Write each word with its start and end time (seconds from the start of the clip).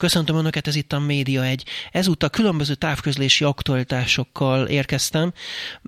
Köszöntöm 0.00 0.36
Önöket, 0.36 0.66
ez 0.66 0.76
itt 0.76 0.92
a 0.92 0.98
Média 0.98 1.44
1. 1.44 1.64
Ezúttal 1.92 2.28
különböző 2.28 2.74
távközlési 2.74 3.44
aktualitásokkal 3.44 4.66
érkeztem, 4.66 5.32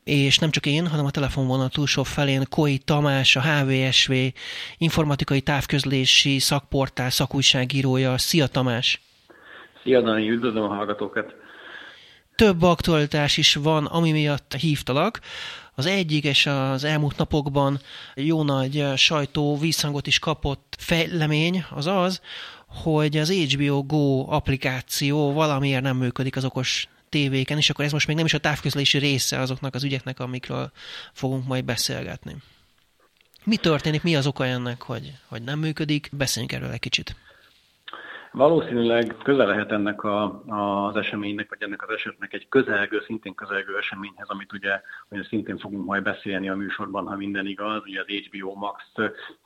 és 0.04 0.38
nem 0.38 0.50
csak 0.50 0.66
én, 0.66 0.86
hanem 0.88 1.04
a 1.04 1.10
telefonvonal 1.10 1.68
túlsó 1.68 2.02
felén 2.02 2.44
Koi 2.48 2.78
Tamás, 2.78 3.36
a 3.36 3.40
HVSV 3.40 4.12
informatikai 4.78 5.40
távközlési 5.40 6.38
szakportál 6.38 7.10
szakújságírója. 7.10 8.18
Szia 8.18 8.46
Tamás! 8.46 9.00
Szia 9.82 10.00
Dani, 10.00 10.30
üdvözlöm 10.30 10.62
a 10.62 10.74
hallgatókat! 10.74 11.34
Több 12.36 12.62
aktualitás 12.62 13.36
is 13.36 13.54
van, 13.54 13.84
ami 13.84 14.12
miatt 14.12 14.54
hívtalak. 14.54 15.20
Az 15.74 15.86
egyik 15.86 16.24
és 16.24 16.46
az 16.46 16.84
elmúlt 16.84 17.16
napokban 17.16 17.78
jó 18.14 18.42
nagy 18.42 18.84
sajtó 18.96 19.58
vízhangot 19.58 20.06
is 20.06 20.18
kapott 20.18 20.76
fejlemény 20.78 21.64
az 21.70 21.86
az, 21.86 22.20
hogy 22.74 23.16
az 23.16 23.32
HBO 23.32 23.82
Go 23.82 24.26
applikáció 24.28 25.32
valamiért 25.32 25.82
nem 25.82 25.96
működik 25.96 26.36
az 26.36 26.44
okos 26.44 26.88
tévéken, 27.08 27.56
és 27.56 27.70
akkor 27.70 27.84
ez 27.84 27.92
most 27.92 28.06
még 28.06 28.16
nem 28.16 28.24
is 28.24 28.34
a 28.34 28.38
távközlési 28.38 28.98
része 28.98 29.38
azoknak 29.38 29.74
az 29.74 29.84
ügyeknek, 29.84 30.20
amikről 30.20 30.72
fogunk 31.12 31.46
majd 31.46 31.64
beszélgetni. 31.64 32.36
Mi 33.44 33.56
történik, 33.56 34.02
mi 34.02 34.16
az 34.16 34.26
oka 34.26 34.46
ennek, 34.46 34.82
hogy, 34.82 35.12
hogy 35.26 35.42
nem 35.42 35.58
működik? 35.58 36.08
Beszéljünk 36.12 36.52
erről 36.52 36.70
egy 36.70 36.78
kicsit. 36.78 37.16
Valószínűleg 38.32 39.16
közel 39.22 39.46
lehet 39.46 39.72
ennek 39.72 40.02
a, 40.04 40.42
az 40.86 40.96
eseménynek, 40.96 41.48
vagy 41.48 41.62
ennek 41.62 41.82
az 41.82 41.94
esetnek 41.94 42.32
egy 42.32 42.48
közelgő, 42.48 43.02
szintén 43.06 43.34
közelgő 43.34 43.76
eseményhez, 43.76 44.28
amit 44.28 44.52
ugye, 44.52 44.80
ugye 45.10 45.22
szintén 45.22 45.58
fogunk 45.58 45.84
majd 45.84 46.02
beszélni 46.02 46.48
a 46.48 46.56
műsorban, 46.56 47.06
ha 47.06 47.16
minden 47.16 47.46
igaz, 47.46 47.82
ugye 47.84 48.00
az 48.00 48.06
HBO 48.06 48.54
Max 48.54 48.84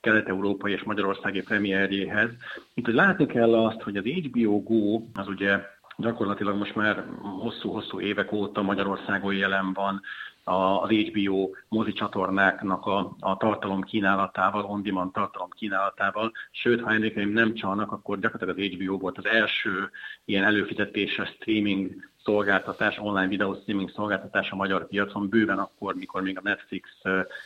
kelet-európai 0.01 0.73
és 0.73 0.83
magyarországi 0.83 1.43
premierjéhez. 1.43 2.31
Itt 2.75 2.85
hogy 2.85 2.95
látni 2.95 3.27
kell 3.27 3.55
azt, 3.55 3.83
hogy 3.83 3.97
az 3.97 4.05
HBO 4.05 4.63
Go 4.63 5.01
az 5.15 5.29
ugye 5.29 5.61
gyakorlatilag 5.97 6.57
most 6.57 6.75
már 6.75 7.05
hosszú-hosszú 7.21 8.01
évek 8.01 8.33
óta 8.33 8.63
Magyarországon 8.63 9.35
jelen 9.35 9.73
van, 9.73 10.03
az 10.49 10.91
HBO 10.91 11.51
mozi 11.69 11.93
csatornáknak 11.93 12.87
a, 12.87 13.17
a 13.21 13.37
tartalom 13.37 13.83
kínálatával, 13.83 14.65
on-demand 14.65 15.13
tartalom 15.13 15.51
kínálatával, 15.51 16.33
sőt, 16.51 16.81
ha 16.81 16.93
emlékeim 16.93 17.33
nem 17.33 17.55
csalnak, 17.55 17.93
akkor 17.93 18.19
gyakorlatilag 18.19 18.59
az 18.59 18.79
HBO 18.79 18.99
volt 18.99 19.19
az 19.19 19.27
első 19.27 19.91
ilyen 20.25 20.45
előfizetéses 20.45 21.29
streaming 21.29 21.95
szolgáltatás, 22.25 22.99
online 22.99 23.29
videó 23.29 23.55
streaming 23.55 23.91
szolgáltatás 23.91 24.51
a 24.51 24.57
magyar 24.57 24.87
piacon, 24.87 25.29
bőven 25.29 25.59
akkor, 25.59 25.95
mikor 25.95 26.23
még 26.23 26.39
a 26.39 26.43
Netflix 26.45 26.89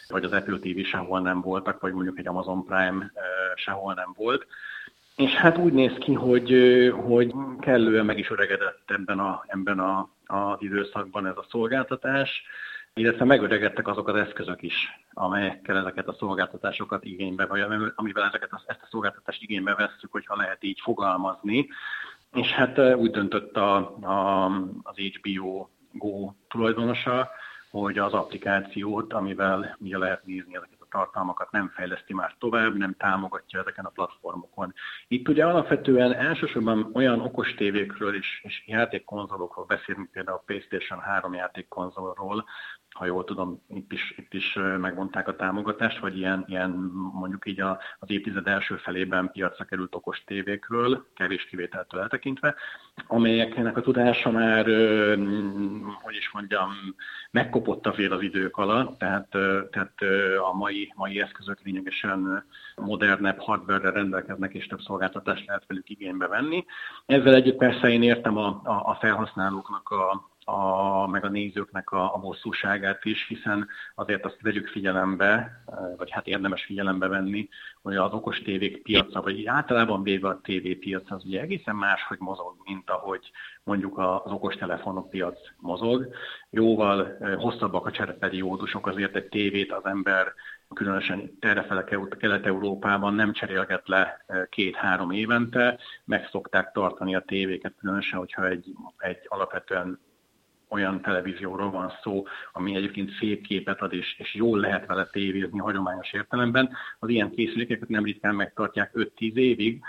vagy 0.08 0.24
az 0.24 0.32
Apple 0.32 0.58
TV 0.58 0.80
sehol 0.80 1.20
nem 1.20 1.40
voltak, 1.40 1.80
vagy 1.80 1.92
mondjuk 1.92 2.18
egy 2.18 2.28
Amazon 2.28 2.64
Prime 2.64 3.12
sehol 3.54 3.94
nem 3.94 4.12
volt. 4.16 4.46
És 5.16 5.30
hát 5.30 5.58
úgy 5.58 5.72
néz 5.72 5.92
ki, 5.98 6.12
hogy, 6.12 6.52
hogy 6.94 7.34
kellően 7.60 8.04
meg 8.04 8.18
is 8.18 8.30
öregedett 8.30 8.82
ebben, 8.86 9.18
a, 9.18 9.44
ebben 9.46 9.78
a, 9.78 10.08
az 10.26 10.56
időszakban 10.58 11.26
ez 11.26 11.36
a 11.36 11.46
szolgáltatás 11.50 12.42
illetve 12.94 13.24
megöregedtek 13.24 13.88
azok 13.88 14.08
az 14.08 14.14
eszközök 14.14 14.62
is, 14.62 14.88
amelyekkel 15.12 15.76
ezeket 15.76 16.08
a 16.08 16.16
szolgáltatásokat 16.18 17.04
igénybe, 17.04 17.46
vagy 17.46 17.60
amivel 17.94 18.24
ezeket 18.24 18.52
a, 18.52 18.62
ezt 18.66 18.82
a 18.82 18.88
szolgáltatást 18.90 19.42
igénybe 19.42 19.74
vesszük, 19.74 20.12
hogyha 20.12 20.36
lehet 20.36 20.64
így 20.64 20.80
fogalmazni. 20.82 21.68
És 22.32 22.52
hát 22.52 22.78
úgy 22.78 23.10
döntött 23.10 23.56
a, 23.56 23.76
a, 24.00 24.44
az 24.82 24.96
HBO 24.96 25.68
Go 25.92 26.32
tulajdonosa, 26.48 27.30
hogy 27.70 27.98
az 27.98 28.12
applikációt, 28.12 29.12
amivel 29.12 29.76
ugye 29.80 29.98
lehet 29.98 30.24
nézni 30.26 30.56
ezeket 30.56 30.80
a 30.80 30.86
tartalmakat, 30.90 31.50
nem 31.50 31.68
fejleszti 31.74 32.14
már 32.14 32.34
tovább, 32.38 32.76
nem 32.76 32.94
támogatja 32.98 33.60
ezeken 33.60 33.84
a 33.84 33.88
platformokon. 33.88 34.74
Itt 35.08 35.28
ugye 35.28 35.44
alapvetően 35.44 36.14
elsősorban 36.14 36.90
olyan 36.94 37.20
okos 37.20 37.54
tévékről 37.54 38.14
és, 38.14 38.40
és 38.42 38.62
játékkonzolokról 38.66 39.64
beszélünk, 39.64 40.10
például 40.10 40.36
a 40.36 40.42
PlayStation 40.46 41.00
3 41.00 41.34
játékkonzolról, 41.34 42.44
ha 42.94 43.06
jól 43.06 43.24
tudom, 43.24 43.62
itt 43.68 43.92
is, 43.92 44.14
itt 44.16 44.34
is 44.34 44.58
megvonták 44.78 45.28
a 45.28 45.36
támogatást, 45.36 45.98
vagy 45.98 46.18
ilyen, 46.18 46.44
ilyen 46.48 46.70
mondjuk 47.12 47.46
így 47.46 47.60
a, 47.60 47.78
az 47.98 48.10
évtized 48.10 48.46
első 48.46 48.76
felében 48.76 49.30
piacra 49.32 49.64
került 49.64 49.94
okos 49.94 50.24
tévékről, 50.24 51.06
kevés 51.14 51.44
kivételtől 51.44 52.00
eltekintve, 52.00 52.54
amelyeknek 53.06 53.76
a 53.76 53.80
tudása 53.80 54.30
már, 54.30 54.64
hogy 56.02 56.14
is 56.16 56.30
mondjam, 56.32 56.70
megkopott 57.30 57.86
a 57.86 57.92
fél 57.92 58.12
az 58.12 58.22
idők 58.22 58.56
alatt, 58.56 58.98
tehát, 58.98 59.28
tehát 59.70 59.94
a 60.50 60.56
mai, 60.56 60.92
mai 60.96 61.20
eszközök 61.20 61.60
lényegesen 61.62 62.44
modernebb 62.76 63.38
hardware 63.38 63.90
rendelkeznek, 63.90 64.54
és 64.54 64.66
több 64.66 64.80
szolgáltatást 64.80 65.46
lehet 65.46 65.66
velük 65.66 65.90
igénybe 65.90 66.26
venni. 66.26 66.64
Ezzel 67.06 67.34
együtt 67.34 67.56
persze 67.56 67.88
én 67.88 68.02
értem 68.02 68.36
a, 68.36 68.60
a, 68.64 68.82
a 68.84 68.96
felhasználóknak 69.00 69.88
a, 69.88 70.28
a, 70.50 71.06
meg 71.06 71.24
a 71.24 71.28
nézőknek 71.28 71.90
a, 71.90 72.02
a 72.14 72.18
hosszúságát 72.18 73.04
is, 73.04 73.26
hiszen 73.28 73.68
azért 73.94 74.24
azt 74.24 74.40
vegyük 74.40 74.68
figyelembe, 74.68 75.62
vagy 75.96 76.10
hát 76.10 76.26
érdemes 76.26 76.64
figyelembe 76.64 77.06
venni, 77.08 77.48
hogy 77.82 77.96
az 77.96 78.12
okos 78.12 78.42
tévék 78.42 78.82
piaca, 78.82 79.22
vagy 79.22 79.46
általában 79.46 80.02
véve 80.02 80.28
a 80.28 80.40
tévépiac 80.42 81.10
az 81.10 81.24
ugye 81.24 81.40
egészen 81.40 81.76
máshogy 81.76 82.18
mozog, 82.18 82.54
mint 82.64 82.90
ahogy 82.90 83.30
mondjuk 83.64 83.98
az 83.98 84.32
okostelefonok 84.32 85.10
piac 85.10 85.38
mozog. 85.56 86.08
Jóval 86.50 87.16
hosszabbak 87.38 87.86
a 87.86 87.90
csereperiódusok, 87.90 88.86
azért 88.86 89.16
egy 89.16 89.28
tévét 89.28 89.72
az 89.72 89.84
ember 89.84 90.32
különösen 90.74 91.36
errefele 91.40 91.84
Kelet-Európában 92.18 93.14
nem 93.14 93.32
cserélget 93.32 93.88
le 93.88 94.24
két-három 94.48 95.10
évente, 95.10 95.78
meg 96.04 96.28
szokták 96.30 96.72
tartani 96.72 97.14
a 97.14 97.24
tévéket, 97.26 97.74
különösen, 97.78 98.18
hogyha 98.18 98.46
egy, 98.46 98.74
egy 98.98 99.24
alapvetően 99.28 100.00
olyan 100.70 101.00
televízióról 101.00 101.70
van 101.70 101.92
szó, 102.02 102.24
ami 102.52 102.76
egyébként 102.76 103.10
szép 103.18 103.46
képet 103.46 103.80
ad, 103.80 103.92
és, 103.92 104.18
és 104.18 104.34
jól 104.34 104.58
lehet 104.58 104.86
vele 104.86 105.06
tévézni 105.12 105.58
hagyományos 105.58 106.12
értelemben. 106.12 106.70
Az 106.98 107.08
ilyen 107.08 107.30
készülékeket 107.30 107.88
nem 107.88 108.04
ritkán 108.04 108.34
megtartják 108.34 108.90
5-10 108.94 109.34
évig, 109.34 109.82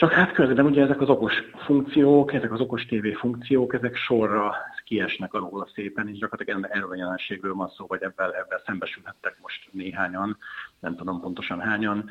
csak 0.00 0.12
hát 0.12 0.32
közben 0.32 0.64
ugye 0.66 0.82
ezek 0.82 1.00
az 1.00 1.08
okos 1.08 1.32
funkciók, 1.56 2.32
ezek 2.32 2.52
az 2.52 2.60
okos 2.60 2.86
TV 2.86 3.06
funkciók, 3.18 3.74
ezek 3.74 3.96
sorra 3.96 4.54
kiesnek 4.84 5.34
alól 5.34 5.68
szépen, 5.74 6.08
és 6.08 6.18
gyakorlatilag 6.18 6.68
erről 6.70 6.90
a 6.90 6.96
jelenségről 6.96 7.54
van 7.54 7.68
szó, 7.68 7.86
vagy 7.86 8.02
ebben, 8.02 8.30
ebben 8.34 8.60
szembesülhettek 8.66 9.36
most 9.40 9.68
néhányan, 9.72 10.38
nem 10.78 10.96
tudom 10.96 11.20
pontosan 11.20 11.60
hányan, 11.60 12.10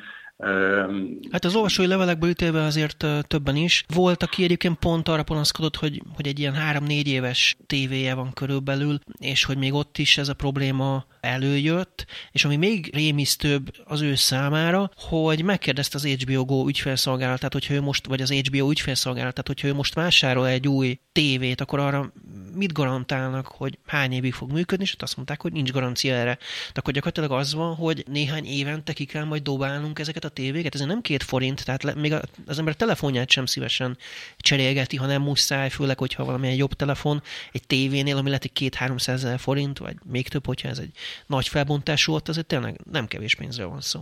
Hát 1.31 1.45
az 1.45 1.55
olvasói 1.55 1.87
levelekből 1.87 2.29
ítélve 2.29 2.63
azért 2.63 3.05
többen 3.27 3.55
is. 3.55 3.83
Volt, 3.93 4.23
aki 4.23 4.43
egyébként 4.43 4.77
pont 4.77 5.07
arra 5.07 5.23
panaszkodott, 5.23 5.75
hogy, 5.75 6.01
hogy 6.15 6.27
egy 6.27 6.39
ilyen 6.39 6.53
három-négy 6.53 7.07
éves 7.07 7.57
tévéje 7.67 8.13
van 8.13 8.33
körülbelül, 8.33 8.99
és 9.17 9.43
hogy 9.43 9.57
még 9.57 9.73
ott 9.73 9.97
is 9.97 10.17
ez 10.17 10.29
a 10.29 10.33
probléma 10.33 11.05
előjött, 11.21 12.05
és 12.31 12.45
ami 12.45 12.55
még 12.55 12.89
rémisztőbb 12.93 13.71
az 13.83 14.01
ő 14.01 14.15
számára, 14.15 14.91
hogy 14.95 15.43
megkérdezte 15.43 15.97
az 15.97 16.05
HBO 16.05 16.45
Go 16.45 16.67
ügyfélszolgálatát, 16.67 17.53
hogyha 17.53 17.73
ő 17.73 17.81
most, 17.81 18.07
vagy 18.07 18.21
az 18.21 18.31
HBO 18.31 18.69
ügyfélszolgálatát, 18.69 19.47
hogyha 19.47 19.67
ő 19.67 19.73
most 19.73 19.93
vásárol 19.93 20.47
egy 20.47 20.67
új 20.67 20.99
tévét, 21.11 21.61
akkor 21.61 21.79
arra 21.79 22.13
mit 22.55 22.73
garantálnak, 22.73 23.47
hogy 23.47 23.77
hány 23.85 24.11
évig 24.11 24.33
fog 24.33 24.51
működni, 24.51 24.83
és 24.83 24.95
azt 24.99 25.15
mondták, 25.15 25.41
hogy 25.41 25.51
nincs 25.51 25.71
garancia 25.71 26.13
erre. 26.13 26.35
Tehát 26.35 26.77
akkor 26.77 26.93
gyakorlatilag 26.93 27.31
az 27.31 27.53
van, 27.53 27.75
hogy 27.75 28.03
néhány 28.07 28.45
évente 28.45 28.93
ki 28.93 29.05
kell 29.05 29.23
majd 29.23 29.43
dobálnunk 29.43 29.99
ezeket 29.99 30.23
a 30.23 30.28
tévéket, 30.29 30.75
ez 30.75 30.81
nem 30.81 31.01
két 31.01 31.23
forint, 31.23 31.65
tehát 31.65 31.83
le, 31.83 31.93
még 31.95 32.13
az 32.47 32.59
ember 32.59 32.75
telefonját 32.75 33.29
sem 33.29 33.45
szívesen 33.45 33.97
cserélgeti, 34.37 34.97
ha 34.97 35.05
nem 35.05 35.21
muszáj, 35.21 35.69
főleg, 35.69 35.97
hogyha 35.97 36.25
valamilyen 36.25 36.55
jobb 36.55 36.73
telefon, 36.73 37.21
egy 37.51 37.67
tévénél, 37.67 38.17
ami 38.17 38.27
lehet 38.27 38.43
egy 38.43 38.53
két-háromszáz 38.53 39.27
forint, 39.37 39.77
vagy 39.77 39.95
még 40.11 40.27
több, 40.27 40.45
hogyha 40.45 40.69
ez 40.69 40.79
egy 40.79 40.91
nagy 41.27 41.47
felbontású, 41.47 42.13
ott 42.13 42.27
azért 42.27 42.47
tényleg 42.47 42.79
nem 42.91 43.05
kevés 43.05 43.35
pénzről 43.35 43.67
van 43.67 43.81
szó. 43.81 43.99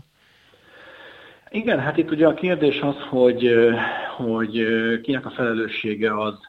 Igen, 1.50 1.79
hát 1.79 1.97
itt 1.97 2.12
ugye 2.12 2.27
a 2.27 2.33
kérdés 2.33 2.80
az, 2.80 2.95
hogy, 3.09 3.56
hogy 4.18 4.65
kinek 5.01 5.25
a 5.25 5.30
felelőssége 5.30 6.21
az, 6.21 6.39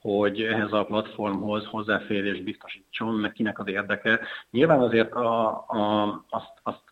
hogy 0.00 0.42
ehhez 0.42 0.72
a 0.72 0.84
platformhoz 0.84 1.64
hozzáférés 1.64 2.40
biztosítson, 2.40 3.14
meg 3.14 3.32
kinek 3.32 3.58
az 3.58 3.68
érdeke. 3.68 4.20
Nyilván 4.50 4.80
azért 4.80 5.12
a, 5.12 5.48
a, 5.66 6.04
azt, 6.28 6.52
azt 6.62 6.82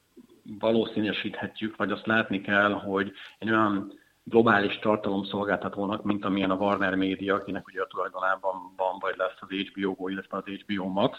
valószínűsíthetjük, 0.58 1.76
vagy 1.76 1.90
azt 1.90 2.06
látni 2.06 2.40
kell, 2.40 2.72
hogy 2.72 3.12
egy 3.38 3.50
olyan 3.50 3.92
globális 4.24 4.78
tartalomszolgáltatónak, 4.78 6.02
mint 6.02 6.24
amilyen 6.24 6.50
a 6.50 6.54
Warner 6.56 6.94
Media, 6.94 7.34
akinek 7.34 7.66
ugye 7.66 7.82
a 7.82 7.86
tulajdonában 7.86 8.72
van, 8.76 8.96
vagy 9.00 9.14
lesz 9.16 9.36
az 9.40 9.48
HBO 9.48 9.92
Go, 9.92 10.08
illetve 10.08 10.36
az 10.36 10.44
HBO 10.44 10.84
Max, 10.88 11.18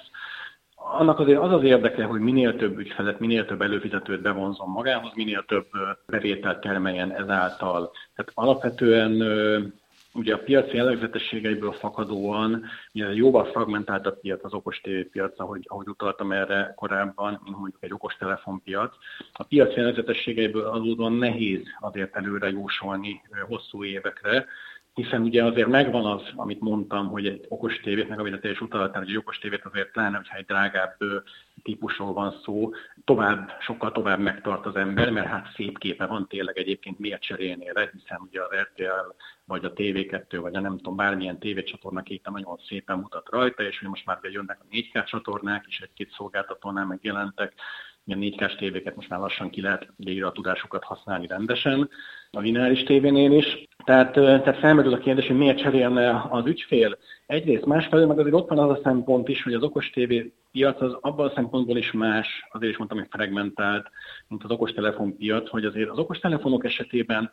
annak 0.75 1.19
azért 1.19 1.39
az 1.39 1.51
az 1.51 1.63
érdeke, 1.63 2.03
hogy 2.03 2.19
minél 2.19 2.55
több 2.55 2.77
ügyfelet, 2.77 3.19
minél 3.19 3.45
több 3.45 3.61
előfizetőt 3.61 4.21
bevonzom 4.21 4.71
magához, 4.71 5.11
minél 5.15 5.43
több 5.47 5.67
bevételt 6.05 6.61
termeljen 6.61 7.11
ezáltal. 7.11 7.91
Tehát 8.15 8.31
alapvetően 8.33 9.11
ugye 10.17 10.33
a 10.33 10.43
piac 10.43 10.73
jellegzetességeiből 10.73 11.71
fakadóan, 11.71 12.65
ugye 12.93 13.13
jóval 13.13 13.45
fragmentált 13.45 14.05
a 14.05 14.11
piac, 14.11 14.43
az 14.43 14.53
okos 14.53 14.81
piac, 15.11 15.39
ahogy, 15.39 15.65
ahogy 15.67 15.87
utaltam 15.87 16.31
erre 16.31 16.73
korábban, 16.75 17.39
mint 17.43 17.57
mondjuk 17.57 17.83
egy 17.83 17.93
okos 17.93 18.15
telefonpiac. 18.15 18.95
A 19.31 19.43
piac 19.43 19.75
jellegzetességeiből 19.75 20.65
adódóan 20.65 21.13
nehéz 21.13 21.63
azért 21.79 22.15
előre 22.15 22.49
jósolni 22.49 23.21
hosszú 23.47 23.83
évekre, 23.83 24.45
hiszen 24.97 25.21
ugye 25.21 25.43
azért 25.43 25.67
megvan 25.67 26.05
az, 26.05 26.21
amit 26.35 26.59
mondtam, 26.59 27.07
hogy 27.07 27.27
egy 27.27 27.45
okos 27.47 27.79
tévét, 27.79 28.09
meg 28.09 28.19
amit 28.19 28.39
te 28.39 28.49
is 28.49 28.61
utaltál, 28.61 29.01
hogy 29.01 29.09
egy 29.09 29.17
okos 29.17 29.37
tévét 29.37 29.65
azért 29.65 29.91
pláne, 29.91 30.17
hogyha 30.17 30.37
egy 30.37 30.45
drágább 30.45 30.97
típusról 31.63 32.13
van 32.13 32.35
szó, 32.43 32.71
tovább, 33.05 33.51
sokkal 33.59 33.91
tovább 33.91 34.19
megtart 34.19 34.65
az 34.65 34.75
ember, 34.75 35.09
mert 35.09 35.27
hát 35.27 35.53
szép 35.55 35.77
képe 35.77 36.05
van 36.05 36.27
tényleg 36.27 36.57
egyébként 36.57 36.99
miért 36.99 37.21
cserélnél 37.21 37.71
le, 37.73 37.89
hiszen 37.93 38.19
ugye 38.29 38.41
az 38.41 38.49
RTL, 38.61 39.13
vagy 39.45 39.65
a 39.65 39.73
TV2, 39.73 40.37
vagy 40.41 40.55
a 40.55 40.59
nem 40.59 40.77
tudom, 40.77 40.95
bármilyen 40.95 41.39
tévécsatorna 41.39 42.01
képen 42.01 42.33
nagyon 42.33 42.59
szépen 42.67 42.97
mutat 42.97 43.29
rajta, 43.29 43.63
és 43.63 43.79
hogy 43.79 43.89
most 43.89 44.05
már 44.05 44.19
jönnek 44.21 44.59
a 44.61 44.65
4K 44.71 45.05
csatornák, 45.05 45.65
és 45.67 45.79
egy-két 45.79 46.11
szolgáltatónál 46.11 46.85
megjelentek, 46.85 47.53
a 48.07 48.15
4 48.15 48.35
k 48.35 48.55
tévéket 48.55 48.95
most 48.95 49.09
már 49.09 49.19
lassan 49.19 49.49
ki 49.49 49.61
lehet 49.61 49.87
végre 49.95 50.25
a 50.25 50.31
tudásukat 50.31 50.83
használni 50.83 51.27
rendesen, 51.27 51.89
a 52.31 52.39
lineáris 52.39 52.83
tévénél 52.83 53.31
is. 53.31 53.66
Tehát, 53.87 54.13
tehát 54.13 54.59
felmerül 54.59 54.93
a 54.93 54.97
kérdés, 54.97 55.27
hogy 55.27 55.37
miért 55.37 55.57
cserélne 55.57 56.25
az 56.29 56.45
ügyfél. 56.45 56.97
Egyrészt, 57.25 57.65
másfelől 57.65 58.07
meg 58.07 58.19
azért 58.19 58.35
ott 58.35 58.49
van 58.49 58.59
az 58.59 58.69
a 58.69 58.81
szempont 58.83 59.27
is, 59.27 59.43
hogy 59.43 59.53
az 59.53 59.63
okos 59.63 59.89
tévé 59.89 60.33
piac 60.51 60.81
az 60.81 60.97
abban 61.01 61.27
a 61.27 61.31
szempontból 61.35 61.77
is 61.77 61.91
más, 61.91 62.47
azért 62.51 62.71
is 62.71 62.77
mondtam, 62.77 62.99
hogy 62.99 63.07
fragmentált, 63.11 63.87
mint 64.27 64.43
az 64.43 64.51
okostelefon 64.51 65.17
piac, 65.17 65.49
hogy 65.49 65.65
azért 65.65 65.89
az 65.89 65.97
okostelefonok 65.97 66.65
esetében, 66.65 67.31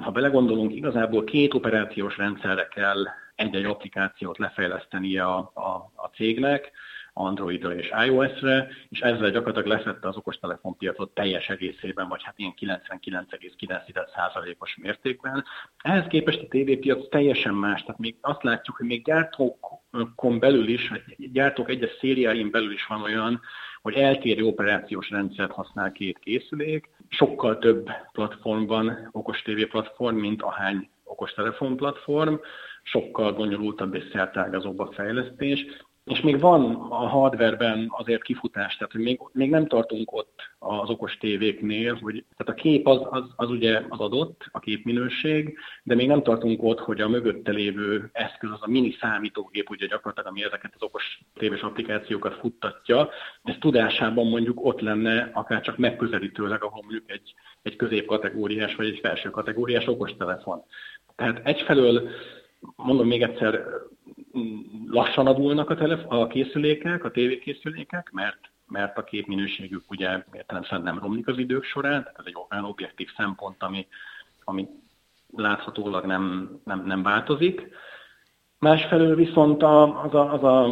ha 0.00 0.10
belegondolunk, 0.10 0.74
igazából 0.74 1.24
két 1.24 1.54
operációs 1.54 2.16
rendszerre 2.16 2.68
kell 2.68 3.06
egy-egy 3.34 3.64
applikációt 3.64 4.38
lefejlesztenie 4.38 5.24
a, 5.24 5.38
a, 5.54 5.92
a 5.94 6.06
cégnek, 6.14 6.72
Androidra 7.18 7.74
és 7.74 7.92
iOS-re, 8.06 8.68
és 8.88 9.00
ezzel 9.00 9.30
gyakorlatilag 9.30 9.78
lefette 9.78 10.08
az 10.08 10.16
okostelefonpiacot 10.16 11.14
teljes 11.14 11.48
egészében, 11.48 12.08
vagy 12.08 12.22
hát 12.22 12.38
ilyen 12.38 12.54
99,9%-os 12.60 14.76
mértékben. 14.82 15.44
Ehhez 15.76 16.06
képest 16.06 16.42
a 16.42 16.48
tévépiac 16.48 17.08
teljesen 17.08 17.54
más, 17.54 17.80
tehát 17.80 18.00
még 18.00 18.16
azt 18.20 18.42
látjuk, 18.42 18.76
hogy 18.76 18.86
még 18.86 19.04
gyártókon 19.04 20.38
belül 20.38 20.68
is, 20.68 20.88
vagy 20.88 21.32
gyártók 21.32 21.70
egyes 21.70 21.90
szériáin 22.00 22.50
belül 22.50 22.72
is 22.72 22.86
van 22.86 23.02
olyan, 23.02 23.40
hogy 23.82 23.94
eltérő 23.94 24.44
operációs 24.44 25.10
rendszert 25.10 25.52
használ 25.52 25.92
két 25.92 26.18
készülék. 26.18 26.88
Sokkal 27.08 27.58
több 27.58 27.90
platform 28.12 28.64
van, 28.64 29.08
okos 29.12 29.42
TV 29.42 29.62
platform, 29.70 30.16
mint 30.16 30.42
ahány 30.42 30.88
okostelefon 31.04 31.76
platform, 31.76 32.34
sokkal 32.82 33.32
bonyolultabb 33.32 33.94
és 33.94 34.04
szertágazóbb 34.12 34.78
a 34.78 34.92
fejlesztés, 34.92 35.66
és 36.06 36.20
még 36.20 36.40
van 36.40 36.74
a 36.74 37.08
hardwareben 37.08 37.86
azért 37.90 38.22
kifutás, 38.22 38.76
tehát 38.76 38.92
hogy 38.92 39.00
még, 39.00 39.20
még 39.32 39.50
nem 39.50 39.66
tartunk 39.66 40.12
ott 40.12 40.40
az 40.58 40.90
okos 40.90 41.16
tévéknél, 41.16 41.98
hogy 42.02 42.24
tehát 42.36 42.58
a 42.58 42.62
kép 42.62 42.86
az, 42.86 43.00
az, 43.10 43.24
az 43.36 43.50
ugye 43.50 43.82
az 43.88 43.98
adott, 43.98 44.44
a 44.52 44.58
képminőség, 44.58 45.58
de 45.82 45.94
még 45.94 46.06
nem 46.06 46.22
tartunk 46.22 46.62
ott, 46.62 46.78
hogy 46.78 47.00
a 47.00 47.08
mögötte 47.08 47.52
lévő 47.52 48.10
eszköz, 48.12 48.50
az 48.50 48.58
a 48.60 48.70
mini 48.70 48.96
számítógép, 49.00 49.70
ugye 49.70 49.86
gyakorlatilag, 49.86 50.28
ami 50.28 50.44
ezeket 50.44 50.72
az 50.74 50.82
okos 50.82 51.20
tévés 51.34 51.60
applikációkat 51.60 52.34
futtatja, 52.34 53.08
ez 53.42 53.54
tudásában 53.60 54.26
mondjuk 54.26 54.64
ott 54.64 54.80
lenne, 54.80 55.30
akár 55.32 55.60
csak 55.60 55.76
megközelítőleg, 55.76 56.62
ahol 56.62 56.82
mondjuk 56.82 57.10
egy, 57.10 57.34
egy 57.62 57.76
középkategóriás 57.76 58.74
vagy 58.74 58.86
egy 58.86 59.00
felső 59.02 59.30
kategóriás 59.30 59.86
okostelefon. 59.86 60.62
Tehát 61.16 61.40
egyfelől 61.44 62.08
mondom 62.76 63.06
még 63.06 63.22
egyszer, 63.22 63.64
lassan 64.86 65.26
adulnak 65.26 65.70
a, 65.70 65.74
telef- 65.74 66.06
a 66.08 66.26
készülékek, 66.26 67.04
a 67.04 67.10
tévékészülékek, 67.10 68.10
mert 68.12 68.38
mert 68.68 68.98
a 68.98 69.04
képminőségük 69.04 69.90
ugye 69.90 70.24
értelemszerűen 70.32 70.82
nem 70.82 70.98
romlik 70.98 71.26
az 71.26 71.38
idők 71.38 71.64
során, 71.64 72.02
tehát 72.02 72.18
ez 72.18 72.24
egy 72.26 72.36
olyan 72.50 72.64
objektív 72.64 73.08
szempont, 73.16 73.62
ami, 73.62 73.86
ami 74.44 74.68
láthatólag 75.36 76.04
nem, 76.04 76.50
nem, 76.64 76.86
nem 76.86 77.02
változik. 77.02 77.68
Másfelől 78.66 79.14
viszont 79.14 79.62
a, 79.62 80.02
az, 80.02 80.14
a, 80.14 80.32
az, 80.32 80.42
a, 80.42 80.64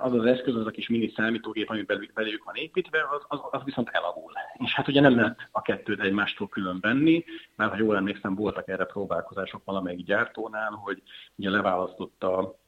az 0.00 0.12
az 0.12 0.24
eszköz, 0.24 0.54
az 0.54 0.66
a 0.66 0.70
kis 0.70 0.88
mini 0.88 1.12
számítógép, 1.16 1.70
ami 1.70 1.82
belőlük 2.14 2.44
van 2.44 2.54
építve, 2.54 2.98
az, 3.10 3.24
az, 3.28 3.40
az 3.50 3.60
viszont 3.64 3.88
elavul. 3.92 4.32
És 4.58 4.74
hát 4.74 4.88
ugye 4.88 5.00
nem 5.00 5.16
lehet 5.16 5.48
a 5.50 5.62
kettőt 5.62 6.00
egymástól 6.00 6.48
külön 6.48 6.78
venni, 6.80 7.24
mert 7.56 7.70
ha 7.70 7.76
jól 7.76 7.96
emlékszem, 7.96 8.34
voltak 8.34 8.68
erre 8.68 8.84
próbálkozások 8.84 9.64
valamelyik 9.64 10.04
gyártónál, 10.04 10.70
hogy 10.70 11.02
ugye 11.36 11.50
leválasztotta 11.50 12.58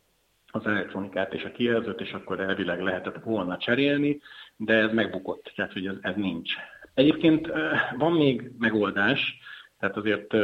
az 0.52 0.66
elektronikát 0.66 1.34
és 1.34 1.44
a 1.44 1.52
kijelzőt, 1.52 2.00
és 2.00 2.12
akkor 2.12 2.40
elvileg 2.40 2.80
lehetett 2.80 3.22
volna 3.24 3.56
cserélni, 3.56 4.20
de 4.56 4.74
ez 4.74 4.92
megbukott, 4.92 5.52
tehát 5.54 5.72
hogy 5.72 5.86
ez, 5.86 5.96
ez 6.00 6.14
nincs. 6.16 6.52
Egyébként 6.94 7.50
van 7.98 8.12
még 8.12 8.50
megoldás, 8.58 9.38
tehát 9.78 9.96
azért 9.96 10.34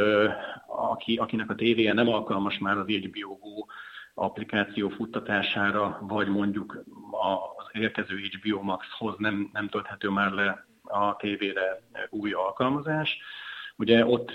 aki, 0.67 1.15
akinek 1.15 1.49
a 1.49 1.55
tévéje 1.55 1.93
nem 1.93 2.07
alkalmas 2.07 2.57
már 2.57 2.77
az 2.77 2.87
HBO 2.87 3.37
Go 3.37 3.65
applikáció 4.13 4.89
futtatására, 4.89 5.97
vagy 6.01 6.27
mondjuk 6.27 6.83
az 7.57 7.65
érkező 7.71 8.15
HBO 8.15 8.61
Max-hoz 8.61 9.15
nem, 9.17 9.49
nem 9.53 9.67
tölthető 9.67 10.09
már 10.09 10.31
le 10.31 10.65
a 10.83 11.15
tévére 11.15 11.81
új 12.09 12.31
alkalmazás, 12.31 13.19
Ugye 13.81 14.05
ott 14.05 14.31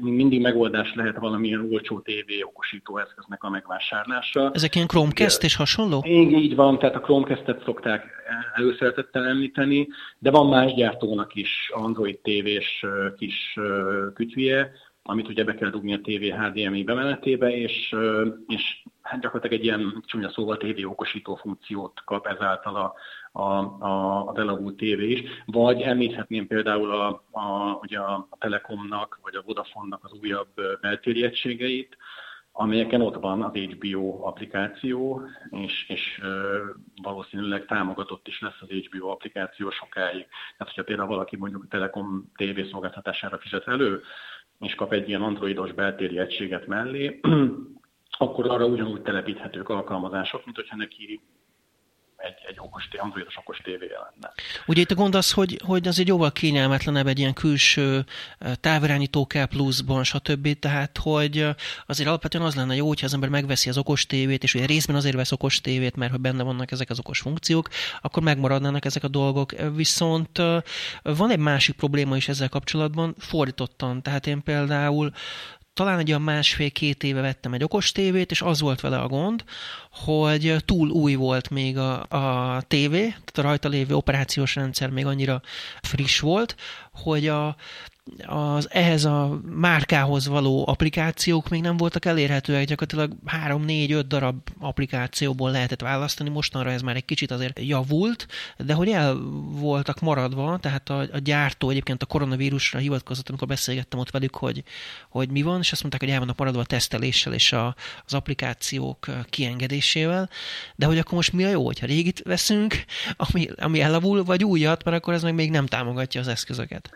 mindig 0.00 0.40
megoldás 0.40 0.94
lehet 0.94 1.18
valamilyen 1.18 1.68
olcsó 1.72 2.00
TV 2.00 2.46
okosító 2.46 2.98
eszköznek 2.98 3.42
a 3.42 3.50
megvásárlása. 3.50 4.50
Ezek 4.54 4.74
ilyen 4.74 4.86
Chromecast 4.86 5.42
és 5.42 5.56
hasonló? 5.56 6.02
Így, 6.06 6.32
így 6.32 6.54
van, 6.54 6.78
tehát 6.78 6.94
a 6.94 7.00
Chromecast-et 7.00 7.62
szokták 7.64 8.06
előszeretettel 8.54 9.26
említeni, 9.26 9.88
de 10.18 10.30
van 10.30 10.46
más 10.46 10.74
gyártónak 10.74 11.34
is 11.34 11.70
Android 11.74 12.18
TV-s 12.18 12.86
kis 13.16 13.58
kütyüje, 14.14 14.72
amit 15.02 15.28
ugye 15.28 15.44
be 15.44 15.54
kell 15.54 15.70
dugni 15.70 15.92
a 15.92 16.00
TV 16.00 16.42
HDMI 16.42 16.82
bemenetébe, 16.82 17.56
és, 17.56 17.94
és 18.46 18.82
hát 19.02 19.20
gyakorlatilag 19.20 19.58
egy 19.58 19.64
ilyen 19.64 20.02
csúnya 20.06 20.30
szóval 20.30 20.56
TV 20.56 20.90
okosító 20.90 21.34
funkciót 21.34 22.02
kap 22.04 22.26
ezáltal 22.26 22.76
a, 22.76 22.94
a, 23.40 23.42
a, 23.84 24.28
a 24.28 24.32
Delavú 24.32 24.74
TV 24.74 25.00
is, 25.00 25.22
vagy 25.46 25.80
említhetném 25.80 26.46
például 26.46 26.90
a, 26.90 27.24
a, 27.30 27.78
ugye 27.80 27.98
a 27.98 28.28
Telekomnak, 28.38 29.18
vagy 29.22 29.34
a 29.34 29.42
Vodafone-nak 29.46 30.04
az 30.04 30.12
újabb 30.20 30.80
beltéri 30.80 31.24
egységeit, 31.24 31.96
amelyeken 32.52 33.00
ott 33.00 33.20
van 33.20 33.42
az 33.42 33.52
HBO 33.52 34.26
applikáció, 34.26 35.22
és, 35.50 35.88
és 35.88 36.20
valószínűleg 37.02 37.66
támogatott 37.66 38.28
is 38.28 38.40
lesz 38.40 38.60
az 38.60 38.68
HBO 38.68 39.08
applikáció 39.08 39.70
sokáig. 39.70 40.26
Tehát, 40.56 40.72
hogyha 40.74 40.82
például 40.82 41.08
valaki 41.08 41.36
mondjuk 41.36 41.62
a 41.62 41.68
Telekom 41.70 42.32
TV 42.34 42.60
szolgáltatására 42.70 43.38
fizet 43.38 43.68
elő, 43.68 44.02
és 44.62 44.74
kap 44.74 44.92
egy 44.92 45.08
ilyen 45.08 45.22
androidos 45.22 45.72
beltéri 45.72 46.18
egységet 46.18 46.66
mellé, 46.66 47.20
akkor 48.18 48.50
arra 48.50 48.66
ugyanúgy 48.66 49.02
telepíthetők 49.02 49.68
alkalmazások, 49.68 50.44
mint 50.44 50.56
hogyha 50.56 50.76
neki 50.76 51.20
egy, 52.22 52.34
egy 52.48 52.56
okos, 52.58 52.88
androidos 52.98 53.36
okos 53.36 53.58
tévéje 53.58 53.98
lenne. 53.98 54.32
Ugye 54.66 54.80
itt 54.80 54.90
a 54.90 54.94
gond 54.94 55.14
az, 55.14 55.32
hogy, 55.32 55.60
hogy 55.64 55.86
egy 55.86 56.06
jóval 56.06 56.32
kényelmetlenebb 56.32 57.06
egy 57.06 57.18
ilyen 57.18 57.32
külső 57.32 58.04
távirányító 58.60 59.26
kell 59.26 59.46
pluszban, 59.46 60.04
stb. 60.04 60.58
Tehát, 60.58 60.98
hogy 61.02 61.48
azért 61.86 62.08
alapvetően 62.08 62.44
az 62.44 62.54
lenne 62.54 62.74
jó, 62.74 62.86
hogyha 62.86 63.06
az 63.06 63.14
ember 63.14 63.28
megveszi 63.28 63.68
az 63.68 63.78
okos 63.78 64.06
tévét, 64.06 64.42
és 64.42 64.54
ugye 64.54 64.66
részben 64.66 64.96
azért 64.96 65.16
vesz 65.16 65.32
okos 65.32 65.60
tévét, 65.60 65.96
mert 65.96 66.10
hogy 66.10 66.20
benne 66.20 66.42
vannak 66.42 66.70
ezek 66.70 66.90
az 66.90 66.98
okos 66.98 67.20
funkciók, 67.20 67.68
akkor 68.00 68.22
megmaradnának 68.22 68.84
ezek 68.84 69.04
a 69.04 69.08
dolgok. 69.08 69.52
Viszont 69.74 70.38
van 71.02 71.30
egy 71.30 71.38
másik 71.38 71.76
probléma 71.76 72.16
is 72.16 72.28
ezzel 72.28 72.48
kapcsolatban, 72.48 73.14
fordítottan. 73.18 74.02
Tehát 74.02 74.26
én 74.26 74.42
például 74.42 75.12
talán 75.74 75.98
egy 75.98 76.08
olyan 76.08 76.22
másfél-két 76.22 77.02
éve 77.02 77.20
vettem 77.20 77.52
egy 77.52 77.64
okos 77.64 77.92
tévét, 77.92 78.30
és 78.30 78.42
az 78.42 78.60
volt 78.60 78.80
vele 78.80 78.98
a 78.98 79.08
gond, 79.08 79.44
hogy 79.90 80.56
túl 80.64 80.88
új 80.88 81.14
volt 81.14 81.50
még 81.50 81.78
a, 81.78 82.02
a 82.02 82.62
tévé, 82.62 83.00
tehát 83.08 83.38
a 83.38 83.42
rajta 83.42 83.68
lévő 83.68 83.94
operációs 83.94 84.54
rendszer 84.54 84.90
még 84.90 85.06
annyira 85.06 85.42
friss 85.80 86.20
volt, 86.20 86.56
hogy 86.92 87.28
a, 87.28 87.56
az 88.26 88.68
ehhez 88.70 89.04
a 89.04 89.40
márkához 89.44 90.26
való 90.26 90.64
applikációk 90.68 91.48
még 91.48 91.60
nem 91.60 91.76
voltak 91.76 92.04
elérhetőek, 92.04 92.66
gyakorlatilag 92.66 93.16
3-4-5 93.46 94.04
darab 94.06 94.48
applikációból 94.60 95.50
lehetett 95.50 95.80
választani, 95.80 96.28
mostanra 96.30 96.70
ez 96.70 96.82
már 96.82 96.96
egy 96.96 97.04
kicsit 97.04 97.30
azért 97.30 97.58
javult, 97.58 98.26
de 98.58 98.74
hogy 98.74 98.88
el 98.88 99.14
voltak 99.50 100.00
maradva, 100.00 100.58
tehát 100.58 100.90
a, 100.90 100.98
a 100.98 101.18
gyártó 101.18 101.70
egyébként 101.70 102.02
a 102.02 102.06
koronavírusra 102.06 102.78
hivatkozott, 102.78 103.28
amikor 103.28 103.48
beszélgettem 103.48 103.98
ott 103.98 104.10
velük, 104.10 104.36
hogy, 104.36 104.62
hogy 105.08 105.30
mi 105.30 105.42
van, 105.42 105.60
és 105.60 105.72
azt 105.72 105.80
mondták, 105.80 106.02
hogy 106.02 106.10
el 106.10 106.18
vannak 106.18 106.38
maradva 106.38 106.60
a 106.60 106.64
teszteléssel 106.64 107.32
és 107.32 107.52
a, 107.52 107.74
az 108.04 108.14
applikációk 108.14 109.06
kiengedésével, 109.30 110.30
de 110.76 110.86
hogy 110.86 110.98
akkor 110.98 111.14
most 111.14 111.32
mi 111.32 111.44
a 111.44 111.48
jó, 111.48 111.64
hogyha 111.64 111.86
régit 111.86 112.22
veszünk, 112.24 112.84
ami, 113.16 113.48
ami 113.56 113.80
elavul, 113.80 114.24
vagy 114.24 114.44
újat, 114.44 114.84
mert 114.84 114.96
akkor 114.96 115.14
ez 115.14 115.22
meg 115.22 115.34
még 115.34 115.50
nem 115.50 115.66
támogatja 115.66 116.20
az 116.20 116.28
eszközöket. 116.28 116.90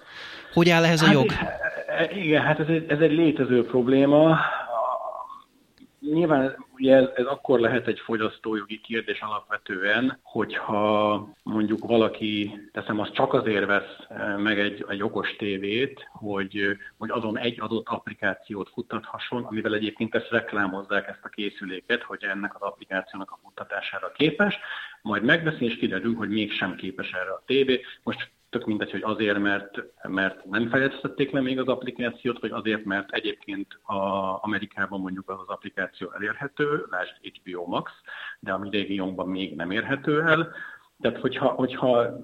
Hogy 0.53 0.71
áll 0.71 0.85
ehhez 0.85 0.96
a 1.03 1.11
jog? 1.11 1.31
Hát, 1.31 2.12
igen, 2.12 2.43
hát 2.43 2.61
ez 2.61 2.69
egy, 2.69 2.85
ez 2.88 3.00
egy 3.00 3.12
létező 3.12 3.65
probléma. 3.65 4.38
Nyilván 6.00 6.67
ugye 6.79 6.95
ez, 6.95 7.09
ez 7.15 7.25
akkor 7.25 7.61
lehet 7.61 7.87
egy 7.87 8.00
fogyasztójogi 8.00 8.81
kérdés 8.81 9.21
alapvetően, 9.21 10.19
hogyha 10.23 11.29
mondjuk 11.43 11.87
valaki, 11.87 12.61
teszem, 12.73 13.00
az 13.00 13.11
csak 13.12 13.33
azért 13.33 13.67
vesz 13.67 13.97
eh, 14.09 14.37
meg 14.37 14.59
egy, 14.59 14.85
egy 14.88 15.03
okos 15.03 15.37
tévét, 15.37 16.09
hogy, 16.12 16.76
hogy 16.99 17.11
azon 17.11 17.38
egy 17.38 17.61
adott 17.61 17.88
applikációt 17.88 18.69
futtathasson, 18.69 19.45
amivel 19.45 19.75
egyébként 19.75 20.15
ezt 20.15 20.31
reklámozzák 20.31 21.09
ezt 21.09 21.25
a 21.25 21.29
készüléket, 21.29 22.03
hogy 22.03 22.25
ennek 22.25 22.55
az 22.55 22.61
applikációnak 22.61 23.31
a 23.31 23.38
futtatására 23.43 24.12
képes, 24.12 24.59
majd 25.03 25.23
megveszi 25.23 25.65
és 25.65 25.76
kiderül, 25.76 26.15
hogy 26.15 26.29
mégsem 26.29 26.75
képes 26.76 27.11
erre 27.12 27.31
a 27.31 27.43
tévé. 27.47 27.81
Most 28.03 28.31
tök 28.57 28.67
mindegy, 28.67 28.91
hogy 28.91 29.03
azért, 29.03 29.39
mert, 29.39 29.83
mert 30.09 30.45
nem 30.45 30.69
fejlesztették 30.69 31.31
le 31.31 31.41
még 31.41 31.59
az 31.59 31.69
applikációt, 31.69 32.41
vagy 32.41 32.51
azért, 32.51 32.85
mert 32.85 33.13
egyébként 33.13 33.81
a 33.83 33.95
Amerikában 34.43 35.01
mondjuk 35.01 35.31
az, 35.31 35.37
az 35.41 35.49
applikáció 35.49 36.13
elérhető, 36.13 36.87
lásd 36.91 37.13
HBO 37.23 37.67
Max, 37.67 37.93
de 38.41 38.53
a 38.53 38.59
mi 38.59 38.71
régiónkban 38.71 39.29
még 39.29 39.55
nem 39.55 39.71
érhető 39.71 40.23
el. 40.23 40.53
Tehát, 41.01 41.19
hogyha, 41.19 41.49
hogyha 41.49 42.21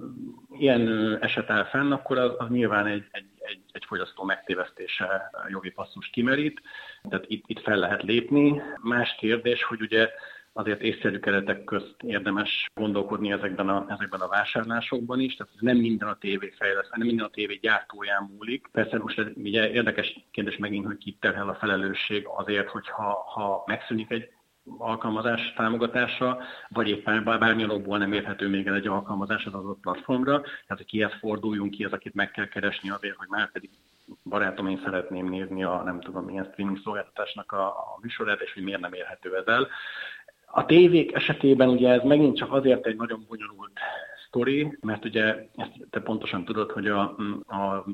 ilyen 0.50 1.16
eset 1.20 1.50
áll 1.50 1.64
fenn, 1.64 1.92
akkor 1.92 2.18
az, 2.18 2.32
az 2.38 2.48
nyilván 2.48 2.86
egy, 2.86 3.04
egy, 3.10 3.30
egy, 3.38 3.60
egy 3.72 3.84
fogyasztó 3.84 4.24
megtévesztése 4.24 5.30
jogi 5.48 5.70
passzus 5.70 6.10
kimerít, 6.10 6.60
tehát 7.08 7.24
itt, 7.28 7.44
itt 7.46 7.60
fel 7.60 7.76
lehet 7.76 8.02
lépni. 8.02 8.62
Más 8.82 9.14
kérdés, 9.18 9.62
hogy 9.62 9.80
ugye 9.80 10.10
azért 10.52 10.80
észszerű 10.80 11.18
keretek 11.18 11.64
közt 11.64 11.94
érdemes 12.02 12.66
gondolkodni 12.74 13.32
ezekben 13.32 13.68
a, 13.68 13.84
ezekben 13.88 14.20
a 14.20 14.28
vásárlásokban 14.28 15.20
is, 15.20 15.36
tehát 15.36 15.52
nem 15.60 15.76
minden 15.76 16.08
a 16.08 16.18
tévé 16.18 16.52
fejleszt, 16.58 16.96
nem 16.96 17.06
minden 17.06 17.26
a 17.26 17.30
tévé 17.30 17.58
gyártóján 17.62 18.30
múlik. 18.36 18.66
Persze 18.72 18.98
most 18.98 19.32
ugye 19.34 19.70
érdekes 19.70 20.26
kérdés 20.30 20.56
megint, 20.56 20.86
hogy 20.86 20.98
ki 20.98 21.16
terhel 21.20 21.48
a 21.48 21.54
felelősség 21.54 22.26
azért, 22.36 22.68
hogyha 22.68 23.12
ha 23.34 23.62
megszűnik 23.66 24.10
egy 24.10 24.30
alkalmazás 24.78 25.52
támogatása, 25.56 26.42
vagy 26.68 26.88
éppen 26.88 27.24
bármilyen 27.24 27.70
okból 27.70 27.98
nem 27.98 28.12
érhető 28.12 28.48
még 28.48 28.66
el 28.66 28.74
egy 28.74 28.86
alkalmazás 28.86 29.46
az 29.46 29.54
adott 29.54 29.80
platformra, 29.80 30.40
tehát 30.40 30.84
kihez 30.84 31.12
forduljunk, 31.18 31.70
ki 31.70 31.84
az, 31.84 31.92
akit 31.92 32.14
meg 32.14 32.30
kell 32.30 32.48
keresni 32.48 32.90
azért, 32.90 33.16
hogy 33.16 33.28
már 33.28 33.52
pedig 33.52 33.70
barátom, 34.24 34.66
én 34.66 34.80
szeretném 34.84 35.28
nézni 35.28 35.64
a 35.64 35.82
nem 35.82 36.00
tudom 36.00 36.24
milyen 36.24 36.48
streaming 36.52 36.78
szolgáltatásnak 36.82 37.52
a, 37.52 37.66
a 37.66 37.98
műsorát, 38.00 38.40
és 38.40 38.52
hogy 38.52 38.62
miért 38.62 38.80
nem 38.80 38.92
érhető 38.92 39.36
ez 39.36 39.46
el. 39.46 39.68
A 40.54 40.66
tévék 40.66 41.14
esetében 41.14 41.68
ugye 41.68 41.88
ez 41.88 42.02
megint 42.02 42.36
csak 42.36 42.52
azért 42.52 42.86
egy 42.86 42.96
nagyon 42.96 43.24
bonyolult 43.28 43.78
sztori, 44.26 44.78
mert 44.80 45.04
ugye 45.04 45.46
ezt 45.56 45.72
te 45.90 46.00
pontosan 46.00 46.44
tudod, 46.44 46.70
hogy 46.70 46.86
a, 46.86 47.00
a 47.46 47.84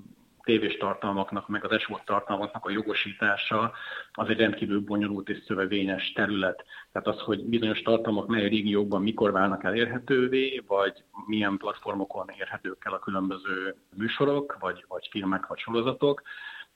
tévés 0.43 0.77
tartalmaknak, 0.77 1.49
meg 1.49 1.65
az 1.65 1.71
esvot 1.71 2.05
tartalmaknak 2.05 2.65
a 2.65 2.71
jogosítása 2.71 3.73
az 4.13 4.29
egy 4.29 4.39
rendkívül 4.39 4.81
bonyolult 4.81 5.29
és 5.29 5.39
szövevényes 5.47 6.13
terület. 6.13 6.65
Tehát 6.93 7.09
az, 7.09 7.21
hogy 7.21 7.45
bizonyos 7.45 7.83
tartalmak 7.83 8.27
mely 8.27 8.49
régiókban 8.49 9.03
mikor 9.03 9.33
válnak 9.33 9.65
elérhetővé, 9.65 10.63
vagy 10.67 11.05
milyen 11.27 11.57
platformokon 11.57 12.27
érhetők 12.39 12.83
el 12.85 12.93
a 12.93 12.99
különböző 12.99 13.75
műsorok, 13.97 14.57
vagy, 14.61 14.85
vagy 14.89 15.09
filmek, 15.11 15.47
vagy 15.47 15.59
sorozatok, 15.59 16.23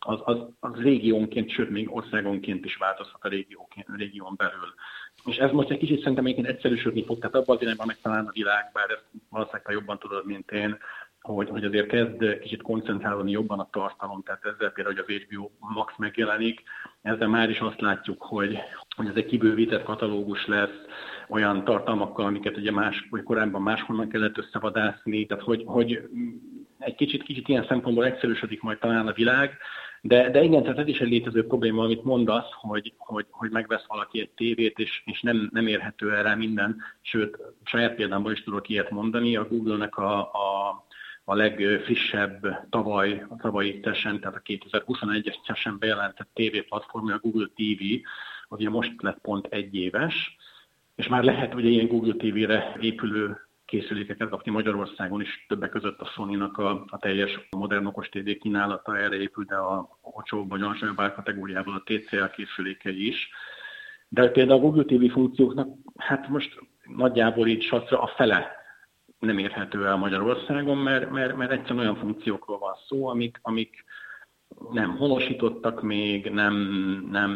az, 0.05 0.21
az, 0.25 0.39
az 0.61 0.75
régiónként, 0.75 1.51
sőt 1.51 1.71
még 1.71 1.95
országonként 1.95 2.65
is 2.65 2.77
változhat 2.77 3.25
a 3.25 3.29
régión 3.97 4.35
belül. 4.37 4.75
És 5.25 5.37
ez 5.37 5.51
most 5.51 5.71
egy 5.71 5.79
kicsit 5.79 5.99
szerintem 5.99 6.25
egyébként 6.25 6.49
egyszerűsödni 6.49 7.05
fog, 7.05 7.19
tehát 7.19 7.35
abban 7.35 7.57
az 7.57 7.63
irányban 7.63 7.87
meg 7.87 7.99
talán 8.03 8.27
a 8.27 8.33
világ, 8.33 8.71
bár 8.73 8.91
ezt 8.91 9.05
valószínűleg 9.29 9.67
te 9.67 9.73
jobban 9.73 9.99
tudod, 9.99 10.27
mint 10.27 10.51
én, 10.51 10.79
hogy, 11.21 11.49
hogy 11.49 11.65
azért 11.65 11.87
kezd 11.87 12.39
kicsit 12.39 12.63
koncentrálni 12.63 13.31
jobban 13.31 13.59
a 13.59 13.69
tartalom, 13.73 14.23
tehát 14.23 14.45
ezzel 14.45 14.71
például, 14.71 14.97
hogy 14.97 15.05
az 15.17 15.23
HBO 15.23 15.51
Max 15.59 15.93
megjelenik, 15.97 16.63
ezzel 17.03 17.29
már 17.29 17.51
is 17.51 17.59
azt 17.59 17.81
látjuk, 17.81 18.23
hogy, 18.23 18.59
hogy 18.97 19.07
ez 19.07 19.15
egy 19.15 19.27
kibővített 19.27 19.83
katalógus 19.83 20.47
lesz, 20.47 20.79
olyan 21.29 21.65
tartalmakkal, 21.65 22.27
amiket 22.27 22.57
ugye 22.57 22.71
más, 22.71 23.07
vagy 23.11 23.23
korábban 23.23 23.63
máshonnan 23.63 24.09
kellett 24.09 24.39
összevadászni, 24.39 25.27
tehát 25.27 25.45
hogy, 25.45 25.63
hogy 25.67 26.09
egy 26.79 26.95
kicsit, 26.95 27.23
kicsit 27.23 27.49
ilyen 27.49 27.67
szempontból 27.69 28.05
egyszerűsödik 28.05 28.63
majd 28.63 28.79
talán 28.79 29.07
a 29.07 29.13
világ, 29.13 29.59
de, 30.05 30.31
de 30.31 30.43
igen, 30.43 30.63
tehát 30.63 30.79
ez 30.79 30.87
is 30.87 31.01
egy 31.01 31.09
létező 31.09 31.47
probléma, 31.47 31.83
amit 31.85 32.05
mondasz, 32.05 32.49
hogy, 32.51 32.95
hogy, 32.99 33.27
hogy 33.31 33.51
megvesz 33.51 33.87
valaki 33.87 34.21
egy 34.21 34.31
tévét, 34.31 34.79
és, 34.79 35.03
és 35.05 35.21
nem, 35.21 35.49
nem 35.53 35.67
érhető 35.67 36.15
el 36.15 36.23
rá 36.23 36.35
minden, 36.35 36.83
sőt, 37.01 37.39
saját 37.65 37.95
példámból 37.95 38.33
is 38.33 38.43
tudok 38.43 38.69
ilyet 38.69 38.91
mondani, 38.91 39.37
a 39.37 39.49
Google-nek 39.49 39.97
a, 39.97 40.21
a 40.21 40.85
a 41.25 41.35
legfrissebb 41.35 42.69
tavaly, 42.71 43.27
a 43.29 43.37
tavalyi 43.37 43.81
tesen, 43.81 44.21
tehát 44.21 44.37
a 44.37 44.43
2021-es 44.45 45.47
tesen 45.47 45.79
bejelentett 45.79 46.29
TV 46.35 46.59
platformja, 46.69 47.15
a 47.15 47.19
Google 47.19 47.47
TV, 47.55 47.83
az 48.49 48.59
ugye 48.59 48.71
most 48.71 49.03
lett 49.03 49.19
pont 49.19 49.47
egy 49.47 49.75
éves, 49.75 50.37
és 50.95 51.09
már 51.09 51.25
lehet 51.25 51.55
ugye 51.55 51.69
ilyen 51.69 51.87
Google 51.87 52.15
TV-re 52.15 52.77
épülő 52.81 53.37
készülékeket 53.73 54.29
kapni 54.29 54.51
Magyarországon 54.51 55.21
is, 55.21 55.45
többek 55.49 55.71
között 55.71 56.01
a 56.01 56.05
Sony-nak 56.05 56.59
a, 56.59 56.85
a 56.87 56.99
teljes 56.99 57.49
modern 57.51 57.87
okos 57.87 58.09
TV 58.09 58.31
kínálata 58.41 58.99
erre 58.99 59.17
épül, 59.17 59.45
de 59.45 59.55
a 59.55 59.99
olcsóbb 60.01 60.49
vagy 60.49 60.63
alacsonyabb 60.63 61.01
árkategóriában 61.01 61.75
a 61.75 61.83
TCL 61.85 62.25
készülékei 62.25 63.07
is. 63.07 63.31
De 64.09 64.29
például 64.29 64.59
a 64.59 64.63
Google 64.63 64.85
TV 64.85 65.13
funkcióknak, 65.13 65.69
hát 65.97 66.29
most 66.29 66.59
nagyjából 66.97 67.47
így 67.47 67.63
satra 67.63 68.03
a 68.03 68.13
fele 68.17 68.51
nem 69.19 69.39
érhető 69.39 69.87
el 69.87 69.97
Magyarországon, 69.97 70.79
mert, 70.79 71.11
mert, 71.11 71.37
mert 71.37 71.51
egyszerűen 71.51 71.79
olyan 71.79 71.97
funkciókról 71.97 72.59
van 72.59 72.75
szó, 72.89 73.09
amik, 73.09 73.39
amik 73.43 73.85
nem 74.73 74.97
honosítottak 74.97 75.83
még, 75.83 76.31
nem, 76.31 76.55
nem 77.11 77.33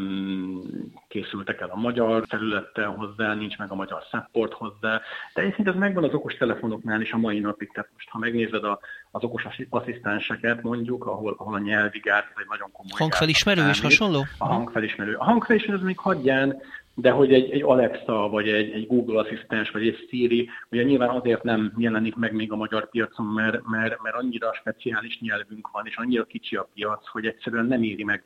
készültek 1.09 1.61
el 1.61 1.69
a 1.69 1.77
magyar 1.77 2.27
területtel 2.27 2.89
hozzá, 2.89 3.35
nincs 3.35 3.59
meg 3.59 3.71
a 3.71 3.75
magyar 3.75 4.03
support 4.11 4.53
hozzá, 4.53 5.01
de 5.35 5.41
egyébként 5.43 5.69
ez 5.69 5.75
megvan 5.75 6.05
az 6.05 6.15
okos 6.15 6.35
telefonoknál 6.35 7.01
is 7.01 7.13
a 7.13 7.17
mai 7.17 7.39
napig, 7.39 7.73
tehát 7.73 7.91
most 7.93 8.09
ha 8.09 8.19
megnézed 8.19 8.65
a, 8.65 8.79
az 9.11 9.25
okos 9.25 9.47
asszisztenseket 9.71 10.63
mondjuk, 10.63 11.07
ahol, 11.07 11.35
ahol 11.39 11.55
a 11.55 11.59
nyelvi 11.59 11.99
gáz 11.99 12.25
egy 12.37 12.47
nagyon 12.49 12.71
komoly 12.73 12.99
Hangfelismerő 12.99 13.69
és 13.69 13.81
hasonló? 13.81 14.25
A 14.39 14.47
hangfelismerő. 14.47 15.15
A 15.15 15.25
hangfelismerő 15.25 15.79
az 15.79 15.85
még 15.85 15.99
hagyján, 15.99 16.61
de 16.99 17.11
hogy 17.11 17.33
egy, 17.33 17.51
egy 17.51 17.63
Alexa, 17.63 18.29
vagy 18.29 18.49
egy, 18.49 18.71
egy 18.71 18.87
Google 18.87 19.19
asszisztens, 19.19 19.71
vagy 19.71 19.87
egy 19.87 20.07
Siri, 20.09 20.49
ugye 20.71 20.83
nyilván 20.83 21.09
azért 21.09 21.43
nem 21.43 21.73
jelenik 21.77 22.15
meg 22.15 22.33
még 22.33 22.53
a 22.53 22.57
magyar 22.57 22.89
piacon, 22.89 23.27
mert, 23.27 23.67
mert, 23.67 24.03
mert 24.03 24.17
annyira 24.17 24.55
speciális 24.55 25.21
nyelvünk 25.21 25.71
van, 25.73 25.87
és 25.87 25.97
annyira 25.97 26.25
kicsi 26.25 26.57
a 26.57 26.69
piac, 26.75 27.09
hogy 27.09 27.27
egyszerűen 27.27 27.67
nem 27.67 27.83
éri 27.83 28.05
meg 28.05 28.25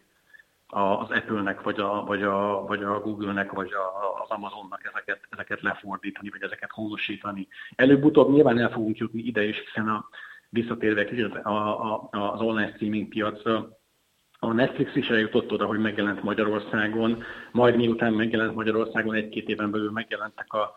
az 0.66 1.10
Apple-nek, 1.10 1.62
vagy 1.62 1.80
a, 1.80 2.04
vagy 2.04 2.22
a, 2.22 2.64
vagy 2.66 2.82
a 2.82 3.00
Google-nek, 3.00 3.52
vagy 3.52 3.72
a, 3.72 4.20
az 4.22 4.30
Amazonnak 4.30 4.90
ezeket, 4.92 5.20
ezeket 5.30 5.60
lefordítani, 5.60 6.28
vagy 6.30 6.42
ezeket 6.42 6.70
honosítani. 6.70 7.48
Előbb-utóbb 7.74 8.30
nyilván 8.30 8.58
el 8.58 8.70
fogunk 8.70 8.96
jutni 8.96 9.22
ide 9.22 9.44
is, 9.44 9.56
hiszen 9.64 9.88
a, 9.88 10.08
visszatérve 10.48 11.38
a, 11.42 11.92
a, 11.92 12.08
az 12.10 12.40
online 12.40 12.72
streaming 12.74 13.08
piacra, 13.08 13.79
a 14.42 14.52
Netflix 14.52 14.96
is 14.96 15.08
eljutott 15.08 15.52
oda, 15.52 15.66
hogy 15.66 15.78
megjelent 15.78 16.22
Magyarországon, 16.22 17.22
majd 17.52 17.76
miután 17.76 18.12
megjelent 18.12 18.54
Magyarországon, 18.54 19.14
egy-két 19.14 19.48
éven 19.48 19.70
belül 19.70 19.90
megjelentek 19.90 20.52
a, 20.52 20.74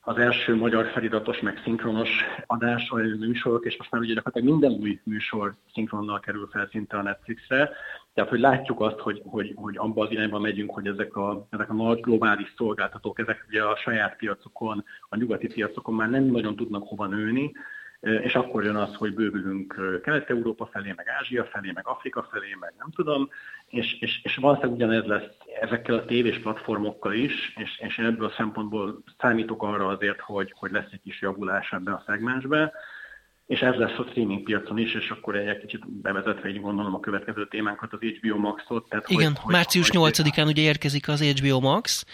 az 0.00 0.18
első 0.18 0.54
magyar 0.54 0.86
feliratos, 0.86 1.40
meg 1.40 1.60
szinkronos 1.64 2.08
adás, 2.46 2.88
vagy 2.88 3.18
műsorok, 3.18 3.64
és 3.64 3.76
most 3.76 3.90
már 3.90 4.00
ugye 4.00 4.14
gyakorlatilag 4.14 4.58
minden 4.58 4.80
új 4.80 5.00
műsor 5.04 5.54
szinkronnal 5.72 6.20
kerül 6.20 6.48
fel 6.52 6.68
szinte 6.70 6.96
a 6.96 7.02
Netflixre. 7.02 7.70
Tehát, 8.14 8.30
hogy 8.30 8.40
látjuk 8.40 8.80
azt, 8.80 8.98
hogy, 8.98 9.22
hogy, 9.24 9.52
hogy 9.54 9.76
abban 9.76 10.06
az 10.06 10.12
irányban 10.12 10.40
megyünk, 10.40 10.70
hogy 10.70 10.86
ezek 10.86 11.16
a, 11.16 11.46
ezek 11.50 11.70
a 11.70 11.74
nagy 11.74 12.00
globális 12.00 12.54
szolgáltatók, 12.56 13.18
ezek 13.18 13.44
ugye 13.48 13.62
a 13.62 13.76
saját 13.76 14.16
piacokon, 14.16 14.84
a 15.08 15.16
nyugati 15.16 15.46
piacokon 15.46 15.94
már 15.94 16.10
nem 16.10 16.24
nagyon 16.24 16.56
tudnak 16.56 16.88
hova 16.88 17.06
nőni, 17.06 17.52
és 18.00 18.34
akkor 18.34 18.64
jön 18.64 18.76
az, 18.76 18.94
hogy 18.94 19.14
bővülünk 19.14 20.00
Kelet-Európa 20.02 20.66
felé, 20.66 20.92
meg 20.96 21.08
Ázsia 21.08 21.44
felé, 21.44 21.70
meg 21.74 21.86
Afrika 21.86 22.28
felé, 22.30 22.56
meg 22.60 22.74
nem 22.78 22.90
tudom, 22.90 23.28
és, 23.66 24.00
és, 24.00 24.20
és 24.22 24.36
valószínűleg 24.36 24.76
ugyanez 24.76 25.04
lesz 25.04 25.28
ezekkel 25.60 25.94
a 25.94 26.04
tévés 26.04 26.38
platformokkal 26.38 27.12
is, 27.12 27.54
és, 27.56 27.78
és 27.78 27.98
ebből 27.98 28.26
a 28.26 28.34
szempontból 28.36 29.02
számítok 29.18 29.62
arra 29.62 29.86
azért, 29.86 30.20
hogy, 30.20 30.52
hogy 30.56 30.70
lesz 30.70 30.92
egy 30.92 31.02
kis 31.02 31.20
javulás 31.20 31.72
ebben 31.72 31.94
a 31.94 32.02
szegmensben. 32.06 32.72
És 33.48 33.60
ez 33.60 33.74
lesz 33.74 33.98
a 33.98 34.06
streaming 34.10 34.42
piacon 34.42 34.78
is, 34.78 34.94
és 34.94 35.10
akkor 35.10 35.36
egy 35.36 35.60
kicsit 35.60 35.90
bevezetve 36.02 36.48
így 36.48 36.60
gondolom 36.60 36.94
a 36.94 37.00
következő 37.00 37.46
témánkat, 37.48 37.92
az 37.92 37.98
HBO 38.00 38.38
Max-ot. 38.38 38.88
Tehát 38.88 39.08
Igen, 39.08 39.36
hogy, 39.40 39.52
március 39.52 39.90
8-án 39.92 40.46
ugye 40.46 40.62
érkezik 40.62 41.08
az 41.08 41.22
HBO 41.22 41.60
Max, 41.60 42.04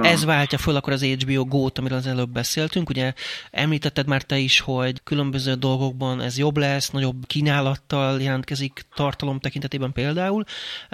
ez 0.00 0.24
váltja 0.24 0.58
föl 0.58 0.76
akkor 0.76 0.92
az 0.92 1.04
HBO 1.04 1.44
Go-t, 1.44 1.78
amiről 1.78 1.98
az 1.98 2.06
előbb 2.06 2.30
beszéltünk, 2.30 2.88
ugye 2.88 3.12
említetted 3.50 4.06
már 4.06 4.22
te 4.22 4.38
is, 4.38 4.60
hogy 4.60 5.02
különböző 5.02 5.54
dolgokban 5.54 6.20
ez 6.20 6.38
jobb 6.38 6.56
lesz, 6.56 6.90
nagyobb 6.90 7.26
kínálattal 7.26 8.20
jelentkezik 8.20 8.80
tartalom 8.94 9.38
tekintetében 9.38 9.92
például, 9.92 10.44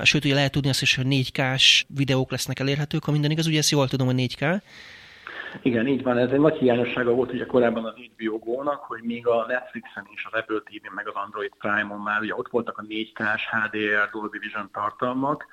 sőt 0.03 0.25
ugye 0.25 0.35
lehet 0.35 0.53
tudni 0.53 0.69
azt 0.69 0.83
is, 0.83 0.97
hogy 0.97 1.07
4K-s 1.09 1.85
videók 1.89 2.31
lesznek 2.31 2.59
elérhetők, 2.59 3.05
ha 3.05 3.13
minden 3.13 3.31
igaz, 3.31 3.47
ugye 3.47 3.59
ezt 3.59 3.71
jól 3.71 3.89
tudom, 3.89 4.07
hogy 4.07 4.27
4K, 4.39 4.61
igen, 5.63 5.87
így 5.87 6.03
van. 6.03 6.19
Ez 6.19 6.31
egy 6.31 6.41
nagy 6.41 6.57
hiányossága 6.57 7.15
volt 7.15 7.33
ugye 7.33 7.47
korábban 7.47 7.85
az 7.85 7.95
HBO 7.95 8.39
Go-nak, 8.39 8.81
hogy 8.85 9.03
még 9.03 9.27
a 9.27 9.45
Netflixen 9.49 10.07
és 10.15 10.27
az 10.31 10.39
Apple 10.41 10.59
TV-n, 10.59 10.95
meg 10.95 11.09
az 11.09 11.15
Android 11.15 11.53
Prime-on 11.59 12.01
már 12.01 12.21
ugye 12.21 12.35
ott 12.35 12.49
voltak 12.49 12.79
a 12.79 12.83
4K-s 12.83 13.43
HDR 13.51 14.11
Dolby 14.13 14.39
Vision 14.39 14.71
tartalmak, 14.73 15.47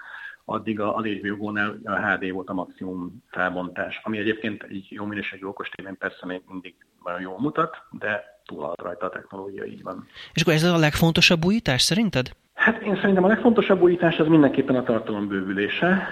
addig 0.46 0.79
az 0.79 1.05
HBO 1.05 1.36
Go-nál 1.36 1.79
a 1.84 1.96
HD 1.96 2.31
volt 2.31 2.50
a 2.50 2.53
maximum 2.53 3.24
felbontás, 3.27 4.00
ami 4.03 4.17
egyébként 4.17 4.63
egy 4.63 4.88
jó 4.89 5.05
minőségű 5.05 5.46
okos 5.46 5.70
tévén 5.70 5.98
persze 5.98 6.25
még 6.25 6.41
mindig 6.48 6.75
nagyon 7.03 7.22
jól 7.22 7.39
mutat, 7.39 7.77
de 7.91 8.24
túl 8.46 8.74
rajta 8.75 9.05
a 9.05 9.10
technológia, 9.10 9.65
így 9.65 9.84
van. 9.84 10.08
És 10.34 10.41
akkor 10.41 10.53
ez 10.53 10.63
a 10.63 10.77
legfontosabb 10.77 11.46
újítás 11.46 11.81
szerinted? 11.81 12.29
Hát 12.53 12.81
én 12.81 12.96
szerintem 12.96 13.24
a 13.24 13.27
legfontosabb 13.27 13.81
újítás 13.81 14.20
az 14.20 14.27
mindenképpen 14.27 14.75
a 14.75 14.84
tartalom 14.84 15.27
bővülése 15.27 16.08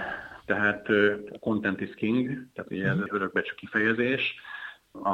tehát 0.50 0.88
a 1.32 1.38
content 1.38 1.80
is 1.80 1.94
king, 1.94 2.28
tehát 2.54 2.70
ugye 2.70 2.88
ez 2.88 2.98
az 2.98 3.08
örökbecsű 3.08 3.54
kifejezés, 3.54 4.34
a, 4.92 5.10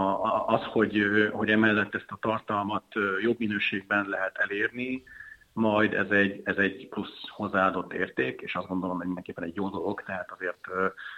az, 0.47 0.63
hogy, 0.63 1.03
hogy 1.33 1.51
emellett 1.51 1.95
ezt 1.95 2.11
a 2.11 2.19
tartalmat 2.21 2.85
jobb 3.23 3.39
minőségben 3.39 4.09
lehet 4.09 4.37
elérni, 4.37 5.03
majd 5.53 5.95
ez 5.95 6.11
egy, 6.11 6.41
ez 6.45 6.57
egy 6.57 6.89
plusz 6.89 7.29
hozzáadott 7.29 7.93
érték, 7.93 8.41
és 8.41 8.55
azt 8.55 8.67
gondolom, 8.67 8.97
hogy 8.97 9.07
mindenképpen 9.07 9.45
egy 9.45 9.55
jó 9.55 9.69
dolog, 9.69 10.03
tehát 10.03 10.31
azért 10.31 10.67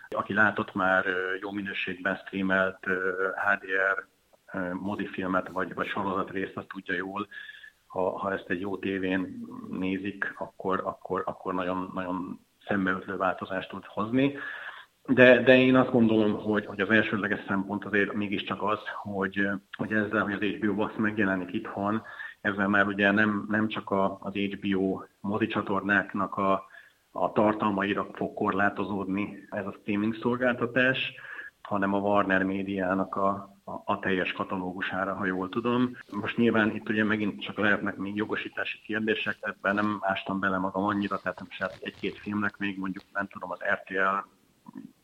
aki 0.09 0.33
látott 0.33 0.75
már 0.75 1.05
jó 1.41 1.51
minőségben 1.51 2.17
streamelt 2.17 2.87
HDR 3.35 4.07
modifilmet, 4.73 5.49
vagy, 5.49 5.75
vagy 5.75 5.91
részt, 6.31 6.57
azt 6.57 6.69
tudja 6.69 6.95
jól, 6.95 7.29
ha, 7.87 8.19
ha 8.19 8.33
ezt 8.33 8.49
egy 8.51 8.61
jó 8.61 8.79
tévén 8.79 9.47
nézik, 9.71 10.35
akkor, 10.39 10.83
akkor, 10.85 11.23
akkor 11.27 11.55
nagyon, 11.55 11.91
nagyon 11.95 12.47
szembeötlő 12.69 13.17
változást 13.17 13.69
tud 13.69 13.85
hozni. 13.85 14.35
De, 15.07 15.43
de 15.43 15.57
én 15.57 15.77
azt 15.77 15.91
gondolom, 15.91 16.39
hogy, 16.39 16.67
hogy 16.67 16.81
az 16.81 16.91
elsődleges 16.91 17.41
szempont 17.47 17.85
azért 17.85 18.13
mégiscsak 18.13 18.63
az, 18.63 18.79
hogy, 19.03 19.49
hogy 19.77 19.93
ezzel, 19.93 20.23
hogy 20.23 20.33
az 20.33 20.41
HBO 20.41 20.73
Max 20.73 20.95
megjelenik 20.97 21.53
itthon, 21.53 22.03
ezzel 22.41 22.69
már 22.69 22.87
ugye 22.87 23.11
nem, 23.11 23.47
nem 23.49 23.69
csak 23.69 23.91
a, 23.91 24.19
az 24.21 24.33
HBO 24.35 25.03
mozicsatornáknak 25.21 26.37
a, 26.37 26.65
a 27.11 27.33
tartalmaira 27.33 28.07
fog 28.13 28.35
korlátozódni 28.35 29.47
ez 29.51 29.67
a 29.67 29.77
streaming 29.81 30.15
szolgáltatás, 30.15 31.15
hanem 31.63 31.95
a 31.95 31.99
Warner 31.99 32.43
médiának 32.43 33.17
a, 33.17 33.58
a, 33.85 33.99
teljes 33.99 34.33
katalógusára, 34.33 35.15
ha 35.15 35.27
jól 35.27 35.49
tudom. 35.49 35.97
Most 36.11 36.37
nyilván 36.37 36.75
itt 36.75 36.89
ugye 36.89 37.05
megint 37.05 37.43
csak 37.43 37.59
lehetnek 37.59 37.97
még 37.97 38.17
jogosítási 38.17 38.79
kérdések, 38.87 39.37
ebben 39.41 39.75
nem 39.75 39.99
ástam 40.01 40.41
bele 40.41 40.59
magam 40.59 40.85
annyira, 40.85 41.19
tehát 41.19 41.39
nem 41.39 41.69
egy-két 41.81 42.19
filmnek 42.19 42.57
még 42.57 42.79
mondjuk 42.79 43.05
nem 43.13 43.27
tudom, 43.27 43.51
az 43.51 43.59
RTL 43.73 44.29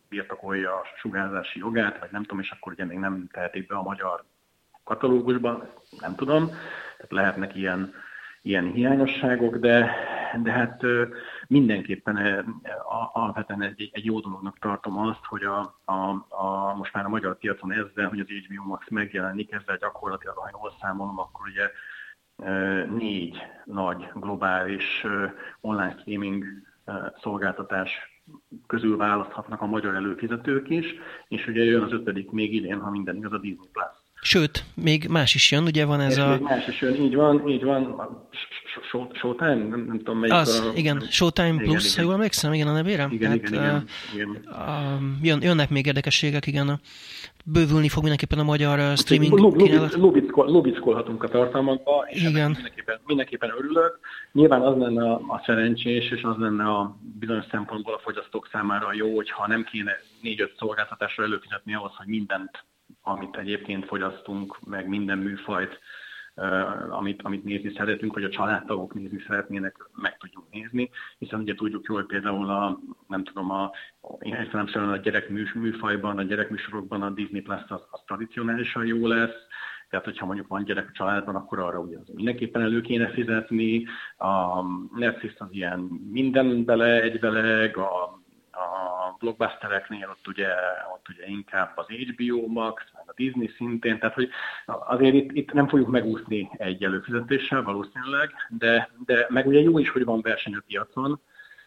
birtokolja 0.09 0.75
a 0.75 0.87
sugárzási 0.97 1.59
jogát, 1.59 1.99
vagy 1.99 2.11
nem 2.11 2.23
tudom, 2.23 2.41
és 2.41 2.51
akkor 2.51 2.73
ugye 2.73 2.85
még 2.85 2.99
nem 2.99 3.29
tehetik 3.33 3.67
be 3.67 3.75
a 3.75 3.83
magyar 3.83 4.25
katalógusban, 4.85 5.69
nem 6.01 6.15
tudom. 6.15 6.47
Tehát 6.47 7.13
lehetnek 7.13 7.55
ilyen, 7.55 7.95
ilyen 8.43 8.73
hiányosságok, 8.73 9.57
de, 9.57 9.97
de 10.43 10.51
hát 10.51 10.83
mindenképpen 11.47 12.45
alapvetően 13.13 13.63
egy, 13.63 13.91
egy 13.93 14.05
jó 14.05 14.21
dolognak 14.21 14.59
tartom 14.59 14.99
azt, 14.99 15.25
hogy 15.25 15.43
a, 15.43 15.81
a, 15.85 16.27
a, 16.29 16.75
most 16.77 16.93
már 16.93 17.05
a 17.05 17.09
magyar 17.09 17.39
piacon 17.39 17.73
ezzel, 17.73 18.09
hogy 18.09 18.21
az 18.21 18.27
HBO 18.27 18.65
Max 18.65 18.89
megjelenik, 18.89 19.53
ezzel 19.53 19.77
gyakorlatilag, 19.77 20.37
ha 20.37 20.51
jól 20.53 20.73
számolom, 20.81 21.19
akkor 21.19 21.47
ugye 21.49 21.71
négy 22.87 23.39
nagy 23.65 24.09
globális 24.15 25.07
online 25.61 25.97
streaming 26.01 26.45
szolgáltatás 27.21 27.91
közül 28.67 28.97
választhatnak 28.97 29.61
a 29.61 29.67
magyar 29.67 29.95
előfizetők 29.95 30.71
is, 30.71 30.87
és 31.29 31.47
ugye 31.47 31.63
jön 31.63 31.83
az 31.83 31.93
ötödik 31.93 32.31
még 32.31 32.55
idén, 32.55 32.81
ha 32.81 32.91
minden 32.91 33.17
igaz, 33.17 33.33
a 33.33 33.39
Disney 33.39 33.69
Plus. 33.73 34.03
Sőt, 34.21 34.65
még 34.75 35.09
más 35.09 35.35
is 35.35 35.51
jön, 35.51 35.63
ugye 35.63 35.85
van 35.85 36.01
ez 36.01 36.13
és 36.13 36.19
a... 36.19 36.29
Még 36.29 36.41
más 36.41 36.67
is 36.67 36.81
jön, 36.81 36.95
így 36.95 37.15
van, 37.15 37.49
így 37.49 37.65
van. 37.65 37.97
Showtime? 39.13 39.55
Nem, 39.55 39.85
nem 39.87 39.99
tudom 39.99 40.19
melyik 40.19 40.35
Az, 40.35 40.61
a... 40.61 40.79
igen, 40.79 41.01
Showtime 41.01 41.63
Plus, 41.63 41.85
igen. 41.85 41.97
ha 41.97 42.03
jól 42.03 42.13
emlékszem, 42.13 42.53
igen 42.53 42.69
a 42.69 42.73
nevére? 42.73 43.09
Igen, 43.11 43.31
hát, 43.31 43.39
igen, 43.39 43.53
igen, 43.53 43.89
igen. 44.15 44.53
A, 44.53 44.99
jön, 45.23 45.43
jönnek 45.43 45.71
még 45.71 45.87
érdekességek, 45.87 46.47
igen. 46.47 46.81
Bővülni 47.45 47.89
fog 47.89 48.03
mindenképpen 48.03 48.39
a 48.39 48.43
magyar 48.43 48.97
streaming 48.97 49.33
Lubickolhatunk 50.35 51.23
a 51.23 51.29
tartalmakba, 51.29 52.07
és 52.09 52.23
igen. 52.23 52.51
Mindenképpen, 52.51 53.01
mindenképpen 53.07 53.51
örülök. 53.59 53.99
Nyilván 54.33 54.63
az 54.63 54.77
lenne 54.77 55.11
a, 55.11 55.15
a 55.15 55.43
szerencsés, 55.47 56.11
és 56.11 56.23
az 56.23 56.37
lenne 56.39 56.65
a 56.65 56.97
bizonyos 57.19 57.45
szempontból 57.51 57.95
a 57.95 58.01
fogyasztók 58.03 58.49
számára 58.53 58.93
jó, 58.93 59.15
hogyha 59.15 59.47
nem 59.47 59.65
kéne 59.65 59.93
négy-öt 60.21 60.55
szolgáltatásra 60.59 61.25
előfizetni 61.25 61.75
ahhoz, 61.75 61.93
hogy 61.97 62.07
mindent 62.07 62.65
amit 63.03 63.37
egyébként 63.37 63.87
fogyasztunk, 63.87 64.59
meg 64.67 64.89
minden 64.89 65.19
műfajt, 65.19 65.79
amit, 66.91 67.23
amit 67.23 67.45
nézni 67.45 67.73
szeretünk, 67.77 68.15
vagy 68.15 68.25
a 68.25 68.29
családtagok 68.29 68.95
nézni 68.95 69.23
szeretnének, 69.27 69.77
meg 69.95 70.17
tudjuk 70.17 70.45
nézni, 70.51 70.91
hiszen 71.19 71.41
ugye 71.41 71.55
tudjuk 71.55 71.85
jól, 71.89 71.99
hogy 71.99 72.07
például 72.07 72.51
a, 72.51 72.79
nem 73.09 73.25
tudom, 73.25 73.51
a, 73.51 73.71
én 74.19 74.35
értelemszerűen 74.35 74.91
a 74.91 74.97
gyerek 74.97 75.29
műfajban, 75.55 76.19
a 76.19 76.23
gyerekműsorokban 76.23 77.03
a 77.03 77.11
Disney 77.11 77.41
Plus 77.41 77.63
az, 77.69 77.83
az 77.91 78.01
tradicionálisan 78.07 78.87
jó 78.87 79.07
lesz, 79.07 79.47
tehát, 79.91 80.05
hogyha 80.05 80.27
mondjuk 80.27 80.49
van 80.49 80.65
gyerek 80.65 80.89
a 80.89 80.95
családban, 80.95 81.35
akkor 81.35 81.59
arra 81.59 81.79
ugye 81.79 81.99
az 81.99 82.09
mindenképpen 82.15 82.63
elő 82.63 82.81
kéne 82.81 83.09
fizetni. 83.09 83.87
A 84.17 84.63
Netflix 84.97 85.35
az 85.39 85.49
ilyen 85.51 85.79
minden 86.11 86.65
bele, 86.65 87.03
egybeleg, 87.03 87.77
a 87.77 88.23
a 88.55 89.04
blockbustereknél 89.25 90.09
ott 90.09 90.29
ugye, 90.29 90.49
ott 90.95 91.09
ugye 91.09 91.27
inkább 91.27 91.73
az 91.77 91.87
HBO 91.87 92.47
Max, 92.47 92.83
meg 92.95 93.05
a 93.07 93.13
Disney 93.17 93.49
szintén, 93.57 93.99
tehát 93.99 94.15
hogy 94.15 94.29
azért 94.67 95.15
itt, 95.15 95.33
itt 95.33 95.53
nem 95.53 95.69
fogjuk 95.69 95.89
megúszni 95.89 96.51
egy 96.57 96.85
előfizetéssel 96.85 97.63
valószínűleg, 97.63 98.31
de, 98.49 98.91
de 99.07 99.27
meg 99.29 99.47
ugye 99.47 99.61
jó 99.61 99.79
is, 99.79 99.89
hogy 99.89 100.05
van 100.05 100.21
verseny 100.21 100.55
a 100.55 100.63
piacon, 100.67 101.21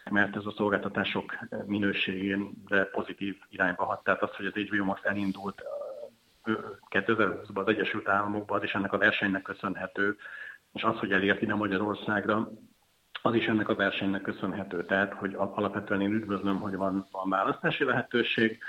mert 0.09 0.35
ez 0.35 0.45
a 0.45 0.53
szolgáltatások 0.55 1.37
minőségén 1.65 2.51
de 2.67 2.83
pozitív 2.83 3.35
irányba 3.49 3.85
hat. 3.85 4.03
Tehát 4.03 4.21
az, 4.21 4.35
hogy 4.35 4.45
az 4.45 4.53
HBO 4.53 4.83
Max 4.83 5.03
elindult 5.03 5.63
2020-ban 6.89 7.63
az 7.63 7.67
Egyesült 7.67 8.07
Államokban, 8.07 8.57
az 8.57 8.63
is 8.63 8.73
ennek 8.73 8.93
a 8.93 8.97
versenynek 8.97 9.41
köszönhető, 9.41 10.17
és 10.73 10.83
az, 10.83 10.97
hogy 10.97 11.11
elért 11.11 11.41
ide 11.41 11.55
Magyarországra, 11.55 12.51
az 13.27 13.35
is 13.35 13.45
ennek 13.45 13.69
a 13.69 13.75
versenynek 13.75 14.21
köszönhető. 14.21 14.85
Tehát, 14.85 15.13
hogy 15.13 15.33
alapvetően 15.37 16.01
én 16.01 16.13
üdvözlöm, 16.13 16.59
hogy 16.59 16.75
van, 16.75 17.07
van 17.11 17.29
választási 17.29 17.83
lehetőség. 17.83 18.59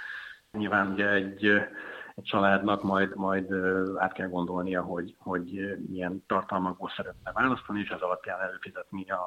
Nyilván 0.52 0.92
ugye 0.92 1.08
egy, 1.10 1.46
egy 2.14 2.24
családnak 2.24 2.82
majd, 2.82 3.16
majd 3.16 3.52
át 3.96 4.12
kell 4.12 4.28
gondolnia, 4.28 4.82
hogy, 4.82 5.14
hogy 5.18 5.76
milyen 5.88 6.24
tartalmakból 6.26 6.92
szeretne 6.96 7.32
választani, 7.32 7.80
és 7.80 7.88
ez 7.88 8.00
alapján 8.00 8.40
előfizetni 8.40 9.10
a, 9.10 9.22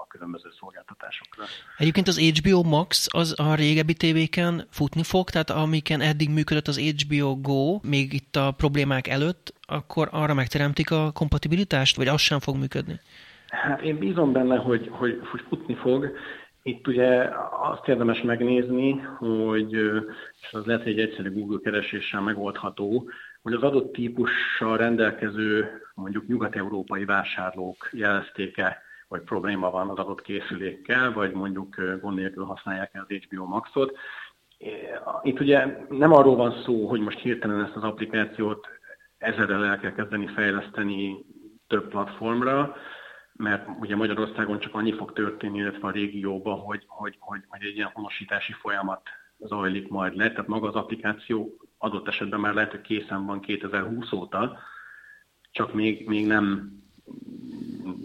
a 0.00 0.06
különböző 0.08 0.48
szolgáltatásokra. 0.58 1.44
Egyébként 1.76 2.08
az 2.08 2.18
HBO 2.18 2.62
Max 2.62 3.06
az 3.10 3.40
a 3.40 3.54
régebbi 3.54 3.94
tévéken 3.94 4.66
futni 4.70 5.02
fog, 5.02 5.30
tehát 5.30 5.50
amiken 5.50 6.00
eddig 6.00 6.30
működött 6.30 6.68
az 6.68 6.78
HBO 6.78 7.40
Go, 7.40 7.78
még 7.82 8.12
itt 8.12 8.36
a 8.36 8.50
problémák 8.56 9.08
előtt, 9.08 9.54
akkor 9.66 10.08
arra 10.12 10.34
megteremtik 10.34 10.90
a 10.90 11.10
kompatibilitást, 11.12 11.96
vagy 11.96 12.08
az 12.08 12.20
sem 12.20 12.38
fog 12.38 12.56
működni? 12.56 13.00
Hát 13.62 13.82
én 13.82 13.98
bízom 13.98 14.32
benne, 14.32 14.56
hogy, 14.56 14.88
hogy, 14.90 15.20
hogy 15.30 15.40
futni 15.48 15.74
fog. 15.74 16.16
Itt 16.62 16.86
ugye 16.86 17.28
azt 17.60 17.88
érdemes 17.88 18.22
megnézni, 18.22 18.92
hogy, 19.18 19.72
és 20.40 20.52
az 20.52 20.64
lehet, 20.64 20.82
hogy 20.82 20.92
egy 20.92 21.08
egyszerű 21.08 21.32
Google 21.32 21.58
kereséssel 21.62 22.20
megoldható, 22.20 23.10
hogy 23.42 23.52
az 23.52 23.62
adott 23.62 23.92
típussal 23.92 24.76
rendelkező 24.76 25.80
mondjuk 25.94 26.26
nyugat-európai 26.26 27.04
vásárlók 27.04 27.88
jelezték-e, 27.92 28.82
hogy 29.08 29.20
probléma 29.20 29.70
van 29.70 29.88
az 29.88 29.98
adott 29.98 30.22
készülékkel, 30.22 31.12
vagy 31.12 31.32
mondjuk 31.32 31.74
gond 32.00 32.16
nélkül 32.16 32.44
használják 32.44 32.90
el 32.94 33.06
az 33.08 33.16
HBO 33.16 33.44
Maxot. 33.44 33.96
Itt 35.22 35.40
ugye 35.40 35.86
nem 35.88 36.12
arról 36.12 36.36
van 36.36 36.62
szó, 36.64 36.86
hogy 36.88 37.00
most 37.00 37.18
hirtelen 37.18 37.64
ezt 37.64 37.76
az 37.76 37.82
applikációt 37.82 38.66
ezerrel 39.18 39.64
el 39.64 39.78
kell 39.78 39.92
kezdeni 39.92 40.26
fejleszteni 40.26 41.24
több 41.66 41.88
platformra, 41.88 42.76
mert 43.36 43.68
ugye 43.80 43.96
Magyarországon 43.96 44.58
csak 44.58 44.74
annyi 44.74 44.92
fog 44.92 45.12
történni, 45.12 45.58
illetve 45.58 45.88
a 45.88 45.90
régióban, 45.90 46.58
hogy, 46.58 46.84
hogy, 46.86 47.16
hogy, 47.18 47.40
hogy 47.48 47.64
egy 47.64 47.76
ilyen 47.76 47.90
honosítási 47.92 48.52
folyamat 48.52 49.02
zajlik 49.38 49.88
majd 49.88 50.16
le, 50.16 50.30
tehát 50.30 50.46
maga 50.46 50.68
az 50.68 50.74
applikáció 50.74 51.56
adott 51.78 52.08
esetben 52.08 52.40
már 52.40 52.54
lehet, 52.54 52.70
hogy 52.70 52.80
készen 52.80 53.26
van 53.26 53.40
2020 53.40 54.12
óta, 54.12 54.58
csak 55.50 55.74
még, 55.74 56.08
még 56.08 56.26
nem 56.26 56.72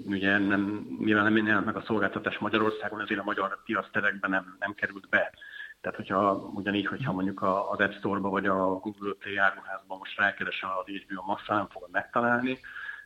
ugye 0.06 0.38
nem, 0.38 0.62
mivel 1.00 1.24
nem 1.24 1.46
jelent 1.46 1.65
meg 1.65 1.76
a 1.76 1.84
szolgáltatás 1.86 2.38
Magyarországon, 2.38 3.02
ezért 3.02 3.20
a 3.20 3.24
magyar 3.24 3.63
piaszterekben 3.63 4.30
nem, 4.30 4.56
nem 4.60 4.74
került 4.74 5.10
be. 5.10 5.34
Tehát, 5.82 5.98
hogyha 5.98 6.34
ugyanígy, 6.36 6.86
hogyha 6.86 7.12
mondjuk 7.13 7.42
az 7.42 7.80
App 7.80 7.92
Store-ba 7.92 8.30
vagy 8.30 8.46
a 8.46 8.56
Google 8.56 9.13
Play 9.20 9.38
áruházban 9.38 9.98
most 9.98 10.18
rákeres 10.18 10.63
az 10.63 10.86
HBO 10.86 11.24
Max, 11.26 11.48
nem 11.48 11.68
fogod 11.70 11.89
megtalálni, 11.92 12.60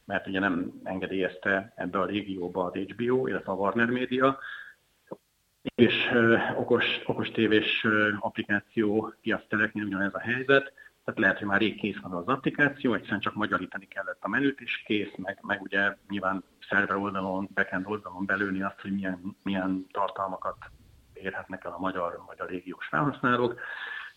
mert 0.06 0.28
ugye 0.28 0.40
nem 0.40 0.82
engedélyezte 0.84 1.74
ebbe 1.76 2.00
a 2.00 2.06
régióba 2.06 2.64
az 2.64 2.74
HBO, 2.74 3.28
illetve 3.28 3.52
a 3.52 3.56
Warner 3.56 3.90
Media, 3.90 4.40
és 5.76 5.94
okos, 6.56 6.86
okos 7.06 7.32
tévés 7.32 7.88
applikáció 8.20 9.14
piasztereknél 9.22 9.86
ugyanez 9.86 10.14
a 10.14 10.20
helyzet, 10.20 10.74
tehát 11.04 11.20
lehet, 11.20 11.38
hogy 11.38 11.48
már 11.48 11.60
rég 11.60 11.80
kész 11.80 11.98
van 12.02 12.12
az 12.12 12.28
applikáció, 12.28 12.94
egyszerűen 12.94 13.20
csak 13.20 13.34
magyarítani 13.34 13.88
kellett 13.88 14.20
a 14.22 14.28
menüt, 14.28 14.62
és 14.62 14.84
kész, 14.86 15.16
meg, 15.16 15.40
meg 15.42 15.62
ugye 15.62 15.96
nyilván 16.10 16.44
szerver 16.70 16.98
oldalon, 16.98 17.50
backend 17.54 17.86
oldalon 17.88 18.26
belőni 18.26 18.62
azt, 18.62 18.82
hogy 18.82 18.92
milyen, 18.92 19.38
milyen 19.44 19.86
tartalmakat 19.92 20.58
érhetnek 21.14 21.64
el 21.64 21.72
a 21.72 21.80
magyar 21.80 22.24
vagy 22.28 22.40
a 22.40 22.46
régiós 22.46 22.86
felhasználók, 22.86 23.60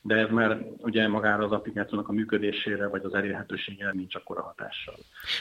de 0.00 0.14
ez 0.14 0.28
már 0.30 0.58
ugye 0.78 1.08
magára 1.08 1.44
az 1.44 1.52
applikációnak 1.52 2.08
a 2.08 2.12
működésére 2.12 2.88
vagy 2.88 3.04
az 3.04 3.14
elérhetőségére 3.14 3.90
nincs 3.92 4.14
akkora 4.14 4.42
hatással. 4.42 4.94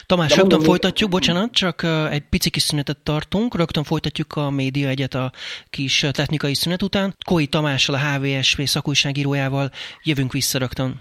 Tamás, 0.05 0.29
de 0.29 0.35
rögtön 0.35 0.51
mondom, 0.51 0.73
folytatjuk, 0.73 1.09
bocsánat, 1.09 1.51
csak 1.51 1.83
egy 2.09 2.23
pici 2.29 2.49
kis 2.49 2.63
szünetet 2.63 2.97
tartunk, 2.97 3.55
rögtön 3.55 3.83
folytatjuk 3.83 4.35
a 4.35 4.49
média 4.49 4.87
egyet 4.87 5.13
a 5.13 5.31
kis 5.69 6.05
technikai 6.11 6.53
szünet 6.53 6.81
után. 6.81 7.15
Koi 7.25 7.47
Tamással, 7.47 7.95
a 7.95 7.99
HVSV 7.99 8.61
szakújságírójával 8.61 9.69
jövünk 10.03 10.31
vissza 10.31 10.57
rögtön. 10.57 10.99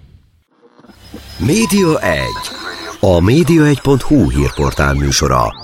Média 1.38 2.00
1. 2.00 2.20
A 3.00 3.20
média1.hu 3.20 4.30
hírportál 4.30 4.94
műsora. 4.94 5.63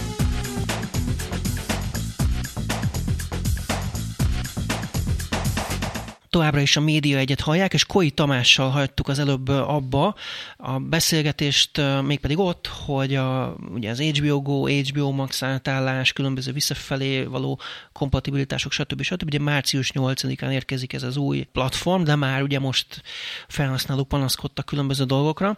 Továbbra 6.31 6.59
is 6.61 6.75
a 6.75 6.81
média 6.81 7.17
egyet 7.17 7.39
hallják, 7.39 7.73
és 7.73 7.85
Koi 7.85 8.11
Tamással 8.11 8.69
hagytuk 8.69 9.07
az 9.07 9.19
előbb 9.19 9.47
abba 9.47 10.15
a 10.57 10.79
beszélgetést, 10.79 11.81
mégpedig 12.01 12.39
ott, 12.39 12.67
hogy 12.67 13.15
a, 13.15 13.55
ugye 13.73 13.89
az 13.89 14.01
HBO 14.01 14.41
Go, 14.41 14.67
HBO 14.67 15.11
Max 15.11 15.43
átállás, 15.43 16.13
különböző 16.13 16.51
visszafelé 16.51 17.23
való 17.23 17.59
kompatibilitások, 17.93 18.71
stb. 18.71 19.01
stb. 19.01 19.25
Ugye 19.25 19.39
március 19.39 19.91
8-án 19.93 20.51
érkezik 20.51 20.93
ez 20.93 21.03
az 21.03 21.17
új 21.17 21.47
platform, 21.51 22.03
de 22.03 22.15
már 22.15 22.41
ugye 22.41 22.59
most 22.59 23.01
felhasználók 23.47 24.07
panaszkodtak 24.07 24.65
különböző 24.65 25.03
dolgokra, 25.03 25.57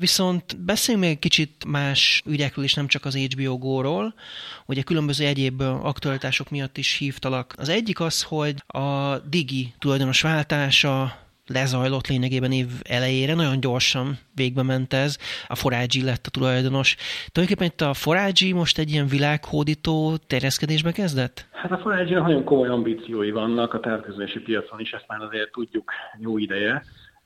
Viszont 0.00 0.64
beszéljünk 0.64 1.06
még 1.06 1.18
kicsit 1.18 1.64
más 1.66 2.22
ügyekről 2.26 2.64
is, 2.64 2.74
nem 2.74 2.86
csak 2.86 3.04
az 3.04 3.16
HBO 3.16 3.58
Go-ról. 3.58 4.14
Ugye 4.66 4.82
különböző 4.82 5.26
egyéb 5.26 5.60
aktualitások 5.60 6.50
miatt 6.50 6.76
is 6.76 6.96
hívtalak. 6.96 7.54
Az 7.56 7.68
egyik 7.68 8.00
az, 8.00 8.22
hogy 8.22 8.54
a 8.66 9.18
Digi 9.18 9.74
tulajdonos 9.78 10.22
váltása 10.22 11.16
lezajlott 11.46 12.06
lényegében 12.06 12.52
év 12.52 12.66
elejére, 12.82 13.34
nagyon 13.34 13.60
gyorsan 13.60 14.18
végbe 14.34 14.62
ment 14.62 14.92
ez, 14.92 15.18
a 15.46 15.54
Forágyi 15.54 16.02
lett 16.02 16.26
a 16.26 16.30
tulajdonos. 16.30 16.96
Tulajdonképpen 17.32 17.72
itt 17.72 17.80
a 17.80 17.94
Forágyi 17.94 18.52
most 18.52 18.78
egy 18.78 18.90
ilyen 18.90 19.06
világhódító 19.06 20.16
terjeszkedésbe 20.26 20.92
kezdett? 20.92 21.48
Hát 21.52 21.72
a 21.72 21.78
Forágyi 21.78 22.14
nagyon 22.14 22.44
komoly 22.44 22.68
ambíciói 22.68 23.30
vannak 23.30 23.74
a 23.74 23.80
távközlési 23.80 24.38
piacon 24.38 24.80
is, 24.80 24.90
ezt 24.90 25.04
már 25.08 25.20
azért 25.20 25.52
tudjuk 25.52 25.92
jó 26.18 26.38
ideje. 26.38 26.84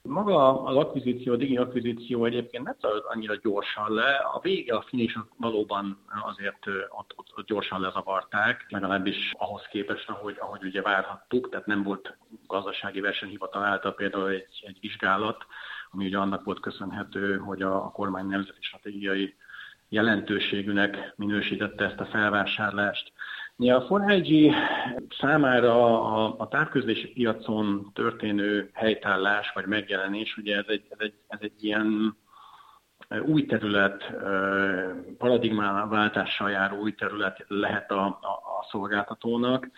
Maga 0.08 0.62
az 0.62 0.76
akvizíció, 0.76 1.32
a 1.32 1.36
digi 1.36 1.56
akvizíció 1.56 2.24
egyébként 2.24 2.64
nem 2.64 2.76
zajlott 2.80 3.06
annyira 3.06 3.34
gyorsan 3.42 3.92
le. 3.94 4.14
A 4.16 4.40
vége, 4.42 4.74
a 4.74 4.82
finish 4.82 5.18
valóban 5.36 5.98
azért 6.24 6.66
ott, 6.88 7.12
ott, 7.16 7.32
ott 7.36 7.46
gyorsan 7.46 7.80
lezavarták, 7.80 8.66
legalábbis 8.68 9.32
ahhoz 9.32 9.62
képest, 9.70 10.08
ahogy, 10.08 10.36
ahogy 10.38 10.64
ugye 10.64 10.82
várhattuk, 10.82 11.48
tehát 11.48 11.66
nem 11.66 11.82
volt 11.82 12.16
gazdasági 12.46 13.00
versenyhivatal 13.00 13.62
által 13.62 13.94
például 13.94 14.28
egy, 14.28 14.62
egy 14.66 14.78
vizsgálat, 14.80 15.46
ami 15.90 16.06
ugye 16.06 16.18
annak 16.18 16.44
volt 16.44 16.60
köszönhető, 16.60 17.36
hogy 17.36 17.62
a, 17.62 17.84
a 17.84 17.90
kormány 17.90 18.26
nemzeti 18.26 18.62
stratégiai 18.62 19.34
jelentőségűnek 19.88 21.12
minősítette 21.16 21.84
ezt 21.84 22.00
a 22.00 22.06
felvásárlást. 22.06 23.12
Ja, 23.58 23.86
a 23.88 23.98
4 23.98 24.52
számára 25.20 26.02
a, 26.02 26.34
a 26.38 26.48
távközlési 26.48 27.06
piacon 27.08 27.90
történő 27.92 28.70
helytállás 28.72 29.52
vagy 29.54 29.66
megjelenés, 29.66 30.36
ugye 30.36 30.56
ez 30.56 30.64
egy, 30.66 30.84
ez 30.88 30.98
egy, 30.98 31.14
ez 31.28 31.38
egy 31.42 31.64
ilyen 31.64 32.16
új 33.26 33.46
terület, 33.46 34.12
paradigmáváltással 35.18 36.50
járó 36.50 36.80
új 36.80 36.94
terület 36.94 37.44
lehet 37.48 37.90
a, 37.90 38.04
a, 38.06 38.60
a 38.60 38.66
szolgáltatónak. 38.70 39.70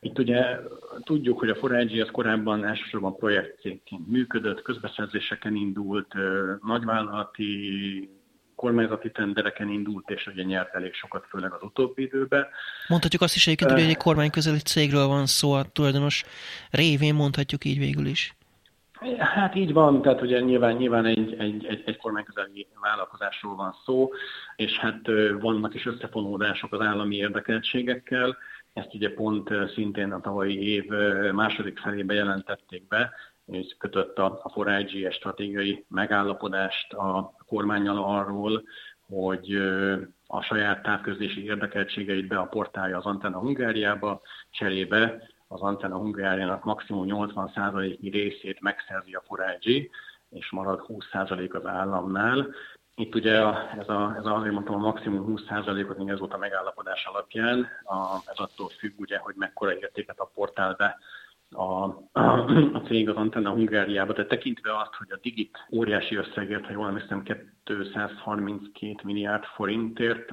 Itt 0.00 0.18
ugye 0.18 0.58
tudjuk, 1.04 1.38
hogy 1.38 1.48
a 1.48 1.68
4 1.68 2.00
az 2.00 2.10
korábban 2.10 2.64
elsősorban 2.64 3.16
projektcégként 3.16 4.08
működött, 4.08 4.62
közbeszerzéseken 4.62 5.54
indult, 5.54 6.14
nagyvállalati 6.62 8.08
kormányzati 8.54 9.10
tendereken 9.10 9.68
indult, 9.68 10.10
és 10.10 10.26
ugye 10.26 10.42
nyert 10.42 10.74
elég 10.74 10.94
sokat, 10.94 11.26
főleg 11.28 11.52
az 11.52 11.62
utóbbi 11.62 12.02
időben. 12.02 12.46
Mondhatjuk 12.88 13.22
azt 13.22 13.34
is 13.34 13.46
egyébként, 13.46 13.70
hogy 13.70 13.80
egy 13.80 13.96
kormányközeli 13.96 14.58
cégről 14.58 15.06
van 15.06 15.26
szó, 15.26 15.52
a 15.52 15.64
tulajdonos 15.64 16.24
révén 16.70 17.14
mondhatjuk 17.14 17.64
így 17.64 17.78
végül 17.78 18.06
is. 18.06 18.34
Hát 19.18 19.54
így 19.54 19.72
van, 19.72 20.02
tehát 20.02 20.22
ugye 20.22 20.40
nyilván, 20.40 20.76
nyilván 20.76 21.04
egy, 21.04 21.34
egy, 21.38 21.66
egy, 21.66 21.82
egy 21.86 21.96
kormányközeli 21.96 22.66
vállalkozásról 22.80 23.56
van 23.56 23.74
szó, 23.84 24.10
és 24.56 24.78
hát 24.78 25.00
vannak 25.40 25.74
is 25.74 25.86
összefonódások 25.86 26.72
az 26.72 26.80
állami 26.80 27.16
érdekeltségekkel, 27.16 28.36
ezt 28.72 28.94
ugye 28.94 29.14
pont 29.14 29.50
szintén 29.74 30.12
a 30.12 30.20
tavalyi 30.20 30.68
év 30.68 30.84
második 31.32 31.78
felébe 31.78 32.14
jelentették 32.14 32.88
be, 32.88 33.12
kötött 33.78 34.18
a, 34.18 34.40
a 34.54 34.64
4 34.64 35.08
stratégiai 35.12 35.84
megállapodást 35.88 36.92
a 36.92 37.34
kormányjal 37.46 38.04
arról, 38.04 38.62
hogy 39.06 39.56
a 40.26 40.42
saját 40.42 40.82
távközlési 40.82 41.44
érdekeltségeit 41.44 42.26
beaportálja 42.26 42.96
az 42.96 43.04
Antenna 43.04 43.38
Hungáriába, 43.38 44.20
cserébe 44.50 45.22
az 45.48 45.60
Antenna 45.60 45.96
Hungáriának 45.96 46.64
maximum 46.64 47.04
80%-i 47.08 48.08
részét 48.08 48.60
megszerzi 48.60 49.14
a 49.14 49.22
4 49.60 49.90
és 50.30 50.50
marad 50.50 50.84
20% 50.88 51.54
az 51.54 51.66
államnál. 51.66 52.54
Itt 52.96 53.14
ugye 53.14 53.32
ez, 53.78 53.88
a, 53.88 54.14
ez 54.18 54.24
a, 54.24 54.36
azért 54.36 54.52
mondtam, 54.52 54.74
a 54.74 54.78
maximum 54.78 55.34
20%-ot, 55.36 55.98
még 55.98 56.08
ez 56.08 56.18
volt 56.18 56.32
a 56.32 56.38
megállapodás 56.38 57.04
alapján, 57.04 57.68
a, 57.84 58.16
ez 58.26 58.38
attól 58.38 58.68
függ, 58.68 59.00
ugye, 59.00 59.18
hogy 59.18 59.34
mekkora 59.36 59.76
értéket 59.76 60.18
a 60.18 60.30
portál 60.34 60.74
be 60.74 60.98
a, 61.60 61.84
a, 62.16 62.80
cég 62.86 63.08
az 63.08 63.16
Antenna 63.16 63.50
Hungáriába, 63.50 64.12
de 64.12 64.26
tekintve 64.26 64.78
azt, 64.78 64.94
hogy 64.94 65.06
a 65.10 65.18
Digit 65.22 65.66
óriási 65.72 66.16
összegért, 66.16 66.64
ha 66.64 66.72
jól 66.72 66.86
emlékszem, 66.86 67.22
232 67.64 68.94
milliárd 69.04 69.44
forintért 69.44 70.32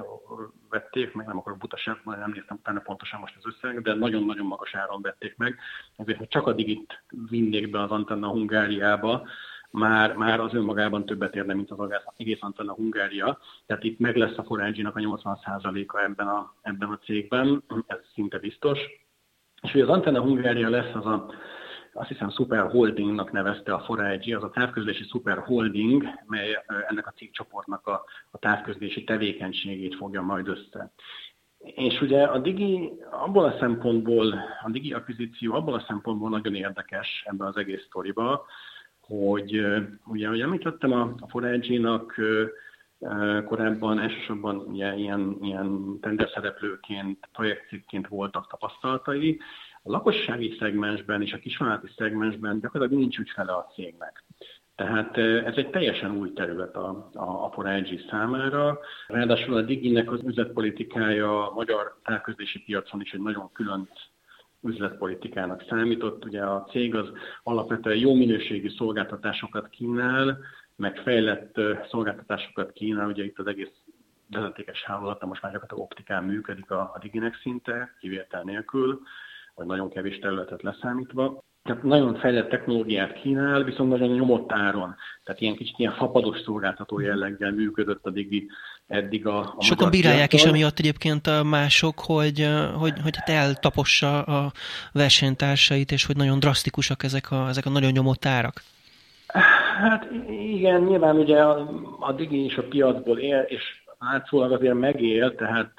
vették 0.70 1.14
meg, 1.14 1.26
nem 1.26 1.38
akarok 1.38 1.58
butaság, 1.58 2.00
majd 2.04 2.18
nem 2.18 2.30
néztem 2.34 2.56
utána 2.60 2.80
pontosan 2.80 3.20
most 3.20 3.36
az 3.38 3.54
összeg, 3.54 3.82
de 3.82 3.94
nagyon-nagyon 3.94 4.46
magas 4.46 4.74
áron 4.74 5.02
vették 5.02 5.36
meg. 5.36 5.58
Ezért, 5.96 6.18
ha 6.18 6.26
csak 6.26 6.46
a 6.46 6.52
Digit 6.52 7.02
vinnék 7.30 7.70
be 7.70 7.82
az 7.82 7.90
Antenna 7.90 8.28
Hungáriába, 8.28 9.28
már, 9.70 10.16
már 10.16 10.40
az 10.40 10.54
önmagában 10.54 11.06
többet 11.06 11.36
érne, 11.36 11.54
mint 11.54 11.70
az 11.70 11.90
egész 12.16 12.42
Antenna 12.42 12.72
Hungária. 12.72 13.38
Tehát 13.66 13.84
itt 13.84 13.98
meg 13.98 14.16
lesz 14.16 14.38
a 14.38 14.44
forágyinak 14.44 14.96
a 14.96 15.00
80%-a 15.00 15.98
ebben 15.98 16.28
a, 16.28 16.54
ebben 16.62 16.88
a 16.88 16.98
cégben, 16.98 17.62
ez 17.86 17.98
szinte 18.14 18.38
biztos 18.38 18.78
és 19.62 19.72
hogy 19.72 19.80
az 19.80 19.88
Antenna 19.88 20.20
Hungária 20.20 20.68
lesz 20.68 20.94
az 20.94 21.06
a, 21.06 21.26
azt 21.92 22.08
hiszem 22.08 22.30
Super 22.30 22.70
Holdingnak 22.70 23.32
nevezte 23.32 23.74
a 23.74 23.80
Forágyi, 23.80 24.34
az 24.34 24.42
a 24.42 24.50
távközlési 24.50 25.04
Super 25.04 25.38
Holding, 25.38 26.04
mely 26.26 26.64
ennek 26.88 27.06
a 27.06 27.12
cégcsoportnak 27.16 27.86
a, 27.86 28.04
a 28.30 28.38
távközlési 28.38 29.04
tevékenységét 29.04 29.94
fogja 29.94 30.22
majd 30.22 30.48
össze. 30.48 30.92
És 31.58 32.00
ugye 32.00 32.22
a 32.22 32.38
Digi 32.38 32.92
abból 33.10 33.44
a 33.44 33.58
szempontból, 33.58 34.34
a 34.64 34.70
Digi 34.70 34.92
akvizíció 34.92 35.54
abból 35.54 35.74
a 35.74 35.84
szempontból 35.86 36.30
nagyon 36.30 36.54
érdekes 36.54 37.22
ebben 37.26 37.46
az 37.46 37.56
egész 37.56 37.84
sztoriba, 37.86 38.44
hogy 39.00 39.52
ugye, 40.04 40.26
ahogy 40.26 40.40
említettem, 40.40 40.92
a, 40.92 41.14
a 41.20 41.28
Forágyi-nak 41.28 42.14
korábban 43.44 43.98
elsősorban 43.98 44.56
ugye, 44.56 44.94
ilyen, 44.94 45.36
ilyen 45.40 45.98
tenderszereplőként, 46.00 47.28
projektcégként 47.32 48.08
voltak 48.08 48.46
tapasztalatai. 48.46 49.40
A 49.82 49.90
lakossági 49.90 50.56
szegmensben 50.58 51.22
és 51.22 51.32
a 51.32 51.38
kisvállalati 51.38 51.88
szegmensben 51.96 52.60
gyakorlatilag 52.60 53.02
nincs 53.02 53.18
ügyfele 53.18 53.52
a 53.52 53.70
cégnek. 53.74 54.24
Tehát 54.74 55.16
ez 55.18 55.56
egy 55.56 55.70
teljesen 55.70 56.16
új 56.16 56.32
terület 56.32 56.76
a, 56.76 57.10
a, 57.14 57.44
a 57.44 57.50
4G 57.50 58.10
számára. 58.10 58.78
Ráadásul 59.06 59.56
a 59.56 59.62
Diginek 59.62 60.12
az 60.12 60.20
üzletpolitikája 60.24 61.50
a 61.50 61.54
magyar 61.54 61.98
távközlési 62.04 62.62
piacon 62.62 63.00
is 63.00 63.12
egy 63.12 63.20
nagyon 63.20 63.52
külön 63.52 63.88
üzletpolitikának 64.62 65.64
számított. 65.68 66.24
Ugye 66.24 66.42
a 66.42 66.66
cég 66.70 66.94
az 66.94 67.08
alapvetően 67.42 67.96
jó 67.96 68.14
minőségű 68.14 68.68
szolgáltatásokat 68.68 69.68
kínál, 69.68 70.38
meg 70.76 70.96
fejlett 70.96 71.60
szolgáltatásokat 71.90 72.72
kínál, 72.72 73.08
ugye 73.08 73.24
itt 73.24 73.38
az 73.38 73.46
egész 73.46 73.72
vezetékes 74.30 74.84
hálózata 74.84 75.26
most 75.26 75.42
már 75.42 75.52
gyakorlatilag 75.52 75.90
optikán 75.90 76.24
működik 76.24 76.70
a, 76.70 76.80
a 76.94 76.98
Diginek 77.00 77.38
szinte, 77.42 77.96
kivétel 78.00 78.42
nélkül, 78.42 79.00
vagy 79.62 79.76
nagyon 79.76 79.90
kevés 79.90 80.18
területet 80.18 80.62
leszámítva. 80.62 81.42
Tehát 81.62 81.82
nagyon 81.82 82.14
fejlett 82.14 82.48
technológiát 82.48 83.12
kínál, 83.12 83.64
viszont 83.64 83.90
nagyon 83.90 84.08
nyomott 84.08 84.52
áron. 84.52 84.94
Tehát 85.24 85.40
ilyen 85.40 85.56
kicsit 85.56 85.78
ilyen 85.78 85.92
fapados 85.92 86.40
szolgáltató 86.40 87.00
jelleggel 87.00 87.50
működött 87.50 88.06
a 88.06 88.10
Digi 88.10 88.48
eddig 88.86 89.26
a, 89.26 89.54
a 89.56 89.62
Sokan 89.62 89.90
bírálják 89.90 90.28
piacon. 90.28 90.48
is 90.48 90.54
amiatt 90.54 90.78
egyébként 90.78 91.26
a 91.26 91.42
mások, 91.42 91.98
hogy, 91.98 92.48
hogy, 92.78 92.92
hogy 93.02 93.16
hát 93.16 93.28
eltapossa 93.28 94.22
a 94.22 94.52
versenytársait, 94.92 95.92
és 95.92 96.06
hogy 96.06 96.16
nagyon 96.16 96.38
drasztikusak 96.38 97.02
ezek 97.02 97.30
a, 97.30 97.48
ezek 97.48 97.66
a 97.66 97.70
nagyon 97.70 97.90
nyomott 97.90 98.24
árak. 98.26 98.62
Hát 99.78 100.08
igen, 100.30 100.82
nyilván 100.82 101.16
ugye 101.16 101.42
a, 101.42 101.70
a 102.00 102.12
Digi 102.12 102.44
is 102.44 102.56
a 102.56 102.62
piacból 102.62 103.18
él, 103.18 103.40
és 103.40 103.62
látszólag 103.98 104.52
azért 104.52 104.74
megél, 104.74 105.34
tehát 105.34 105.72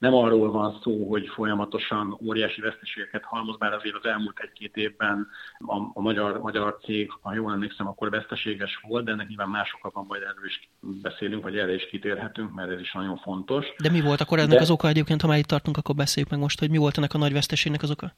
nem 0.00 0.14
arról 0.14 0.50
van 0.50 0.78
szó, 0.82 1.08
hogy 1.08 1.28
folyamatosan 1.28 2.18
óriási 2.26 2.60
veszteségeket 2.60 3.24
halmoz, 3.24 3.56
bár 3.58 3.72
azért 3.72 3.94
az 3.94 4.04
elmúlt 4.04 4.38
egy-két 4.38 4.76
évben 4.76 5.28
a, 5.58 5.76
a 5.94 6.00
magyar, 6.00 6.40
magyar 6.40 6.78
cég, 6.84 7.12
ha 7.20 7.34
jól 7.34 7.52
emlékszem, 7.52 7.86
akkor 7.86 8.10
veszteséges 8.10 8.80
volt, 8.88 9.04
de 9.04 9.12
ennek 9.12 9.28
nyilván 9.28 9.48
mások 9.48 9.92
van, 9.92 10.04
majd 10.08 10.22
erről 10.22 10.44
is 10.44 10.68
beszélünk, 10.80 11.42
vagy 11.42 11.58
erre 11.58 11.74
is 11.74 11.88
kitérhetünk, 11.88 12.54
mert 12.54 12.70
ez 12.70 12.80
is 12.80 12.92
nagyon 12.92 13.16
fontos. 13.16 13.66
De 13.82 13.90
mi 13.90 14.00
volt 14.00 14.20
akkor 14.20 14.38
ennek 14.38 14.50
de... 14.50 14.60
az 14.60 14.70
oka 14.70 14.88
egyébként, 14.88 15.20
ha 15.20 15.28
már 15.28 15.38
itt 15.38 15.46
tartunk, 15.46 15.76
akkor 15.76 15.94
beszéljük 15.94 16.30
meg 16.30 16.40
most, 16.40 16.58
hogy 16.58 16.70
mi 16.70 16.78
volt 16.78 16.98
ennek 16.98 17.14
a 17.14 17.18
nagy 17.18 17.32
veszteségnek 17.32 17.82
az 17.82 17.90
oka? 17.90 18.12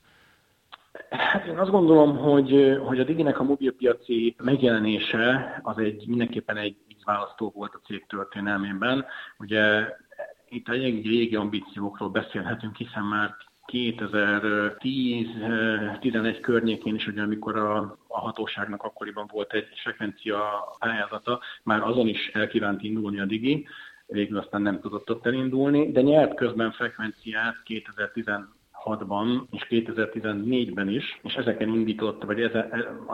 Hát 1.11 1.47
én 1.47 1.59
azt 1.59 1.71
gondolom, 1.71 2.17
hogy, 2.17 2.79
hogy 2.87 3.01
a 3.01 3.05
Diginek 3.05 3.41
a 3.41 3.43
mobilpiaci 3.43 4.35
megjelenése 4.43 5.61
az 5.63 5.79
egy 5.79 6.07
mindenképpen 6.07 6.57
egy 6.57 6.77
választó 7.05 7.53
volt 7.55 7.75
a 7.75 7.81
cég 7.87 8.07
történelmében. 8.07 9.05
Ugye 9.39 9.89
itt 10.53 10.69
egy 10.69 11.07
régi 11.07 11.37
ambíciókról 11.37 12.09
beszélhetünk, 12.09 12.77
hiszen 12.77 13.05
már 13.05 13.37
2010-11 13.73 16.39
környékén 16.41 16.95
is, 16.95 17.07
ugye, 17.07 17.23
amikor 17.23 17.57
a, 17.57 17.99
a 18.07 18.21
hatóságnak 18.21 18.83
akkoriban 18.83 19.29
volt 19.33 19.53
egy 19.53 19.67
frekvencia 19.83 20.41
pályázata, 20.79 21.41
már 21.63 21.83
azon 21.83 22.09
is 22.09 22.31
elkívánt 22.33 22.83
indulni 22.83 23.21
a 23.21 23.25
Digi, 23.25 23.67
végül 24.07 24.39
aztán 24.39 24.63
nem 24.63 24.81
tudott 24.81 25.11
ott 25.11 25.27
elindulni, 25.27 25.93
de 25.93 26.01
nyert 26.01 26.35
közben 26.35 26.73
frekvenciát 26.73 27.57
2016-ban 27.67 29.43
és 29.51 29.67
2014-ben 29.69 30.89
is, 30.89 31.21
és 31.23 31.35
ezeken 31.35 31.69
indított, 31.69 32.23
vagy 32.23 32.41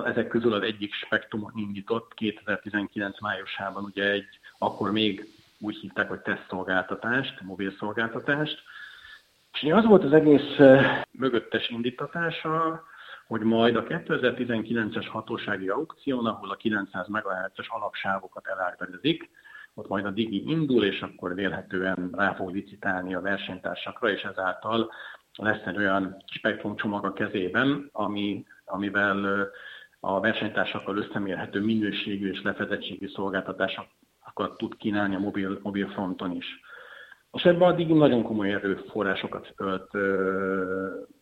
ezek 0.06 0.28
közül 0.28 0.52
az 0.52 0.62
egyik 0.62 0.92
spektrumon 0.92 1.52
indított 1.56 2.14
2019 2.14 3.20
májusában 3.20 3.84
ugye 3.84 4.10
egy 4.10 4.38
akkor 4.58 4.92
még 4.92 5.37
úgy 5.60 5.76
hívták, 5.76 6.08
hogy 6.08 6.20
tesztszolgáltatást, 6.20 7.40
mobil 7.40 7.72
szolgáltatást. 7.78 8.62
És 9.52 9.72
az 9.72 9.84
volt 9.84 10.04
az 10.04 10.12
egész 10.12 10.56
mögöttes 11.10 11.68
indítatása, 11.68 12.84
hogy 13.26 13.40
majd 13.40 13.76
a 13.76 13.82
2019-es 13.82 15.06
hatósági 15.10 15.68
aukción, 15.68 16.26
ahol 16.26 16.50
a 16.50 16.56
900 16.56 17.06
MHz-es 17.08 17.68
alapsávokat 17.68 18.46
elárverezik, 18.46 19.30
ott 19.74 19.88
majd 19.88 20.04
a 20.04 20.10
Digi 20.10 20.50
indul, 20.50 20.84
és 20.84 21.00
akkor 21.02 21.34
vélhetően 21.34 22.10
rá 22.12 22.34
fog 22.34 22.54
licitálni 22.54 23.14
a 23.14 23.20
versenytársakra, 23.20 24.10
és 24.10 24.22
ezáltal 24.22 24.90
lesz 25.34 25.66
egy 25.66 25.76
olyan 25.76 26.22
spektrumcsomag 26.26 27.04
a 27.04 27.12
kezében, 27.12 27.88
ami, 27.92 28.44
amivel 28.64 29.48
a 30.00 30.20
versenytársakkal 30.20 30.96
összemérhető 30.96 31.60
minőségű 31.60 32.30
és 32.30 32.42
lefedettségű 32.42 33.08
szolgáltatások 33.08 33.86
sokat 34.38 34.56
tud 34.56 34.76
kínálni 34.76 35.14
a 35.14 35.18
mobil, 35.18 35.58
mobil 35.62 35.88
fronton 35.88 36.36
is. 36.36 36.46
És 37.32 37.42
ebben 37.44 37.68
addig 37.68 37.88
nagyon 37.88 38.22
komoly 38.22 38.52
erőforrásokat 38.52 39.52
ölt. 39.56 39.90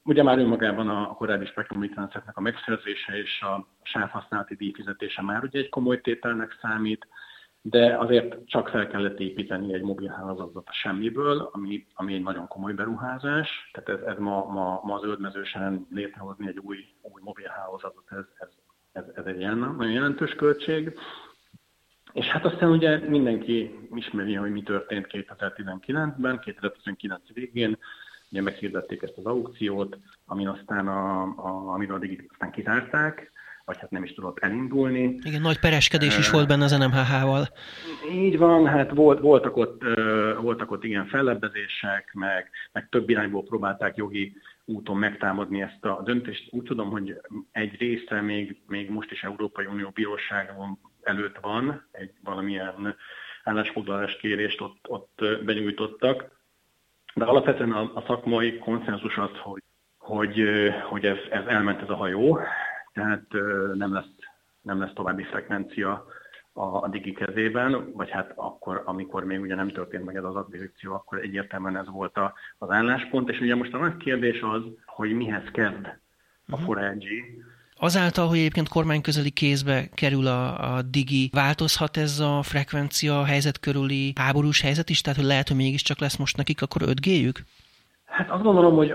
Ugye 0.05 0.23
már 0.23 0.39
önmagában 0.39 0.89
a 0.89 1.07
korábbi 1.07 1.47
spektrum 1.47 1.83
licenceknek 1.83 2.37
a 2.37 2.41
megszerzése 2.41 3.19
és 3.19 3.41
a 3.41 3.67
sávhasználati 3.83 4.55
díjfizetése 4.55 5.23
már 5.23 5.43
ugye 5.43 5.59
egy 5.59 5.69
komoly 5.69 6.01
tételnek 6.01 6.59
számít, 6.61 7.07
de 7.61 7.99
azért 7.99 8.47
csak 8.47 8.69
fel 8.69 8.87
kellett 8.87 9.21
építeni 9.21 9.75
egy 9.75 9.83
mobilhálózatot 9.83 10.69
a 10.69 10.73
semmiből, 10.73 11.51
ami, 11.53 11.87
ami 11.95 12.15
egy 12.15 12.23
nagyon 12.23 12.49
komoly 12.49 12.73
beruházás. 12.73 13.71
Tehát 13.73 14.01
ez, 14.01 14.07
ez 14.07 14.19
ma, 14.19 14.45
ma, 14.45 14.81
ma 14.83 14.99
zöldmezősen 14.99 15.87
létrehozni 15.91 16.49
egy 16.49 16.59
új, 16.59 16.77
új 17.03 17.21
mobilhálózatot, 17.25 18.05
ez, 18.11 18.25
ez, 18.39 18.49
ez, 18.93 19.05
ez 19.15 19.25
egy 19.25 19.39
ilyen 19.39 19.59
nagyon 19.59 19.93
jelentős 19.93 20.35
költség. 20.35 20.99
És 22.17 22.27
hát 22.27 22.45
aztán 22.45 22.71
ugye 22.71 22.99
mindenki 22.99 23.79
ismeri, 23.95 24.35
hogy 24.35 24.51
mi 24.51 24.63
történt 24.63 25.07
2019-ben, 25.09 26.39
2019 26.39 27.21
végén, 27.35 27.79
ugye 28.31 28.43
meghirdették 28.43 29.03
ezt 29.03 29.17
az 29.17 29.25
aukciót, 29.25 29.99
amin 30.27 30.49
aztán 30.49 30.89
a, 30.89 31.23
a, 31.23 31.73
amiről 31.73 31.97
addig 31.97 32.29
aztán 32.33 32.51
kizárták, 32.51 33.33
vagy 33.65 33.79
hát 33.79 33.91
nem 33.91 34.05
is 34.05 34.15
tudott 34.15 34.39
elindulni. 34.39 35.19
Igen, 35.23 35.41
nagy 35.41 35.59
pereskedés 35.59 36.19
is 36.19 36.31
volt 36.31 36.49
benne 36.49 36.65
az 36.65 36.79
NMHH-val. 36.79 37.49
Így 38.13 38.39
van, 38.39 38.67
hát 38.67 38.91
volt, 38.91 39.21
voltak, 39.21 39.57
ott, 39.57 39.83
voltak 40.41 40.71
ott 40.71 40.85
igen 40.85 41.07
fellebbezések, 41.07 42.11
meg, 42.15 42.51
meg 42.73 42.89
több 42.89 43.09
irányból 43.09 43.43
próbálták 43.43 43.97
jogi 43.97 44.37
úton 44.65 44.97
megtámadni 44.97 45.63
ezt 45.63 45.85
a 45.85 46.03
döntést. 46.05 46.49
Úgy 46.51 46.65
tudom, 46.65 46.91
hogy 46.91 47.21
egy 47.53 47.77
része 47.79 48.21
még, 48.21 48.57
még 48.67 48.91
most 48.91 49.11
is 49.11 49.23
Európai 49.23 49.67
Unió 49.67 49.91
Bíróságon 49.95 50.79
előtt 51.07 51.39
van, 51.41 51.87
egy 51.93 52.13
valamilyen 52.25 52.97
állásfoglalás 53.45 54.17
kérést 54.17 54.61
ott, 54.61 54.89
ott 54.89 55.21
benyújtottak, 55.45 56.35
de 57.15 57.25
alapvetően 57.25 57.73
a, 57.73 57.91
a 57.95 58.05
szakmai 58.07 58.59
konszenzus 58.59 59.17
az, 59.17 59.31
hogy, 59.43 59.63
hogy, 59.99 60.43
hogy 60.89 61.05
ez, 61.05 61.17
ez 61.31 61.47
elment 61.47 61.83
ez 61.83 61.89
a 61.89 61.97
hajó, 61.97 62.39
tehát 62.93 63.27
nem 63.75 63.93
lesz, 63.93 64.15
nem 64.61 64.81
lesz 64.81 64.93
további 64.95 65.23
frekvencia 65.23 66.07
a, 66.53 66.63
a 66.63 66.89
Digi 66.89 67.13
kezében, 67.13 67.93
vagy 67.93 68.11
hát 68.11 68.33
akkor, 68.35 68.83
amikor 68.85 69.25
még 69.25 69.41
ugye 69.41 69.55
nem 69.55 69.69
történt 69.69 70.05
meg 70.05 70.17
ez 70.17 70.25
az 70.25 70.35
akvizíció, 70.35 70.93
akkor 70.93 71.19
egyértelműen 71.19 71.77
ez 71.77 71.89
volt 71.89 72.17
a, 72.17 72.35
az 72.59 72.71
álláspont, 72.71 73.29
és 73.29 73.41
ugye 73.41 73.55
most 73.55 73.75
a 73.75 73.79
nagy 73.79 73.97
kérdés 73.97 74.41
az, 74.41 74.63
hogy 74.85 75.13
mihez 75.13 75.51
kezd 75.53 75.87
a 76.49 76.57
4G, 76.57 77.03
mhm. 77.03 77.55
Azáltal, 77.79 78.29
hogy 78.29 78.39
egyébként 78.39 78.69
kormányközeli 78.69 79.31
kézbe 79.31 79.89
kerül 79.95 80.27
a, 80.27 80.75
a 80.75 80.83
digi, 80.83 81.31
változhat 81.33 81.97
ez 81.97 82.21
a 82.21 82.43
frekvencia 82.43 83.25
helyzet 83.25 83.61
körüli 83.61 84.13
háborús 84.15 84.61
helyzet 84.61 84.91
is? 84.91 85.01
Tehát, 85.01 85.19
hogy 85.19 85.29
lehet, 85.29 85.49
hogy 85.49 85.57
mégiscsak 85.57 85.99
lesz 85.99 86.17
most 86.17 86.37
nekik 86.37 86.63
akkor 86.63 86.83
5G-jük? 86.85 87.37
Hát 88.05 88.31
azt 88.31 88.43
gondolom, 88.43 88.75
hogy 88.77 88.95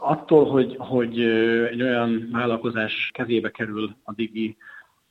attól, 0.00 0.50
hogy, 0.50 0.76
hogy 0.78 1.20
egy 1.70 1.82
olyan 1.82 2.28
vállalkozás 2.32 3.10
kezébe 3.12 3.50
kerül 3.50 3.96
a 4.02 4.12
digi, 4.12 4.56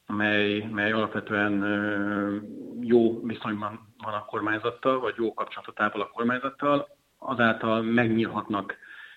mely, 0.07 0.67
mely 0.71 0.91
alapvetően 0.91 1.53
jó 2.81 3.21
viszonyban 3.23 3.93
van 4.03 4.13
a 4.13 4.25
kormányzattal, 4.25 4.99
vagy 4.99 5.13
jó 5.17 5.33
kapcsolatot 5.33 5.79
ápol 5.79 6.01
a 6.01 6.09
kormányzattal, 6.13 6.87
azáltal 7.17 7.81
megnyílhatnak 7.81 8.75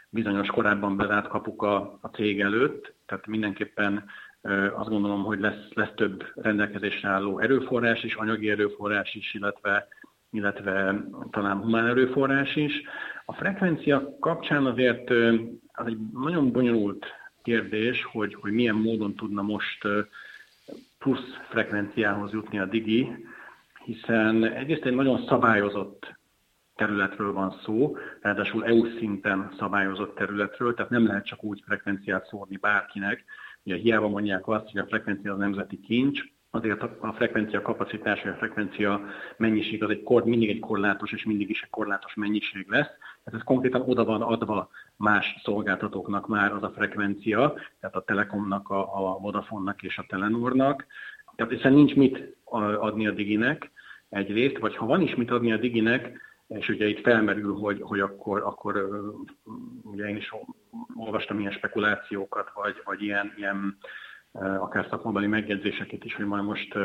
bizonyos 0.09 0.47
korábban 0.47 0.97
bezárt 0.97 1.29
kapuk 1.29 1.63
a, 1.63 1.99
a 2.01 2.09
cég 2.09 2.41
előtt, 2.41 2.95
tehát 3.07 3.27
mindenképpen 3.27 4.05
azt 4.75 4.89
gondolom, 4.89 5.25
hogy 5.25 5.41
lesz, 5.41 5.73
lesz 5.75 5.95
több 5.95 6.25
rendelkezésre 6.35 7.09
álló 7.09 7.39
erőforrás 7.39 8.05
is, 8.05 8.15
anyagi 8.15 8.51
erőforrás 8.51 9.15
is, 9.15 9.35
illetve, 9.35 9.89
illetve 10.31 11.05
talán 11.31 11.57
humán 11.57 11.87
erőforrás 11.87 12.57
is. 12.57 12.83
A 13.25 13.33
frekvencia 13.33 14.17
kapcsán 14.21 14.67
azért 14.67 15.11
az 15.73 15.87
egy 15.87 15.99
nagyon 16.13 16.53
bonyolult 16.53 17.07
kérdés, 17.43 18.05
hogy, 18.05 18.35
hogy 18.35 18.53
milyen 18.53 18.75
módon 18.75 19.15
tudna 19.15 19.43
most 19.43 19.89
plusz 20.99 21.39
frekvenciához 21.49 22.33
jutni 22.33 22.59
a 22.59 22.65
Digi, 22.65 23.27
hiszen 23.85 24.45
egyrészt 24.45 24.85
egy 24.85 24.95
nagyon 24.95 25.27
szabályozott 25.27 26.17
területről 26.77 27.33
van 27.33 27.55
szó, 27.65 27.97
ráadásul 28.21 28.65
EU 28.65 28.87
szinten 28.99 29.55
szabályozott 29.59 30.15
területről, 30.15 30.75
tehát 30.75 30.91
nem 30.91 31.07
lehet 31.07 31.27
csak 31.27 31.45
úgy 31.45 31.63
frekvenciát 31.67 32.27
szórni 32.27 32.57
bárkinek. 32.57 33.25
Ugye 33.65 33.77
hiába 33.77 34.09
mondják 34.09 34.49
azt, 34.49 34.71
hogy 34.71 34.81
a 34.81 34.87
frekvencia 34.87 35.33
az 35.33 35.39
nemzeti 35.39 35.81
kincs, 35.81 36.21
azért 36.51 36.83
a 36.83 37.13
frekvencia 37.13 37.63
kapacitás, 37.63 38.25
a 38.25 38.35
frekvencia 38.35 39.01
mennyiség 39.37 39.83
az 39.83 39.91
egy 39.91 40.03
kor, 40.03 40.25
mindig 40.25 40.49
egy 40.49 40.59
korlátos, 40.59 41.13
és 41.13 41.25
mindig 41.25 41.51
is 41.51 41.63
egy 41.63 41.71
korlátos 41.71 42.15
mennyiség 42.15 42.67
lesz. 42.69 42.91
Tehát 43.25 43.41
ez 43.41 43.43
konkrétan 43.45 43.83
oda 43.87 44.05
van 44.05 44.23
adva 44.23 44.71
más 44.97 45.41
szolgáltatóknak 45.43 46.27
már 46.27 46.53
az 46.53 46.63
a 46.63 46.73
frekvencia, 46.75 47.55
tehát 47.81 47.97
a 47.97 48.03
Telekomnak, 48.03 48.69
a, 48.69 48.81
a 48.81 49.19
Vodafone-nak 49.19 49.83
és 49.83 49.99
a 49.99 50.05
Telenornak, 50.09 50.87
Tehát 51.37 51.53
hiszen 51.53 51.73
nincs 51.73 51.95
mit 51.95 52.37
adni 52.81 53.07
a 53.07 53.13
diginek 53.13 53.71
egyrészt, 54.09 54.59
vagy 54.59 54.77
ha 54.77 54.87
van 54.87 55.01
is 55.01 55.15
mit 55.15 55.31
adni 55.31 55.53
a 55.53 55.57
diginek, 55.57 56.21
és 56.49 56.69
ugye 56.69 56.87
itt 56.87 57.03
felmerül, 57.03 57.55
hogy, 57.55 57.81
hogy 57.81 58.01
akkor, 58.01 58.43
akkor 58.43 58.89
ugye 59.83 60.09
én 60.09 60.17
is 60.17 60.33
olvastam 60.95 61.41
ilyen 61.41 61.53
spekulációkat, 61.53 62.51
vagy, 62.55 62.81
vagy 62.85 63.03
ilyen, 63.03 63.33
ilyen 63.37 63.79
akár 64.59 64.87
szakmabeli 64.91 65.27
megjegyzéseket 65.27 66.05
is, 66.05 66.15
hogy 66.15 66.27
majd 66.27 66.45
most 66.45 66.79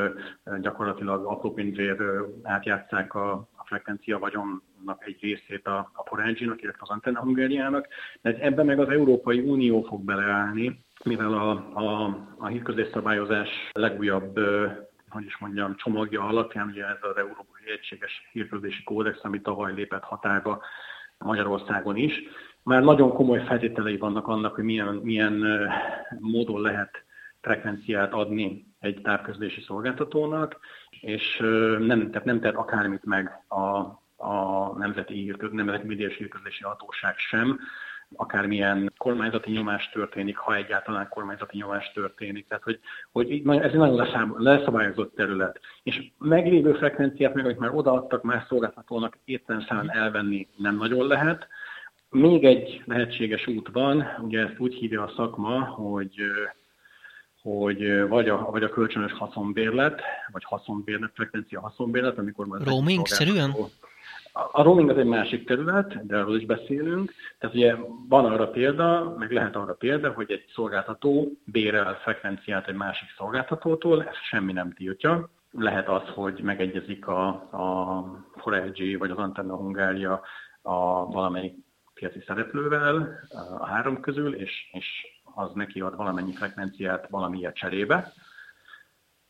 gyakorlatilag 0.62 1.26
apró 1.26 1.54
pénzért 1.54 2.00
átjátszák 2.43 3.13
a, 3.13 3.32
a 3.32 3.65
frekvencia 3.65 4.19
vagyonnak 4.19 5.06
egy 5.06 5.17
részét 5.21 5.67
a, 5.67 5.91
a 5.93 6.04
Poranginak, 6.04 6.62
illetve 6.62 6.82
az 6.82 6.89
Antenna 6.89 7.19
Hungariának, 7.19 7.88
de 8.21 8.38
ebben 8.39 8.65
meg 8.65 8.80
az 8.80 8.89
Európai 8.89 9.39
Unió 9.39 9.82
fog 9.82 10.04
beleállni, 10.04 10.84
mivel 11.04 11.34
a, 11.34 11.52
a, 11.74 12.17
a 12.38 12.47
hírközés 12.47 12.88
szabályozás 12.93 13.50
legújabb 13.71 14.39
hogy 15.12 15.26
is 15.26 15.38
mondjam, 15.38 15.76
csomagja 15.76 16.21
alapján, 16.21 16.67
ugye 16.67 16.86
ez 16.86 16.97
az 17.02 17.17
Európai 17.17 17.50
Egységes 17.71 18.29
Hírközlési 18.31 18.84
Kódex, 18.84 19.23
ami 19.23 19.41
tavaly 19.41 19.73
lépett 19.73 20.03
hatályba 20.03 20.63
Magyarországon 21.17 21.95
is. 21.95 22.21
Már 22.63 22.84
nagyon 22.84 23.13
komoly 23.13 23.43
feltételei 23.45 23.97
vannak 23.97 24.27
annak, 24.27 24.55
hogy 24.55 24.63
milyen, 24.63 24.95
milyen 24.95 25.45
módon 26.19 26.62
lehet 26.62 27.03
frekvenciát 27.41 28.13
adni 28.13 28.65
egy 28.79 29.01
távközlési 29.01 29.62
szolgáltatónak, 29.62 30.60
és 31.01 31.38
nem, 31.79 32.12
tehát 32.12 32.25
nem 32.25 32.39
tett 32.39 32.55
akármit 32.55 33.05
meg 33.05 33.43
a, 33.47 33.60
a 34.25 34.67
Nemzeti, 34.77 35.13
Hírköz, 35.13 35.51
Nemzeti 35.51 35.88
Médiás 35.88 36.15
Hírközlési 36.15 36.63
Hatóság 36.63 37.17
sem, 37.17 37.60
akármilyen 38.15 38.93
kormányzati 38.97 39.52
nyomás 39.52 39.89
történik, 39.89 40.38
ha 40.38 40.56
egyáltalán 40.56 41.08
kormányzati 41.10 41.58
nyomás 41.58 41.91
történik. 41.93 42.47
Tehát, 42.47 42.63
hogy, 42.63 42.80
hogy 43.12 43.41
ez 43.45 43.71
egy 43.71 43.78
nagyon 43.78 44.34
leszabályozott 44.38 45.15
terület. 45.15 45.60
És 45.84 46.12
meglévő 46.17 46.74
frekvenciát, 46.74 47.34
meg 47.34 47.45
amit 47.45 47.60
már 47.60 47.76
odaadtak 47.76 48.24
más 48.24 48.43
szolgáltatónak, 48.47 49.17
értelemszerűen 49.26 49.91
elvenni 49.91 50.47
nem 50.58 50.78
nagyon 50.78 51.08
lehet. 51.08 51.47
Még 52.10 52.45
egy 52.45 52.82
lehetséges 52.86 53.47
út 53.47 53.69
van, 53.71 54.08
ugye 54.21 54.39
ezt 54.39 54.60
úgy 54.60 54.74
hívja 54.74 55.04
a 55.04 55.13
szakma, 55.15 55.63
hogy 55.63 56.15
hogy 57.41 58.08
vagy 58.08 58.30
a, 58.30 58.38
vagy 58.52 58.63
a 58.63 58.69
kölcsönös 58.69 59.12
haszonbérlet, 59.12 60.02
vagy 60.32 60.43
haszonbérlet, 60.43 61.12
frekvencia 61.13 61.62
haszonbérlet, 61.62 62.17
amikor 62.17 62.45
már... 62.47 62.62
Roaming-szerűen? 62.62 63.56
A 64.33 64.61
roaming 64.63 64.89
az 64.89 64.97
egy 64.97 65.05
másik 65.05 65.45
terület, 65.45 66.05
de 66.05 66.17
arról 66.17 66.35
is 66.35 66.45
beszélünk. 66.45 67.13
Tehát 67.39 67.55
ugye 67.55 67.75
van 68.09 68.25
arra 68.25 68.49
példa, 68.49 69.15
meg 69.17 69.31
lehet 69.31 69.55
arra 69.55 69.73
példa, 69.73 70.11
hogy 70.11 70.31
egy 70.31 70.45
szolgáltató 70.53 71.31
bérel 71.45 71.93
frekvenciát 72.01 72.67
egy 72.67 72.75
másik 72.75 73.07
szolgáltatótól, 73.17 74.03
ez 74.03 74.15
semmi 74.29 74.53
nem 74.53 74.73
tiltja. 74.73 75.29
Lehet 75.51 75.89
az, 75.89 76.03
hogy 76.07 76.39
megegyezik 76.43 77.07
a, 77.07 77.27
a 77.51 78.49
4 78.49 78.97
vagy 78.97 79.11
az 79.11 79.17
Antenna 79.17 79.55
Hungária 79.55 80.21
a 80.61 81.05
valamelyik 81.05 81.55
piaci 81.93 82.23
szereplővel 82.27 83.19
a 83.59 83.65
három 83.65 83.99
közül, 83.99 84.35
és, 84.35 84.69
és 84.71 84.87
az 85.35 85.51
neki 85.53 85.81
ad 85.81 85.95
valamennyi 85.95 86.33
frekvenciát 86.33 87.09
valamilyen 87.09 87.53
cserébe. 87.53 88.13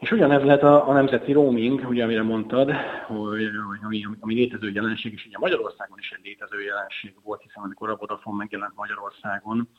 És 0.01 0.11
ugyanez 0.11 0.43
lehet 0.43 0.63
a, 0.63 0.87
a 0.87 0.93
nemzeti 0.93 1.31
roaming, 1.31 1.89
ugye 1.89 2.03
amire 2.03 2.23
mondtad, 2.23 2.71
hogy, 3.07 3.49
ami, 3.83 4.05
ami 4.19 4.33
létező 4.33 4.71
jelenség, 4.71 5.13
és 5.13 5.25
ugye 5.25 5.37
Magyarországon 5.37 5.97
is 5.99 6.11
egy 6.11 6.23
létező 6.23 6.61
jelenség 6.61 7.15
volt, 7.23 7.41
hiszen 7.41 7.63
amikor 7.63 7.89
a 7.89 7.95
Vodafone 7.95 8.37
megjelent 8.37 8.75
Magyarországon, 8.75 9.69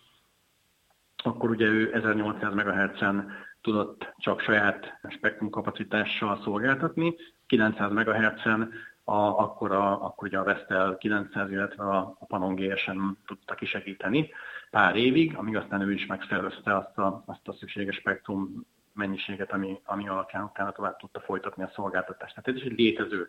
akkor 1.24 1.50
ugye 1.50 1.66
ő 1.66 1.92
1800 1.94 2.54
MHz-en 2.54 3.32
tudott 3.60 4.14
csak 4.18 4.40
saját 4.40 4.98
spektrum 5.08 5.50
kapacitással 5.50 6.40
szolgáltatni, 6.42 7.14
900 7.46 7.92
MHz-en 7.92 8.72
a, 9.04 9.16
akkor, 9.16 9.72
a, 9.72 10.04
akkor 10.04 10.28
ugye 10.28 10.38
a 10.38 10.44
Vestel 10.44 10.96
900, 10.96 11.50
illetve 11.50 11.84
a, 11.84 12.16
a 12.18 12.24
Panon 12.26 12.54
GSM 12.54 13.08
tudta 13.26 13.54
kisegíteni 13.54 14.30
pár 14.70 14.96
évig, 14.96 15.36
amíg 15.36 15.56
aztán 15.56 15.80
ő 15.80 15.92
is 15.92 16.06
megszervezte 16.06 16.76
azt 16.76 16.98
a, 16.98 17.22
azt 17.26 17.48
a 17.48 17.52
szükséges 17.52 17.96
spektrum 17.96 18.66
mennyiséget, 18.94 19.52
ami, 19.52 19.80
ami 19.84 20.08
alapján 20.08 20.44
utána 20.44 20.72
tovább 20.72 20.96
tudta 20.96 21.20
folytatni 21.20 21.62
a 21.62 21.72
szolgáltatást. 21.74 22.34
Tehát 22.34 22.48
ez 22.48 22.56
is 22.56 22.70
egy 22.70 22.78
létező 22.78 23.28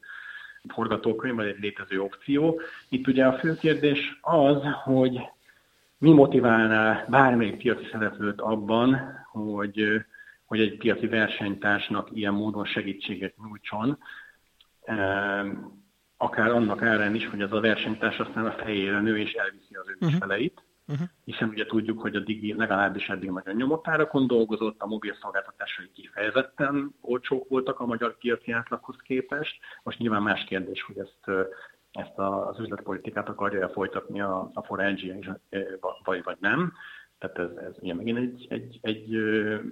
forgatókönyv, 0.67 1.35
vagy 1.35 1.47
egy 1.47 1.59
létező 1.59 2.01
opció. 2.01 2.61
Itt 2.89 3.07
ugye 3.07 3.25
a 3.25 3.37
fő 3.37 3.55
kérdés 3.55 4.19
az, 4.21 4.61
hogy 4.83 5.19
mi 5.97 6.11
motiválná 6.13 7.05
bármelyik 7.09 7.57
piaci 7.57 7.87
szereplőt 7.91 8.41
abban, 8.41 9.01
hogy, 9.31 10.05
hogy 10.45 10.59
egy 10.59 10.77
piaci 10.77 11.07
versenytársnak 11.07 12.09
ilyen 12.13 12.33
módon 12.33 12.65
segítséget 12.65 13.33
nyújtson, 13.37 13.97
ehm, 14.81 15.49
akár 16.17 16.51
annak 16.51 16.81
árán 16.81 17.15
is, 17.15 17.27
hogy 17.27 17.41
az 17.41 17.51
a 17.51 17.59
versenytárs 17.59 18.17
aztán 18.17 18.45
a 18.45 18.51
fejére 18.51 18.99
nő 18.99 19.17
és 19.17 19.33
elviszi 19.33 19.75
az 19.75 19.87
ő 19.87 19.97
uh-huh. 19.99 20.19
Uh-huh. 20.87 21.07
Hiszen 21.25 21.49
ugye 21.49 21.65
tudjuk, 21.65 22.01
hogy 22.01 22.15
a 22.15 22.19
Digi 22.19 22.53
legalábbis 22.53 23.09
eddig 23.09 23.29
nagyon 23.29 23.55
nyomott 23.55 23.87
árakon 23.87 24.27
dolgozott, 24.27 24.81
a 24.81 24.87
mobil 24.87 25.13
szolgáltatásai 25.21 25.91
kifejezetten 25.93 26.95
olcsók 27.01 27.49
voltak 27.49 27.79
a 27.79 27.85
magyar 27.85 28.17
piaci 28.17 28.51
átlaghoz 28.51 28.95
képest. 29.03 29.59
Most 29.83 29.97
nyilván 29.97 30.21
más 30.21 30.43
kérdés, 30.43 30.81
hogy 30.81 30.97
ezt, 30.97 31.49
ezt 31.91 32.17
az 32.17 32.59
üzletpolitikát 32.59 33.29
akarja 33.29 33.69
folytatni 33.69 34.21
a, 34.21 34.51
a 34.53 34.63
Forengia 34.63 35.15
is, 35.15 35.29
vagy, 36.03 36.23
vagy 36.23 36.37
nem. 36.39 36.73
Tehát 37.19 37.39
ez, 37.39 37.65
ez 37.65 37.75
ugye 37.79 37.93
megint 37.93 38.17
egy, 38.17 38.47
egy, 38.49 38.79
egy 38.81 39.15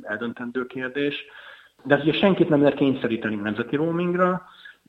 eldöntendő 0.02 0.66
kérdés. 0.66 1.26
De 1.84 1.96
ugye 1.96 2.14
senkit 2.14 2.50
nem 2.50 2.62
lehet 2.62 2.78
kényszeríteni 2.78 3.36
nemzeti 3.36 3.76
roamingra. 3.76 4.42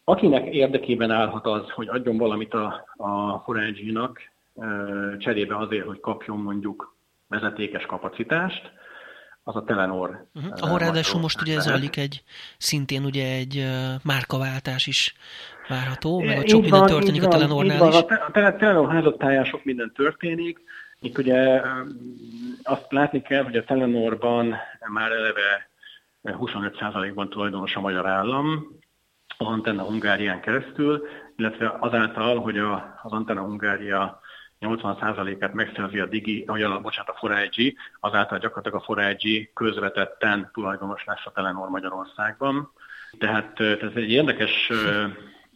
Akinek 0.04 0.54
érdekében 0.54 1.10
állhat 1.10 1.46
az, 1.46 1.70
hogy 1.70 1.88
adjon 1.88 2.16
valamit 2.16 2.54
a, 2.54 2.84
a 2.96 3.38
Forengi-nak, 3.38 4.20
cserébe 5.18 5.56
azért, 5.56 5.86
hogy 5.86 6.00
kapjon 6.00 6.38
mondjuk 6.38 6.96
vezetékes 7.28 7.86
kapacitást, 7.86 8.72
az 9.44 9.56
a 9.56 9.64
Telenor. 9.64 10.26
Uh-huh. 10.34 10.52
Ahol 10.60 10.78
ráadásul 10.78 11.20
most 11.20 11.40
ugye 11.40 11.60
zajlik 11.60 11.96
egy, 11.96 12.22
szintén 12.58 13.04
ugye 13.04 13.34
egy 13.36 13.66
márkaváltás 14.02 14.86
is 14.86 15.14
várható, 15.68 16.20
meg 16.20 16.38
a 16.38 16.48
sok 16.48 16.60
minden 16.60 16.86
történik 16.86 17.22
a 17.22 17.28
Telenornál 17.28 17.88
is. 17.88 17.94
A 17.94 18.56
Telenor 18.56 18.90
házattáján 18.90 19.44
sok 19.44 19.64
minden 19.64 19.92
történik. 19.94 20.60
Itt 21.00 21.18
ugye 21.18 21.62
azt 22.62 22.86
látni 22.88 23.22
kell, 23.22 23.42
hogy 23.42 23.56
a 23.56 23.64
Telenorban 23.64 24.56
már 24.92 25.12
eleve 25.12 25.70
25%-ban 26.24 27.28
tulajdonos 27.28 27.76
a 27.76 27.80
magyar 27.80 28.06
állam, 28.06 28.66
az 29.38 29.46
Antenna 29.46 29.82
Hungárián 29.82 30.40
keresztül, 30.40 31.06
illetve 31.36 31.76
azáltal, 31.80 32.40
hogy 32.40 32.58
a, 32.58 33.00
az 33.02 33.12
Antenna 33.12 33.40
Hungária 33.40 34.20
80%-át 34.62 35.52
megszerzi 35.52 35.98
a 35.98 36.06
Digi, 36.06 36.44
vagy 36.46 36.62
a, 36.62 36.80
bocsánat, 36.80 37.16
a 37.20 37.28
4 37.28 37.76
azáltal 38.00 38.38
gyakorlatilag 38.38 38.84
a 38.86 38.94
4 38.94 39.50
közvetetten 39.54 40.50
tulajdonos 40.52 41.04
lesz 41.04 41.22
a 41.24 41.32
Telenor 41.32 41.68
Magyarországban. 41.68 42.72
Tehát 43.18 43.60
ez 43.60 43.90
egy 43.94 44.10
érdekes 44.10 44.70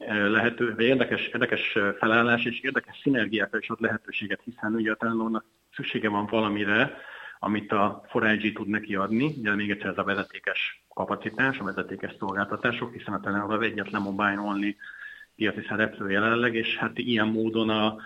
lehető, 0.09 0.75
érdekes, 0.79 1.27
érdekes 1.27 1.79
felállás 1.99 2.45
és 2.45 2.61
érdekes 2.61 2.99
szinergiákra 3.03 3.59
is 3.59 3.69
ad 3.69 3.81
lehetőséget, 3.81 4.41
hiszen 4.45 4.75
ugye 4.75 4.93
a 4.93 4.97
Telenornak 4.97 5.45
szüksége 5.75 6.09
van 6.09 6.27
valamire, 6.27 6.97
amit 7.39 7.73
a 7.73 8.07
4 8.13 8.53
tud 8.53 8.69
neki 8.69 8.95
adni, 8.95 9.35
ugye 9.39 9.55
még 9.55 9.71
egyszer 9.71 9.91
ez 9.91 9.99
a 9.99 10.05
vezetékes 10.05 10.85
kapacitás, 10.95 11.59
a 11.59 11.65
vezetékes 11.65 12.15
szolgáltatások, 12.19 12.93
hiszen 12.93 13.15
a 13.15 13.21
Telenor 13.21 13.53
az 13.53 13.63
egyetlen 13.63 14.03
mobile 14.03 14.41
only 14.41 14.77
piaci 15.37 15.65
szereplő 15.69 16.11
jelenleg, 16.11 16.55
és 16.55 16.77
hát 16.77 16.99
ilyen 16.99 17.29
módon 17.29 17.71
a, 17.71 17.97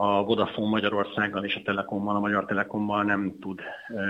a 0.00 0.24
Vodafone 0.24 0.68
Magyarországgal 0.68 1.44
és 1.44 1.54
a 1.54 1.62
Telekommal, 1.64 2.16
a 2.16 2.20
Magyar 2.20 2.44
Telekommal 2.44 3.04
nem 3.04 3.38
tud 3.40 3.60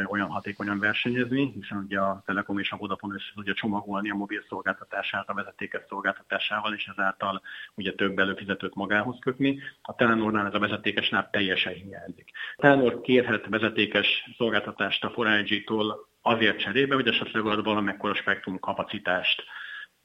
olyan 0.06 0.28
hatékonyan 0.28 0.78
versenyezni, 0.78 1.52
hiszen 1.52 1.78
ugye 1.78 1.98
a 1.98 2.22
Telekom 2.26 2.58
és 2.58 2.70
a 2.70 2.76
Vodafone 2.76 3.14
össze 3.14 3.30
tudja 3.34 3.54
csomagolni 3.54 4.10
a 4.10 4.14
mobil 4.14 4.42
szolgáltatását 4.48 5.28
a 5.28 5.34
vezetékes 5.34 5.82
szolgáltatásával, 5.88 6.74
és 6.74 6.86
ezáltal 6.86 7.42
ugye 7.74 7.92
több 7.92 8.18
előfizetőt 8.18 8.74
magához 8.74 9.16
kötni. 9.20 9.60
A 9.82 9.94
Telenornál 9.94 10.46
ez 10.46 10.54
a 10.54 10.58
vezetékes 10.58 11.08
náv 11.08 11.30
teljesen 11.30 11.72
hiányzik. 11.72 12.30
A 12.56 12.60
Telenor 12.60 13.00
kérhet 13.00 13.46
vezetékes 13.46 14.30
szolgáltatást 14.36 15.04
a 15.04 15.12
4 15.22 15.62
tól 15.66 16.08
azért 16.22 16.58
cserébe, 16.58 16.94
hogy 16.94 17.08
esetleg 17.08 17.46
ad 17.46 17.64
valamekkora 17.64 18.14
spektrum 18.14 18.58
kapacitást 18.58 19.44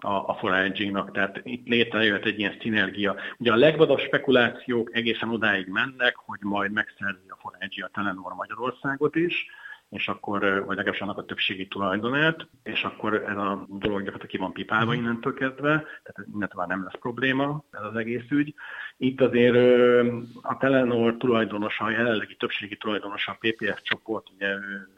a, 0.03 0.27
a 0.27 0.33
foraging-nak, 0.39 1.11
tehát 1.11 1.39
itt 1.43 1.67
létrejött 1.67 2.25
egy 2.25 2.39
ilyen 2.39 2.57
szinergia. 2.61 3.15
Ugye 3.37 3.51
a 3.51 3.55
legvadabb 3.55 3.99
spekulációk 3.99 4.95
egészen 4.95 5.29
odáig 5.29 5.67
mennek, 5.67 6.15
hogy 6.15 6.39
majd 6.41 6.71
megszerzi 6.71 7.27
a 7.27 7.37
foraging 7.41 7.85
a 7.85 7.91
Telenor 7.93 8.33
Magyarországot 8.33 9.15
is, 9.15 9.45
és 9.89 10.07
akkor, 10.07 10.39
vagy 10.39 10.75
legalábbis 10.75 11.01
annak 11.01 11.17
a 11.17 11.25
többségi 11.25 11.67
tulajdonát, 11.67 12.47
és 12.63 12.83
akkor 12.83 13.13
ez 13.13 13.37
a 13.37 13.65
dolog 13.69 14.03
gyakorlatilag 14.03 14.27
ki 14.27 14.37
van 14.37 14.53
pipálva 14.53 14.91
mhm. 14.91 15.01
innentől 15.01 15.33
kezdve, 15.33 15.69
tehát 16.03 16.31
innentől 16.33 16.59
már 16.59 16.67
nem 16.67 16.83
lesz 16.83 16.99
probléma 16.99 17.63
ez 17.71 17.83
az 17.83 17.95
egész 17.95 18.29
ügy. 18.29 18.53
Itt 18.97 19.21
azért 19.21 19.55
a 20.41 20.58
Telenor 20.58 21.17
tulajdonosa, 21.17 21.83
a 21.85 21.89
jelenlegi 21.89 22.35
többségi 22.35 22.75
tulajdonosa 22.75 23.31
a 23.31 23.37
PPF 23.39 23.81
csoport, 23.81 24.27
ugye 24.35 24.56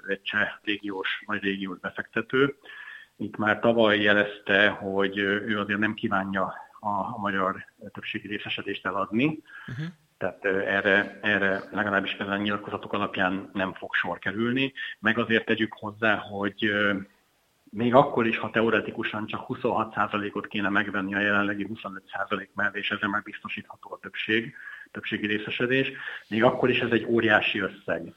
egy 0.08 0.22
cseh 0.22 0.49
régiós, 0.64 1.24
vagy 1.26 1.41
régiós 1.41 1.80
befektető, 1.80 2.56
itt 3.18 3.38
már 3.38 3.59
tavaly 3.59 4.01
jelezte, 4.01 4.70
hogy 4.70 5.18
ő 5.18 5.59
azért 5.59 5.80
nem 5.80 5.93
kívánja 5.93 6.53
a 6.80 7.20
magyar 7.20 7.66
többségi 7.93 8.28
részesedést 8.28 8.86
eladni. 8.86 9.39
Uh-huh. 9.68 9.86
Tehát 10.18 10.45
erre, 10.45 11.20
erre 11.22 11.63
legalábbis 11.72 12.13
ezen 12.13 12.41
nyilatkozatok 12.41 12.93
alapján 12.93 13.49
nem 13.53 13.74
fog 13.74 13.93
sor 13.93 14.20
kerülni. 14.20 14.74
Meg 14.99 15.18
azért 15.18 15.45
tegyük 15.45 15.74
hozzá, 15.74 16.16
hogy 16.16 16.72
még 17.70 17.93
akkor 17.93 18.28
is, 18.28 18.38
ha 18.38 18.49
teoretikusan 18.49 19.28
csak 19.28 19.45
26%-ot 19.47 20.47
kéne 20.47 20.70
megvenni 20.70 21.16
a 21.16 21.20
jelenlegi 21.20 21.68
25% 21.74 22.47
mellé, 22.53 22.80
és 22.80 22.89
ezzel 22.89 23.09
már 23.09 23.24
biztosítható 23.24 23.91
a 23.91 23.99
többség, 24.01 24.55
többségi 24.91 25.28
részesedés, 25.28 25.91
még 26.28 26.43
akkor 26.43 26.70
is 26.70 26.80
ez 26.80 26.91
egy 26.91 27.05
óriási 27.05 27.59
összeg. 27.59 28.13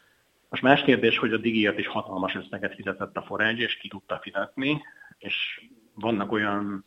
Most 0.48 0.62
más 0.62 0.82
kérdés, 0.82 1.18
hogy 1.18 1.32
a 1.32 1.36
digiért 1.36 1.78
is 1.78 1.86
hatalmas 1.86 2.34
összeget 2.34 2.74
fizetett 2.74 3.16
a 3.16 3.22
Forage, 3.22 3.62
és 3.62 3.76
ki 3.76 3.88
tudta 3.88 4.18
fizetni, 4.22 4.82
és 5.18 5.60
vannak 5.94 6.32
olyan 6.32 6.84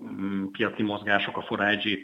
mm, 0.00 0.46
piaci 0.46 0.82
mozgások 0.82 1.36
a 1.36 1.42
Forage 1.42 1.98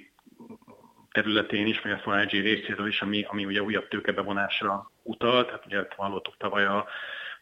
területén 1.10 1.66
is, 1.66 1.80
vagy 1.80 1.92
a 1.92 1.98
Forage 1.98 2.40
részéről 2.40 2.86
is, 2.86 3.02
ami, 3.02 3.22
ami 3.22 3.44
ugye 3.44 3.62
újabb 3.62 3.88
tőkebevonásra 3.88 4.90
utal, 5.02 5.44
tehát 5.44 5.66
ugye 5.66 5.86
hallottuk 5.96 6.36
tavaly 6.36 6.64
a 6.64 6.86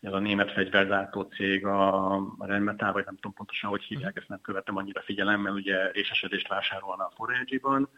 ez 0.01 0.13
a 0.13 0.19
német 0.19 0.53
fegyvergyártó 0.53 1.23
cég, 1.23 1.67
a, 1.67 2.15
a 2.15 2.47
Renmetál, 2.47 2.93
vagy 2.93 3.05
nem 3.05 3.15
tudom 3.15 3.33
pontosan, 3.33 3.71
hogy 3.71 3.83
hívják, 3.83 4.17
ezt 4.17 4.29
nem 4.29 4.41
követem 4.41 4.77
annyira 4.77 5.01
figyelemmel, 5.01 5.53
ugye 5.53 5.91
részesedést 5.91 6.49
vásárolna 6.49 7.05
a 7.05 7.13
Forage-ban. 7.17 7.89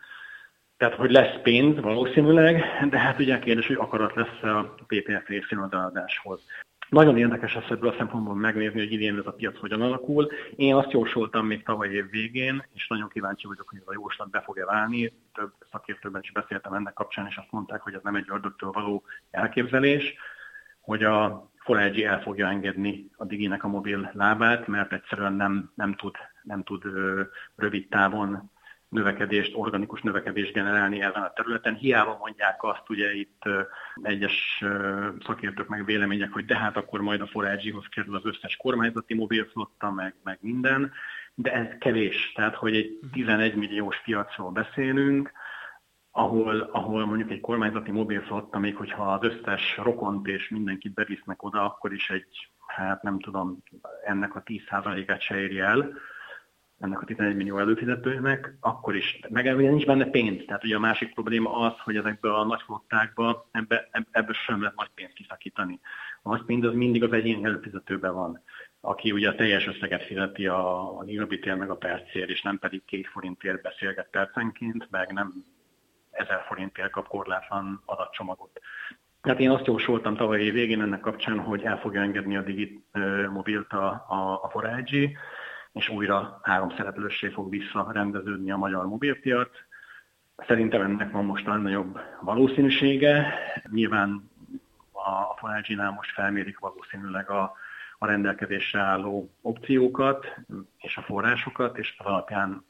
Tehát, 0.83 0.97
hogy 0.97 1.11
lesz 1.11 1.41
pénz 1.43 1.81
valószínűleg, 1.81 2.65
de 2.91 2.99
hát 2.99 3.19
ugye 3.19 3.39
kérdés, 3.39 3.67
hogy 3.67 3.77
akarat 3.77 4.15
lesz 4.15 4.43
a 4.43 4.75
PPF 4.87 5.27
részén 5.27 5.59
az 5.59 5.73
adáshoz. 5.73 6.41
Nagyon 6.89 7.19
érdekes 7.19 7.55
lesz 7.55 7.71
ebből 7.71 7.91
a 7.91 7.95
szempontból 7.99 8.35
megnézni, 8.35 8.79
hogy 8.79 8.93
idén 8.93 9.19
ez 9.19 9.27
a 9.27 9.33
piac 9.33 9.59
hogyan 9.59 9.83
alakul. 9.83 10.29
Én 10.57 10.75
azt 10.75 10.91
jósoltam 10.91 11.47
még 11.47 11.63
tavaly 11.63 11.89
év 11.89 12.11
végén, 12.11 12.65
és 12.75 12.87
nagyon 12.89 13.09
kíváncsi 13.09 13.47
vagyok, 13.47 13.69
hogy 13.69 13.79
ez 13.79 13.87
a 13.87 13.93
jóslat 13.93 14.31
be 14.31 14.41
fog-e 14.41 14.65
válni. 14.65 15.13
Több 15.35 15.53
szakértőben 15.71 16.21
is 16.23 16.33
beszéltem 16.33 16.73
ennek 16.73 16.93
kapcsán, 16.93 17.27
és 17.27 17.37
azt 17.37 17.53
mondták, 17.53 17.81
hogy 17.81 17.95
ez 17.95 18.03
nem 18.03 18.15
egy 18.15 18.27
ördögtől 18.29 18.71
való 18.71 19.03
elképzelés, 19.31 20.15
hogy 20.81 21.05
a 21.05 21.51
Forage 21.57 22.09
el 22.09 22.21
fogja 22.21 22.49
engedni 22.49 23.11
a 23.17 23.25
Diginek 23.25 23.65
a 23.65 23.69
mobil 23.69 24.11
lábát, 24.15 24.67
mert 24.67 24.93
egyszerűen 24.93 25.33
nem, 25.33 25.73
nem 25.75 25.95
tud, 25.95 26.15
nem 26.43 26.63
tud 26.63 26.83
rövid 27.57 27.89
távon 27.89 28.51
növekedést, 28.93 29.53
organikus 29.55 30.03
növekedést 30.03 30.53
generálni 30.53 31.01
ezen 31.01 31.23
a 31.23 31.33
területen. 31.33 31.75
Hiába 31.75 32.17
mondják 32.21 32.63
azt, 32.63 32.89
ugye 32.89 33.15
itt 33.15 33.43
egyes 34.03 34.65
szakértők 35.27 35.69
meg 35.69 35.85
vélemények, 35.85 36.33
hogy 36.33 36.45
de 36.45 36.57
hát 36.57 36.77
akkor 36.77 37.01
majd 37.01 37.21
a 37.21 37.27
forage 37.27 37.73
kerül 37.91 38.17
az 38.17 38.25
összes 38.25 38.57
kormányzati 38.57 39.15
mobilflotta, 39.15 39.91
meg, 39.91 40.15
meg 40.23 40.39
minden, 40.41 40.93
de 41.35 41.53
ez 41.53 41.67
kevés. 41.79 42.33
Tehát, 42.35 42.55
hogy 42.55 42.77
egy 42.77 42.99
11 43.13 43.55
milliós 43.55 44.01
piacról 44.05 44.51
beszélünk, 44.51 45.33
ahol, 46.11 46.61
ahol 46.61 47.07
mondjuk 47.07 47.31
egy 47.31 47.41
kormányzati 47.41 47.91
mobilflotta, 47.91 48.59
még 48.59 48.77
hogyha 48.77 49.13
az 49.13 49.23
összes 49.23 49.77
rokont 49.77 50.27
és 50.27 50.49
mindenkit 50.49 50.95
bevisznek 50.95 51.43
oda, 51.43 51.65
akkor 51.65 51.93
is 51.93 52.11
egy, 52.11 52.51
hát 52.67 53.03
nem 53.03 53.21
tudom, 53.21 53.63
ennek 54.05 54.35
a 54.35 54.43
10%-át 54.43 55.21
se 55.21 55.41
éri 55.41 55.59
el, 55.59 55.93
ennek 56.83 57.03
a 57.03 57.05
11 57.05 57.37
millió 57.37 57.59
előfizetőnek, 57.59 58.57
akkor 58.61 58.97
is, 58.97 59.21
meg 59.29 59.57
nincs 59.57 59.87
benne 59.87 60.05
pénz. 60.05 60.45
Tehát 60.47 60.65
ugye 60.65 60.77
a 60.77 60.81
másik 60.81 61.15
probléma 61.15 61.51
az, 61.51 61.73
hogy 61.79 61.97
ezekből 61.97 62.35
a 62.35 62.45
nagy 62.45 62.63
flottákba 62.63 63.49
ebbe, 63.51 63.89
ebből 64.11 64.35
sem 64.35 64.61
lehet 64.61 64.77
nagy 64.77 64.91
pénzt 64.95 65.15
kiszakítani. 65.15 65.81
A 66.23 66.29
nagy 66.29 66.43
pénz 66.45 66.65
az 66.65 66.75
mindig 66.75 67.03
az 67.03 67.13
egyéni 67.13 67.45
előfizetőben 67.45 68.15
van, 68.15 68.43
aki 68.81 69.13
ugye 69.13 69.29
a 69.29 69.35
teljes 69.35 69.67
összeget 69.67 70.05
fizeti 70.05 70.47
a, 70.47 70.99
a 70.99 71.03
gigabitér 71.05 71.55
meg 71.55 71.71
a 71.71 71.77
percér, 71.77 72.31
és 72.31 72.43
nem 72.43 72.59
pedig 72.59 72.85
két 72.85 73.07
forintért 73.07 73.63
beszélget 73.63 74.09
percenként, 74.11 74.89
meg 74.91 75.13
nem 75.13 75.45
ezer 76.11 76.45
forintért 76.47 76.91
kap 76.91 77.09
korlátlan 77.09 77.83
adatcsomagot. 77.85 78.61
Hát 79.23 79.41
én 79.41 79.51
azt 79.51 79.67
jósoltam 79.67 80.17
tavalyi 80.17 80.51
végén 80.51 80.81
ennek 80.81 81.01
kapcsán, 81.01 81.39
hogy 81.39 81.63
el 81.63 81.79
fogja 81.79 82.01
engedni 82.01 82.37
a 82.37 82.43
Digit 82.43 82.85
mobilt 83.33 83.73
a, 83.73 84.05
a, 84.09 84.41
a 84.43 84.49
és 85.73 85.89
újra 85.89 86.41
három 86.43 86.71
szereplőssé 86.77 87.29
fog 87.29 87.51
visszarendeződni 87.51 88.51
a 88.51 88.57
magyar 88.57 88.87
mobilpiac. 88.87 89.51
Szerintem 90.37 90.81
ennek 90.81 91.11
van 91.11 91.25
most 91.25 91.47
a 91.47 91.57
nagyobb 91.57 92.01
valószínűsége. 92.21 93.35
Nyilván 93.71 94.31
a 94.93 95.37
Forage-nál 95.39 95.91
most 95.91 96.13
felmérik 96.13 96.59
valószínűleg 96.59 97.31
a, 97.31 97.57
a 97.99 98.07
rendelkezésre 98.07 98.81
álló 98.81 99.31
opciókat 99.41 100.27
és 100.79 100.97
a 100.97 101.03
forrásokat, 101.03 101.79
és 101.79 101.95
az 101.99 102.07
alapján 102.07 102.65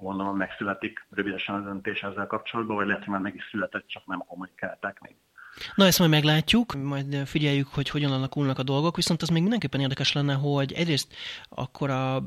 gondolom 0.00 0.36
megszületik 0.36 1.06
rövidesen 1.10 1.54
a 1.54 1.60
döntés 1.60 2.02
ezzel 2.02 2.26
kapcsolatban, 2.26 2.76
vagy 2.76 2.86
lehet, 2.86 3.02
hogy 3.02 3.12
már 3.12 3.20
meg 3.20 3.34
is 3.34 3.48
született, 3.50 3.86
csak 3.86 4.06
nem 4.06 4.24
kommunikálták 4.26 5.00
még. 5.00 5.16
Na, 5.74 5.84
ezt 5.84 5.98
majd 5.98 6.10
meglátjuk, 6.10 6.74
majd 6.74 7.26
figyeljük, 7.26 7.68
hogy 7.68 7.88
hogyan 7.88 8.12
alakulnak 8.12 8.58
a 8.58 8.62
dolgok, 8.62 8.96
viszont 8.96 9.22
az 9.22 9.28
még 9.28 9.42
mindenképpen 9.42 9.80
érdekes 9.80 10.12
lenne, 10.12 10.34
hogy 10.34 10.72
egyrészt 10.72 11.14
akkor 11.48 11.90
a 11.90 12.22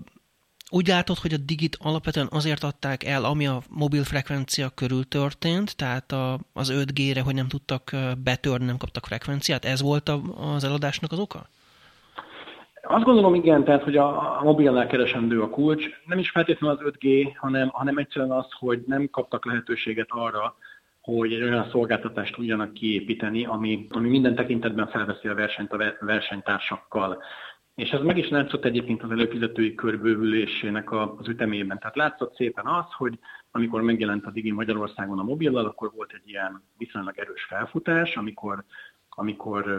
úgy 0.71 0.87
látod, 0.87 1.17
hogy 1.17 1.33
a 1.33 1.37
Digit 1.45 1.77
alapvetően 1.79 2.27
azért 2.31 2.63
adták 2.63 3.03
el, 3.03 3.23
ami 3.23 3.47
a 3.47 3.61
mobil 3.69 4.03
frekvencia 4.03 4.69
körül 4.69 5.07
történt, 5.07 5.77
tehát 5.77 6.11
a, 6.11 6.39
az 6.53 6.73
5G-re, 6.73 7.21
hogy 7.21 7.35
nem 7.35 7.47
tudtak 7.47 7.91
betörni, 8.23 8.65
nem 8.65 8.77
kaptak 8.77 9.05
frekvenciát. 9.05 9.65
Ez 9.65 9.81
volt 9.81 10.09
a, 10.09 10.21
az 10.55 10.63
eladásnak 10.63 11.11
az 11.11 11.19
oka? 11.19 11.45
Azt 12.87 13.03
gondolom 13.03 13.33
igen, 13.33 13.63
tehát 13.63 13.83
hogy 13.83 13.97
a, 13.97 14.39
a 14.39 14.43
mobilnál 14.43 14.87
keresendő 14.87 15.41
a 15.41 15.49
kulcs. 15.49 15.85
Nem 16.05 16.19
is 16.19 16.29
feltétlenül 16.29 16.77
az 16.77 16.93
5G, 16.99 17.31
hanem, 17.35 17.67
hanem 17.67 17.97
egyszerűen 17.97 18.31
az, 18.31 18.45
hogy 18.59 18.83
nem 18.87 19.09
kaptak 19.11 19.45
lehetőséget 19.45 20.07
arra, 20.09 20.55
hogy 21.01 21.33
egy 21.33 21.41
olyan 21.41 21.69
szolgáltatást 21.69 22.33
tudjanak 22.33 22.73
kiépíteni, 22.73 23.45
ami, 23.45 23.87
ami 23.89 24.09
minden 24.09 24.35
tekintetben 24.35 24.87
felveszi 24.87 25.27
a 25.27 25.35
versenyt 25.35 25.73
a 25.73 25.95
versenytársakkal. 25.99 27.23
És 27.75 27.89
ez 27.89 28.01
meg 28.01 28.17
is 28.17 28.29
látszott 28.29 28.65
egyébként 28.65 29.03
az 29.03 29.11
előfizetői 29.11 29.75
körbővülésének 29.75 30.91
az 30.91 31.27
ütemében. 31.27 31.79
Tehát 31.79 31.95
látszott 31.95 32.35
szépen 32.35 32.65
az, 32.65 32.85
hogy 32.97 33.19
amikor 33.51 33.81
megjelent 33.81 34.25
a 34.25 34.31
Digi 34.31 34.51
Magyarországon 34.51 35.19
a 35.19 35.23
mobillal, 35.23 35.65
akkor 35.65 35.91
volt 35.95 36.13
egy 36.13 36.29
ilyen 36.29 36.63
viszonylag 36.77 37.17
erős 37.17 37.43
felfutás, 37.43 38.15
amikor 38.15 38.63
amikor 39.17 39.71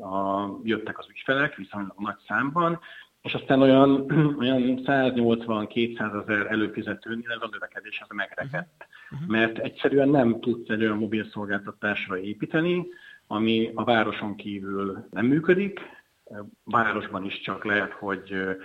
a, 0.00 0.48
jöttek 0.62 0.98
az 0.98 1.06
ügyfelek 1.08 1.54
viszonylag 1.54 1.94
nagy 1.98 2.18
számban, 2.26 2.80
és 3.22 3.34
aztán 3.34 3.62
olyan, 3.62 3.90
olyan 4.38 4.80
180-200 4.84 6.22
ezer 6.22 6.46
előfizetőnél 6.46 7.30
ez 7.30 7.40
a 7.40 7.48
növekedés 7.52 8.00
az 8.08 8.16
megrekedt. 8.16 8.86
Uh-huh. 9.10 9.28
Mert 9.28 9.58
egyszerűen 9.58 10.08
nem 10.08 10.40
tudsz 10.40 10.68
egy 10.68 10.82
olyan 10.82 10.98
mobil 10.98 11.24
szolgáltatásra 11.24 12.18
építeni, 12.18 12.86
ami 13.26 13.70
a 13.74 13.84
városon 13.84 14.36
kívül 14.36 15.06
nem 15.10 15.26
működik, 15.26 15.80
városban 16.64 17.24
is 17.24 17.40
csak 17.40 17.64
lehet, 17.64 17.92
hogy 17.92 18.56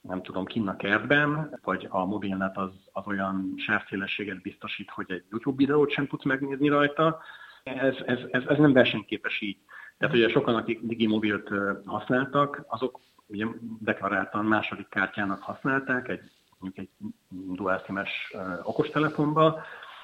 nem 0.00 0.22
tudom, 0.22 0.44
kinn 0.44 0.68
a 0.68 0.76
kertben, 0.76 1.58
vagy 1.62 1.86
a 1.90 2.04
mobilnet 2.04 2.56
az, 2.56 2.70
az 2.92 3.06
olyan 3.06 3.54
sávszélességet 3.56 4.42
biztosít, 4.42 4.90
hogy 4.90 5.10
egy 5.10 5.24
YouTube 5.30 5.56
videót 5.56 5.90
sem 5.90 6.06
tudsz 6.06 6.24
megnézni 6.24 6.68
rajta, 6.68 7.22
ez, 7.62 7.94
ez, 8.06 8.18
ez, 8.30 8.42
ez 8.46 8.58
nem 8.58 8.72
versenyképes 8.72 9.40
így. 9.40 9.58
Tehát 9.98 10.14
ugye 10.14 10.28
sokan, 10.28 10.54
akik 10.54 10.80
Digimobilt 10.80 11.50
használtak, 11.84 12.64
azok 12.66 13.00
ugye 13.26 13.46
deklaráltan 13.80 14.44
második 14.44 14.88
kártyának 14.88 15.42
használták, 15.42 16.08
egy, 16.08 16.30
mondjuk 16.58 16.88
egy 16.88 17.08
dual 17.28 17.82
SIM-es 17.86 18.34
okostelefonba, 18.62 19.62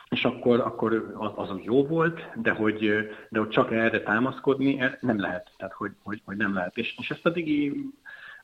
és 0.09 0.24
akkor, 0.24 0.61
akkor 0.61 1.14
az, 1.18 1.50
az 1.50 1.56
jó 1.62 1.86
volt, 1.86 2.20
de 2.34 2.50
hogy, 2.50 3.09
de 3.28 3.38
hogy 3.38 3.48
csak 3.48 3.72
erre 3.72 4.02
támaszkodni 4.02 4.84
nem 5.00 5.20
lehet. 5.20 5.50
Tehát, 5.56 5.74
hogy, 5.74 5.92
hogy, 6.02 6.22
hogy 6.24 6.36
nem 6.36 6.54
lehet. 6.54 6.76
És, 6.76 6.94
és 6.98 7.11
ezt 7.11 7.26
a 7.26 7.30
Digi 7.30 7.86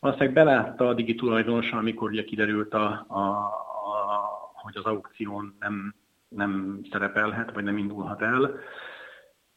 valószínűleg 0.00 0.34
belátta 0.44 0.88
a 0.88 0.94
Digi 0.94 1.14
tulajdonosa, 1.14 1.76
amikor 1.76 2.10
ugye 2.10 2.24
kiderült, 2.24 2.74
a, 2.74 3.04
a, 3.08 3.18
a, 3.18 3.54
hogy 4.54 4.76
az 4.76 4.84
aukción 4.84 5.56
nem, 5.60 5.94
nem 6.28 6.80
szerepelhet, 6.90 7.52
vagy 7.52 7.64
nem 7.64 7.78
indulhat 7.78 8.22
el, 8.22 8.58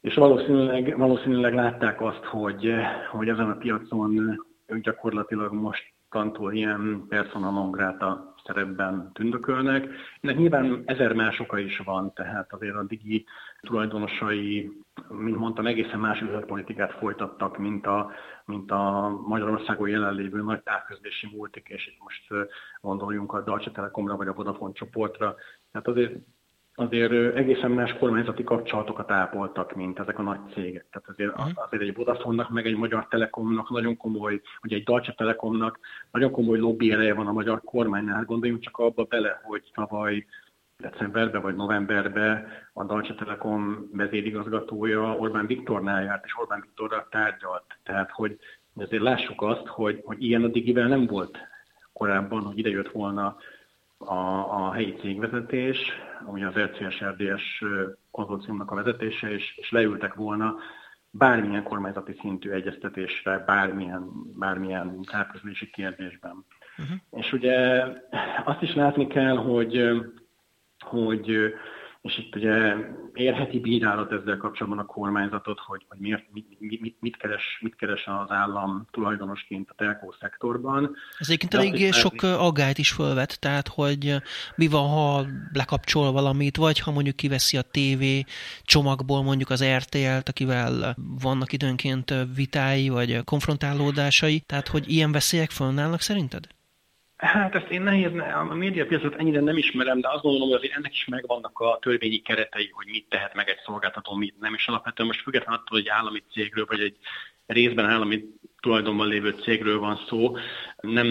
és 0.02 0.16
valószínűleg, 0.16 0.98
valószínűleg 0.98 1.54
látták 1.54 2.02
azt, 2.02 2.24
hogy, 2.24 2.74
hogy 3.12 3.30
ezen 3.30 3.50
a 3.50 3.58
piacon 3.58 4.40
gyakorlatilag 4.82 5.54
mostantól 5.54 6.54
ilyen 6.54 7.06
persona 7.08 7.52
non 7.52 7.72
grata 7.72 8.27
szerepben 8.48 9.12
tündökölnek. 9.14 9.90
Ennek 10.22 10.38
nyilván 10.38 10.84
ezer 10.86 11.14
más 11.14 11.40
oka 11.40 11.58
is 11.58 11.78
van, 11.78 12.14
tehát 12.14 12.54
azért 12.54 12.76
a 12.76 12.84
digi 12.84 13.26
tulajdonosai, 13.62 14.72
mint 15.10 15.38
mondtam, 15.38 15.68
egészen 15.68 16.00
más 16.00 16.22
üzletpolitikát 16.22 16.92
folytattak, 16.92 17.58
mint 17.58 17.86
a, 17.86 18.12
mint 18.46 18.72
a 18.72 19.10
Magyarországon 19.28 19.90
jelenlévő 19.90 20.42
nagy 20.42 20.62
távközlési 20.62 21.28
multik, 21.36 21.68
és 21.68 21.88
itt 21.88 22.00
most 22.00 22.50
gondoljunk 22.82 23.34
a 23.34 23.42
Deutsche 23.42 23.72
Telekomra 23.72 24.16
vagy 24.16 24.28
a 24.28 24.34
Vodafone 24.34 24.74
csoportra. 24.74 25.36
Tehát 25.72 25.88
azért 25.88 26.14
azért 26.80 27.36
egészen 27.36 27.72
más 27.72 27.94
kormányzati 27.94 28.44
kapcsolatokat 28.44 29.12
ápoltak, 29.12 29.76
mint 29.76 30.00
ezek 30.00 30.20
a 30.20 30.22
nagy 30.22 30.40
cégek. 30.54 30.86
Tehát 30.92 31.10
azért, 31.10 31.34
azért 31.56 31.84
egy 31.84 31.96
Vodafone-nak, 31.96 32.50
meg 32.50 32.66
egy 32.66 32.76
Magyar 32.76 33.08
Telekomnak 33.08 33.70
nagyon 33.70 33.98
komoly, 33.98 34.42
vagy 34.62 34.74
egy 34.74 34.84
Deutsche 34.84 35.14
Telekomnak 35.14 35.80
nagyon 36.12 36.32
komoly 36.32 36.58
lobby 36.60 36.92
ereje 36.92 37.14
van 37.14 37.28
a 37.28 37.32
magyar 37.32 37.62
kormánynál. 37.64 38.24
Gondoljunk 38.24 38.62
csak 38.62 38.78
abba 38.78 39.04
bele, 39.04 39.42
hogy 39.44 39.72
tavaly 39.74 40.26
decemberben 40.78 41.42
vagy 41.42 41.56
novemberben 41.56 42.48
a 42.74 42.84
Deutsche 42.84 43.16
Telekom 43.16 43.90
vezérigazgatója 43.94 45.16
Orbán 45.16 45.46
Viktornál 45.46 46.04
járt, 46.04 46.26
és 46.26 46.38
Orbán 46.40 46.62
Viktorral 46.62 47.08
tárgyalt. 47.10 47.66
Tehát, 47.84 48.12
hogy 48.12 48.38
ezért 48.76 49.04
lássuk 49.04 49.42
azt, 49.42 49.68
hogy, 49.68 50.02
hogy 50.06 50.24
ilyen 50.24 50.44
a 50.44 50.48
digivel 50.48 50.88
nem 50.88 51.06
volt 51.06 51.38
korábban, 51.94 52.42
hogy 52.42 52.58
idejött 52.58 52.92
volna 52.92 53.38
a, 53.98 54.16
a 54.66 54.72
helyi 54.72 54.94
cégvezetés, 54.94 55.92
ami 56.26 56.44
az 56.44 56.54
RCS 56.54 57.04
RDS 57.04 57.64
konzorciumnak 58.12 58.72
a 58.72 58.76
vezetése, 58.76 59.32
és, 59.32 59.58
és 59.58 59.72
leültek 59.72 60.14
volna 60.14 60.56
bármilyen 61.12 61.64
kormányzati 61.64 62.16
szintű 62.20 62.50
egyeztetésre, 62.50 63.44
bármilyen, 63.46 64.10
bármilyen 64.40 65.02
távközlési 65.12 65.70
kérdésben. 65.70 66.46
Uh-huh. 66.78 66.98
És 67.12 67.34
ugye 67.34 67.84
azt 68.46 68.62
is 68.62 68.76
látni 68.76 69.08
kell, 69.08 69.36
hogy, 69.38 69.90
hogy 70.80 71.54
és 72.08 72.18
itt 72.18 72.36
ugye 72.36 72.76
érheti 73.14 73.60
bírálat 73.60 74.12
ezzel 74.12 74.38
kapcsolatban 74.38 74.80
a 74.80 74.86
kormányzatot, 74.86 75.60
hogy, 75.60 75.86
hogy 75.90 76.00
miért, 76.00 76.24
mit, 76.32 76.82
mit, 76.82 76.96
mit, 77.00 77.18
keres, 77.18 77.60
mit 77.62 77.76
keres 77.76 78.06
az 78.06 78.32
állam 78.32 78.88
tulajdonosként 78.92 79.70
a 79.70 79.74
telkó 79.78 80.16
szektorban. 80.20 80.96
Ez 81.20 81.30
egyébként 81.30 81.54
elég 81.54 81.94
sok 81.94 82.24
aggályt 82.24 82.78
is 82.78 82.92
fölvet, 82.92 83.40
tehát 83.40 83.68
hogy 83.68 84.16
mi 84.56 84.68
van, 84.68 84.90
ha 84.90 85.26
lekapcsol 85.54 86.12
valamit, 86.12 86.58
vagy 86.58 86.80
ha 86.80 86.92
mondjuk 86.92 87.16
kiveszi 87.16 87.58
a 87.58 87.62
TV 87.62 88.04
csomagból 88.64 89.24
mondjuk 89.24 89.50
az 89.50 89.64
RTL-t, 89.64 90.30
akivel 90.30 90.96
vannak 91.22 91.54
időnként 91.54 92.14
vitái, 92.36 92.90
vagy 92.90 93.24
konfrontálódásai, 93.24 94.40
tehát 94.40 94.68
hogy 94.68 94.92
ilyen 94.92 95.12
veszélyek 95.12 95.50
fönnállnak 95.50 96.02
szerinted? 96.02 96.48
Hát 97.18 97.56
ezt 97.56 97.70
én 97.70 97.82
nehéz, 97.82 98.12
a 98.50 98.54
médiapiacot 98.54 99.16
ennyire 99.16 99.40
nem 99.40 99.58
ismerem, 99.58 100.02
de 100.02 100.10
azt 100.10 100.22
gondolom, 100.22 100.48
hogy 100.48 100.58
azért 100.58 100.76
ennek 100.76 100.94
is 100.94 101.06
megvannak 101.06 101.60
a 101.60 101.78
törvényi 101.82 102.18
keretei, 102.22 102.70
hogy 102.74 102.86
mit 102.88 103.10
tehet 103.10 103.34
meg 103.34 103.50
egy 103.50 103.60
szolgáltató, 103.66 104.16
mit 104.16 104.40
nem. 104.40 104.54
És 104.54 104.68
alapvetően 104.68 105.08
most 105.08 105.22
függetlenül 105.22 105.60
attól, 105.60 105.80
hogy 105.80 105.88
állami 105.88 106.24
cégről, 106.32 106.66
vagy 106.66 106.80
egy 106.80 106.98
részben 107.46 107.86
állami 107.86 108.24
tulajdonban 108.62 109.08
lévő 109.08 109.30
cégről 109.30 109.80
van 109.80 110.00
szó, 110.08 110.38
nem, 110.82 111.08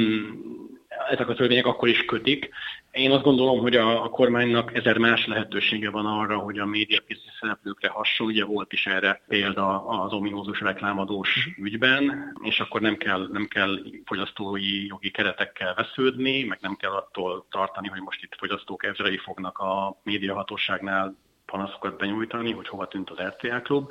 ezek 1.10 1.28
a 1.28 1.34
törvények 1.34 1.66
akkor 1.66 1.88
is 1.88 2.04
kötik. 2.04 2.50
Én 2.96 3.10
azt 3.10 3.22
gondolom, 3.22 3.58
hogy 3.58 3.76
a, 3.76 4.04
a 4.04 4.08
kormánynak 4.08 4.74
ezer 4.74 4.98
más 4.98 5.26
lehetősége 5.26 5.90
van 5.90 6.06
arra, 6.06 6.38
hogy 6.38 6.58
a 6.58 6.66
médiapiaci 6.66 7.28
szereplőkre 7.40 7.88
hasonló, 7.88 8.32
ugye 8.32 8.44
volt 8.44 8.72
is 8.72 8.86
erre 8.86 9.22
példa 9.28 9.86
az 9.86 10.12
ominózus 10.12 10.60
reklámadós 10.60 11.48
ügyben, 11.58 12.32
és 12.42 12.60
akkor 12.60 12.80
nem 12.80 12.96
kell, 12.96 13.28
nem 13.32 13.46
kell 13.46 13.78
fogyasztói 14.04 14.86
jogi 14.86 15.10
keretekkel 15.10 15.74
vesződni, 15.74 16.44
meg 16.44 16.58
nem 16.60 16.76
kell 16.76 16.90
attól 16.90 17.46
tartani, 17.50 17.88
hogy 17.88 18.00
most 18.00 18.22
itt 18.22 18.34
fogyasztók 18.38 18.84
ezrei 18.84 19.16
fognak 19.18 19.58
a 19.58 20.00
médiahatóságnál 20.02 21.16
panaszokat 21.46 21.98
benyújtani, 21.98 22.52
hogy 22.52 22.68
hova 22.68 22.88
tűnt 22.88 23.10
az 23.10 23.18
RTL 23.20 23.56
klub. 23.56 23.90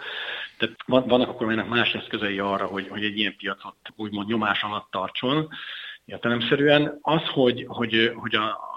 Tehát 0.57 0.75
vannak 1.07 1.29
akkor 1.29 1.51
ennek 1.51 1.69
más 1.69 1.93
eszközei 1.93 2.39
arra, 2.39 2.65
hogy, 2.65 2.87
hogy 2.87 3.03
egy 3.03 3.17
ilyen 3.17 3.35
piacot 3.37 3.75
úgymond 3.95 4.27
nyomás 4.27 4.63
alatt 4.63 4.91
tartson. 4.91 5.49
Értelemszerűen 6.05 6.99
az, 7.01 7.21
hogy, 7.33 7.65
hogy, 7.67 8.11
hogy 8.15 8.35
a, 8.35 8.73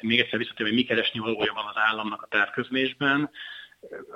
még 0.00 0.20
egyszer 0.20 0.38
visszatérve, 0.38 0.72
hogy 0.72 0.80
mi 0.80 0.84
keresni 0.84 1.20
valója 1.20 1.52
van 1.52 1.66
az 1.66 1.76
államnak 1.76 2.22
a 2.22 2.26
távközlésben, 2.30 3.30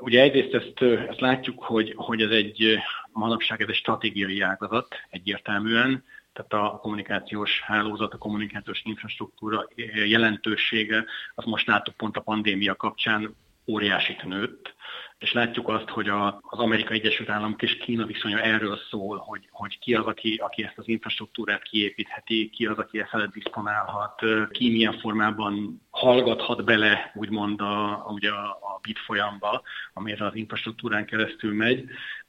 Ugye 0.01 0.21
egyrészt 0.21 0.55
ezt, 0.55 0.83
ezt 1.09 1.21
látjuk, 1.21 1.63
hogy, 1.63 1.93
hogy 1.97 2.23
ez 2.23 2.31
egy 2.31 2.79
manapság 3.13 3.61
ez 3.61 3.69
egy 3.69 3.75
stratégiai 3.75 4.41
ágazat 4.41 4.95
egyértelműen, 5.11 6.05
tehát 6.33 6.67
a 6.67 6.79
kommunikációs 6.79 7.61
hálózat, 7.61 8.15
a 8.15 8.19
kommunikációs 8.19 8.83
infrastruktúra 8.85 9.69
jelentősége, 10.07 11.05
az 11.35 11.45
most 11.45 11.67
láttuk 11.67 11.97
pont 11.97 12.17
a 12.17 12.21
pandémia 12.21 12.75
kapcsán 12.75 13.37
óriásit 13.69 14.25
nőtt, 14.25 14.77
és 15.19 15.33
látjuk 15.33 15.69
azt, 15.69 15.89
hogy 15.89 16.09
a, 16.09 16.27
az 16.43 16.59
Amerikai 16.59 16.99
Egyesült 16.99 17.29
Államok 17.29 17.62
és 17.62 17.77
Kína 17.77 18.07
viszonya 18.07 18.41
erről 18.41 18.79
szól, 18.91 19.16
hogy, 19.16 19.49
hogy 19.51 19.79
ki 19.79 19.95
az, 19.95 20.07
aki, 20.07 20.41
aki 20.43 20.62
ezt 20.62 20.79
az 20.79 20.89
infrastruktúrát 20.89 21.62
kiépítheti, 21.62 22.51
ki 22.51 22.66
az, 22.66 22.79
aki 22.79 22.99
ezt 23.01 23.09
felett 23.09 23.33
diszponálhat, 23.33 24.21
ki 24.51 24.71
milyen 24.71 24.99
formában 24.99 25.83
hallgathat 25.91 26.64
bele, 26.64 27.12
úgymond 27.14 27.61
a, 27.61 28.07
ugye 28.09 28.31
a, 28.31 28.49
a 28.49 28.79
bit 28.83 28.99
folyamba, 28.99 29.62
amire 29.93 30.27
az 30.27 30.35
infrastruktúrán 30.35 31.07
keresztül 31.07 31.55
megy. 31.55 31.85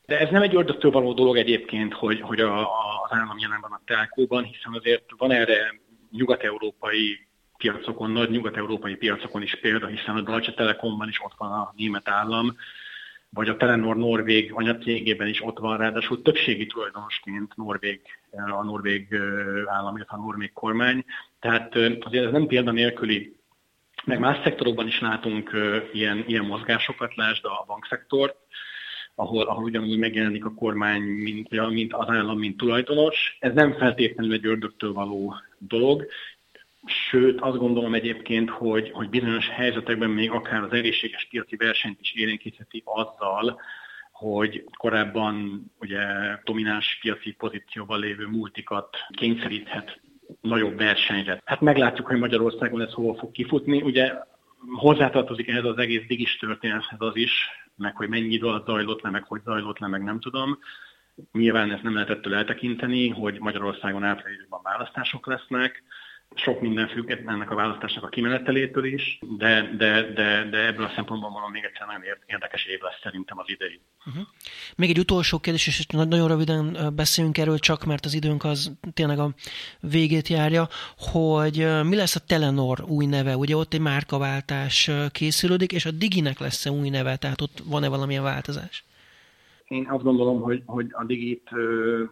De 0.06 0.20
ez 0.20 0.30
nem 0.30 0.42
egy 0.42 0.56
ördögtől 0.56 0.92
való 0.92 1.14
dolog 1.14 1.38
egyébként, 1.38 1.94
hogy, 1.94 2.22
hogy 2.22 2.40
a, 2.40 2.60
a, 2.60 3.02
az 3.04 3.18
állam 3.18 3.38
jelen 3.38 3.62
van 3.62 3.72
a 3.72 3.82
telkóban, 3.86 4.44
hiszen 4.44 4.74
azért 4.74 5.04
van 5.18 5.32
erre 5.32 5.80
nyugat-európai 6.12 7.29
piacokon, 7.60 8.12
nagy 8.12 8.30
nyugat-európai 8.30 8.95
piacokon 8.95 9.41
is 9.41 9.55
példa, 9.55 9.88
hiszen 9.88 10.16
a 10.16 10.22
Deutsche 10.22 10.53
Telekomban 10.53 11.07
is 11.07 11.22
ott 11.24 11.34
van 11.38 11.51
a 11.51 11.74
német 11.76 12.07
állam, 12.07 12.55
vagy 13.30 13.49
a 13.49 13.57
Telenor 13.57 13.97
Norvég 13.97 14.51
anyacégében 14.53 15.28
is 15.28 15.43
ott 15.43 15.57
van, 15.57 15.78
ráadásul 15.78 16.22
többségi 16.22 16.66
tulajdonosként 16.66 17.55
Norvég, 17.55 18.01
a 18.32 18.64
Norvég 18.64 19.16
állam, 19.66 19.95
illetve 19.95 20.16
a 20.18 20.20
Norvég 20.20 20.53
kormány. 20.53 21.05
Tehát 21.39 21.76
azért 21.76 22.26
ez 22.26 22.32
nem 22.32 22.47
példa 22.47 22.72
nélküli, 22.72 23.36
meg 24.05 24.20
más 24.20 24.38
szektorokban 24.43 24.88
is 24.88 24.99
látunk 24.99 25.51
ilyen, 25.93 26.24
ilyen 26.28 26.45
mozgásokat, 26.45 27.16
lásd 27.16 27.45
a 27.45 27.64
bankszektort, 27.68 28.36
ahol, 29.16 29.47
ahol 29.47 29.64
ugyanúgy 29.64 29.97
megjelenik 29.97 30.45
a 30.45 30.53
kormány, 30.53 31.01
mint, 31.01 31.70
mint 31.70 31.93
az 31.93 32.07
állam, 32.10 32.39
mint 32.39 32.57
tulajdonos. 32.57 33.38
Ez 33.39 33.53
nem 33.53 33.74
feltétlenül 33.74 34.34
egy 34.34 34.45
ördögtől 34.45 34.93
való 34.93 35.36
dolog, 35.57 36.05
Sőt, 36.86 37.42
azt 37.42 37.58
gondolom 37.58 37.94
egyébként, 37.94 38.50
hogy, 38.50 38.92
hogy 38.92 39.10
bizonyos 39.10 39.50
helyzetekben 39.50 40.10
még 40.10 40.32
akár 40.32 40.64
az 40.64 40.72
egészséges 40.72 41.28
piaci 41.30 41.56
versenyt 41.56 42.00
is 42.00 42.14
élénkítheti 42.14 42.84
azzal, 42.86 43.62
hogy 44.12 44.64
korábban 44.78 45.66
ugye 45.80 46.02
domináns 46.44 46.98
piaci 47.02 47.32
pozícióban 47.32 48.00
lévő 48.00 48.28
multikat 48.28 48.98
kényszeríthet 49.12 50.00
nagyobb 50.42 50.78
versenyre. 50.78 51.42
Hát 51.46 51.62
meglátjuk, 51.62 52.08
hogy 52.08 52.20
Magyarországon 52.20 52.82
ez 52.82 52.94
hova 52.94 53.16
fog 53.16 53.32
kifutni. 53.32 53.82
Ugye 53.82 54.14
hozzátartozik 54.76 55.48
ehhez 55.48 55.64
az 55.66 55.78
egész 55.78 56.06
digis 56.08 56.38
történethez 56.38 57.00
az 57.02 57.16
is, 57.16 57.32
meg 57.76 57.96
hogy 57.96 58.10
mennyi 58.10 58.34
idő 58.34 58.48
alatt 58.48 58.66
zajlott 58.66 59.02
le, 59.02 59.10
meg 59.10 59.24
hogy 59.24 59.42
zajlott 59.44 59.80
le, 59.80 59.88
meg 59.88 60.04
nem 60.04 60.20
tudom. 60.20 60.60
Nyilván 61.32 61.72
ezt 61.72 61.84
nem 61.84 61.94
lehetett 61.94 62.26
eltekinteni, 62.26 63.10
hogy 63.10 63.40
Magyarországon 63.40 64.04
áprilisban 64.04 64.60
választások 64.64 65.28
lesznek, 65.28 65.84
sok 66.36 66.62
minden 66.62 66.88
függ 66.88 67.10
ennek 67.10 67.52
a 67.52 67.56
választásnak 67.56 68.04
a 68.04 68.08
kimenetelétől 68.08 68.86
is, 68.86 69.20
de, 69.38 69.70
de, 69.78 70.02
de, 70.02 70.48
de 70.50 70.66
ebből 70.66 70.86
a 70.86 70.92
szempontból 70.96 71.30
mondom 71.30 71.52
még 71.52 71.64
egyszer 71.64 71.88
nagyon 71.88 72.02
érdekes 72.26 72.66
év 72.66 72.82
lesz 72.82 73.00
szerintem 73.04 73.40
az 73.40 73.46
idei. 73.50 73.80
Uh-huh. 74.06 74.24
Még 74.76 74.90
egy 74.90 75.00
utolsó 75.00 75.40
kérdés, 75.40 75.68
és 75.68 75.86
nagyon 75.86 76.28
röviden 76.28 76.94
beszélünk 76.96 77.38
erről 77.38 77.58
csak, 77.58 77.86
mert 77.86 78.06
az 78.06 78.14
időnk 78.14 78.44
az 78.44 78.72
tényleg 78.94 79.20
a 79.20 79.34
végét 79.80 80.28
járja, 80.28 80.68
hogy 80.98 81.68
mi 81.84 81.96
lesz 81.96 82.16
a 82.16 82.26
Telenor 82.26 82.84
új 82.88 83.06
neve? 83.06 83.38
Ugye 83.38 83.56
ott 83.56 83.74
egy 83.74 83.80
márkaváltás 83.80 84.92
készülődik, 85.12 85.72
és 85.72 85.86
a 85.86 85.92
Diginek 85.92 86.40
lesz-e 86.40 86.72
új 86.72 86.90
neve, 86.90 87.16
tehát 87.16 87.42
ott 87.42 87.60
van-e 87.66 87.88
valamilyen 87.88 88.24
változás? 88.24 88.84
Én 89.70 89.88
azt 89.90 90.04
gondolom, 90.04 90.42
hogy, 90.42 90.64
hogy 90.66 90.88
a 90.92 91.04
digit 91.04 91.50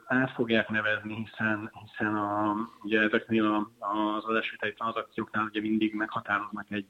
át 0.05 0.31
fogják 0.31 0.69
nevezni, 0.69 1.15
hiszen, 1.15 1.71
hiszen 1.85 2.15
a, 2.15 2.55
ugye 2.83 3.01
ezeknél 3.01 3.45
a, 3.45 3.85
az 3.85 4.23
adásvételi 4.23 4.73
tranzakcióknál 4.73 5.45
ugye 5.45 5.61
mindig 5.61 5.95
meghatároznak 5.95 6.71
egy 6.71 6.85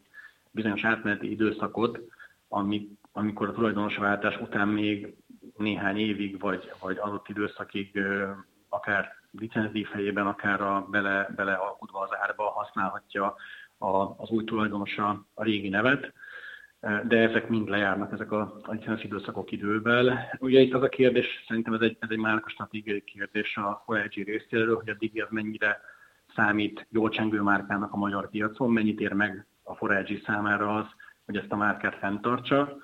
bizonyos 0.52 0.84
átmeneti 0.84 1.32
időszakot, 1.32 2.00
ami, 2.48 2.90
amikor 3.12 3.48
a 3.48 3.52
tulajdonosváltás 3.52 4.40
után 4.42 4.68
még 4.68 5.16
néhány 5.58 5.98
évig, 5.98 6.40
vagy, 6.40 6.72
vagy 6.80 6.98
adott 6.98 7.28
időszakig 7.28 8.00
akár 8.70 9.16
licenzív 9.32 9.88
fejében, 9.88 10.28
akár 10.28 10.62
a 10.62 10.88
bele, 10.90 11.30
belealkudva 11.36 12.00
az 12.00 12.10
árba 12.22 12.50
használhatja 12.50 13.36
a, 13.78 13.88
az 14.18 14.30
új 14.30 14.44
tulajdonosa 14.44 15.26
a 15.34 15.44
régi 15.44 15.70
nevet 15.70 16.14
de 16.80 17.18
ezek 17.18 17.50
mind 17.50 17.70
lejárnak, 17.70 18.12
ezek 18.12 18.32
a, 18.32 18.60
a 18.62 18.72
licensz 18.72 19.04
időszakok 19.04 19.52
idővel. 19.52 20.30
Ugye 20.40 20.60
itt 20.60 20.74
az 20.74 20.82
a 20.82 20.90
kérdés, 20.90 21.44
szerintem 21.48 21.74
ez 21.74 21.82
egy, 21.82 21.98
ez 22.00 22.10
egy 22.10 22.18
márka 22.18 22.50
stratégiai 22.50 23.04
kérdés 23.04 23.58
a 23.58 23.84
OLG 23.86 24.14
részéről, 24.14 24.76
hogy 24.76 24.90
a 24.90 24.94
Digi 24.94 25.20
az 25.20 25.30
mennyire 25.32 25.82
számít 26.36 26.88
jól 26.90 27.10
csengő 27.10 27.42
márkának 27.42 27.94
a 27.94 27.98
magyar 27.98 28.30
piacon, 28.30 28.72
mennyit 28.72 29.00
ér 29.00 29.14
meg 29.14 29.46
a 29.64 29.76
Forage 29.76 30.20
számára 30.26 30.76
az, 30.76 30.86
hogy 31.26 31.38
ezt 31.38 31.52
a 31.52 31.56
márkát 31.56 31.96
fenntartsa, 31.96 32.78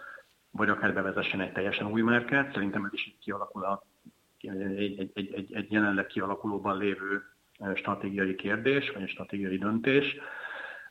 vagy 0.52 0.70
akár 0.70 0.94
bevezessen 0.94 1.42
egy 1.42 1.52
teljesen 1.52 1.92
új 1.92 2.02
márkát. 2.02 2.54
Szerintem 2.54 2.86
ez 2.86 2.94
is 2.94 3.08
így 3.08 3.18
kialakul 3.20 3.64
a, 3.64 3.84
egy, 4.42 5.00
egy, 5.00 5.12
egy, 5.14 5.34
egy, 5.34 5.54
egy 5.54 5.72
jelenleg 5.72 6.06
kialakulóban 6.06 6.78
lévő 6.78 7.22
stratégiai 7.76 8.36
kérdés, 8.36 8.92
vagy 8.92 9.10
stratégiai 9.10 9.58
döntés. 9.58 10.18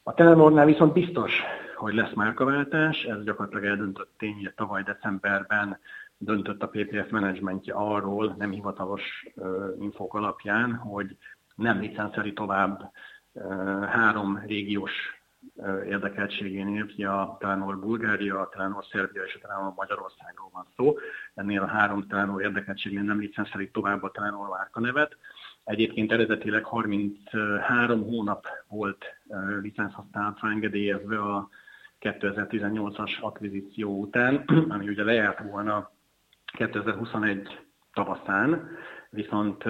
A 0.04 0.14
Telenornál 0.14 0.66
viszont 0.66 0.92
biztos, 0.92 1.32
hogy 1.76 1.94
lesz 1.94 2.12
márkaváltás, 2.14 3.02
ez 3.02 3.24
gyakorlatilag 3.24 3.64
eldöntött 3.64 4.10
tény, 4.18 4.34
hogy 4.34 4.54
tavaly 4.54 4.82
decemberben 4.82 5.78
döntött 6.18 6.62
a 6.62 6.68
PPF 6.68 7.10
menedzsmentje 7.10 7.74
arról, 7.74 8.34
nem 8.38 8.50
hivatalos 8.50 9.26
infók 9.78 10.14
alapján, 10.14 10.74
hogy 10.74 11.16
nem 11.54 11.80
licenszeli 11.80 12.32
tovább 12.32 12.92
három 13.86 14.42
régiós 14.46 14.92
érdekeltségénél, 15.86 16.86
ugye 16.94 17.08
a 17.08 17.36
Telenor 17.40 17.78
Bulgária, 17.78 18.40
a 18.40 18.48
Telenor 18.48 18.84
Szerbia 18.84 19.22
és 19.22 19.34
a 19.34 19.46
Telenor 19.46 19.72
Magyarországról 19.76 20.48
van 20.52 20.66
szó. 20.76 20.96
Ennél 21.34 21.62
a 21.62 21.66
három 21.66 22.06
Telenor 22.06 22.42
érdekeltségnél 22.42 23.02
nem 23.02 23.18
licenszeli 23.18 23.70
tovább 23.70 24.02
a 24.02 24.10
Telenor 24.10 24.48
márkanevet. 24.48 25.16
Egyébként 25.64 26.12
eredetileg 26.12 26.64
33 26.64 28.02
hónap 28.02 28.46
volt 28.68 29.04
licenszhasználatra 29.60 30.50
engedélyezve 30.50 31.18
a 31.18 31.48
2018-as 32.00 33.20
akvizíció 33.20 34.00
után, 34.00 34.44
ami 34.74 34.88
ugye 34.88 35.04
lejárt 35.04 35.50
volna 35.50 35.90
2021 36.52 37.60
tavaszán, 37.92 38.68
viszont 39.10 39.64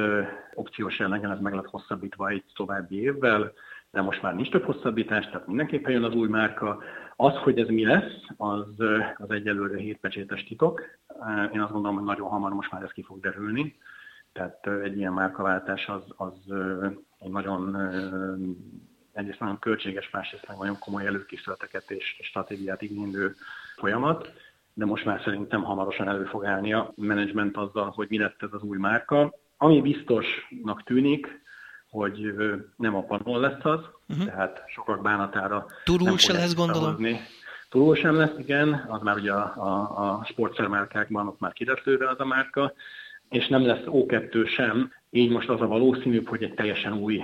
opciós 0.54 0.98
jelleggel 0.98 1.32
ez 1.32 1.40
meg 1.40 1.54
lett 1.54 1.66
hosszabbítva 1.66 2.28
egy 2.28 2.44
további 2.54 3.00
évvel, 3.00 3.52
de 3.90 4.00
most 4.00 4.22
már 4.22 4.34
nincs 4.34 4.50
több 4.50 4.64
hosszabbítás, 4.64 5.26
tehát 5.26 5.46
mindenképpen 5.46 5.92
jön 5.92 6.04
az 6.04 6.14
új 6.14 6.28
márka. 6.28 6.82
Az, 7.16 7.34
hogy 7.34 7.58
ez 7.58 7.68
mi 7.68 7.84
lesz, 7.84 8.22
az, 8.36 8.80
az 9.16 9.30
egyelőre 9.30 9.78
hétpecsétes 9.78 10.44
titok. 10.44 10.82
Én 11.52 11.60
azt 11.60 11.72
gondolom, 11.72 11.96
hogy 11.96 12.06
nagyon 12.06 12.28
hamar 12.28 12.52
most 12.52 12.72
már 12.72 12.82
ez 12.82 12.90
ki 12.90 13.02
fog 13.02 13.20
derülni. 13.20 13.76
Tehát 14.32 14.66
egy 14.82 14.96
ilyen 14.96 15.12
márkaváltás 15.12 15.86
az, 15.86 16.02
az 16.16 16.54
egy 17.18 17.30
nagyon 17.30 17.76
egyrészt 19.12 19.40
nagyon 19.40 19.58
költséges, 19.58 20.10
másrészt 20.10 20.46
nagyon 20.58 20.78
komoly 20.78 21.06
előkészületeket 21.06 21.90
és 21.90 22.16
stratégiát 22.22 22.82
igénylő 22.82 23.34
folyamat, 23.76 24.32
de 24.74 24.84
most 24.84 25.04
már 25.04 25.20
szerintem 25.24 25.62
hamarosan 25.62 26.08
elő 26.08 26.24
fog 26.24 26.44
állni 26.44 26.72
a 26.72 26.92
menedzsment 26.96 27.56
azzal, 27.56 27.92
hogy 27.94 28.06
mi 28.08 28.18
lett 28.18 28.42
ez 28.42 28.52
az 28.52 28.62
új 28.62 28.78
márka. 28.78 29.34
Ami 29.56 29.80
biztosnak 29.80 30.82
tűnik, 30.84 31.40
hogy 31.90 32.34
nem 32.76 32.94
a 32.94 33.02
panon 33.02 33.40
lesz 33.40 33.64
az, 33.64 33.80
uh-huh. 34.08 34.26
tehát 34.26 34.62
sokak 34.66 35.02
bánatára 35.02 35.66
Turul 35.84 36.18
se 36.18 36.32
lesz, 36.32 36.54
gondolom. 36.54 37.06
Turul 37.68 37.94
sem 37.94 38.16
lesz, 38.16 38.38
igen, 38.38 38.86
az 38.88 39.02
már 39.02 39.16
ugye 39.16 39.32
a, 39.32 39.52
a, 39.56 40.00
a 40.08 40.24
sportszermárkákban 40.24 41.26
ott 41.26 41.40
már 41.40 41.52
kiderülőre 41.52 42.08
az 42.08 42.20
a 42.20 42.24
márka, 42.24 42.72
és 43.32 43.48
nem 43.48 43.66
lesz 43.66 43.84
O2 43.86 44.48
sem, 44.48 44.92
így 45.10 45.30
most 45.30 45.48
az 45.48 45.60
a 45.60 45.66
valószínűbb, 45.66 46.28
hogy 46.28 46.42
egy 46.42 46.54
teljesen 46.54 46.92
új, 46.92 47.22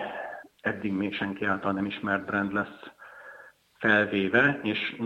eddig 0.61 0.93
még 0.93 1.15
senki 1.15 1.45
által 1.45 1.73
nem 1.73 1.87
ismert 1.87 2.25
brand 2.25 2.53
lesz 2.53 2.91
felvéve, 3.73 4.61
és 4.63 5.03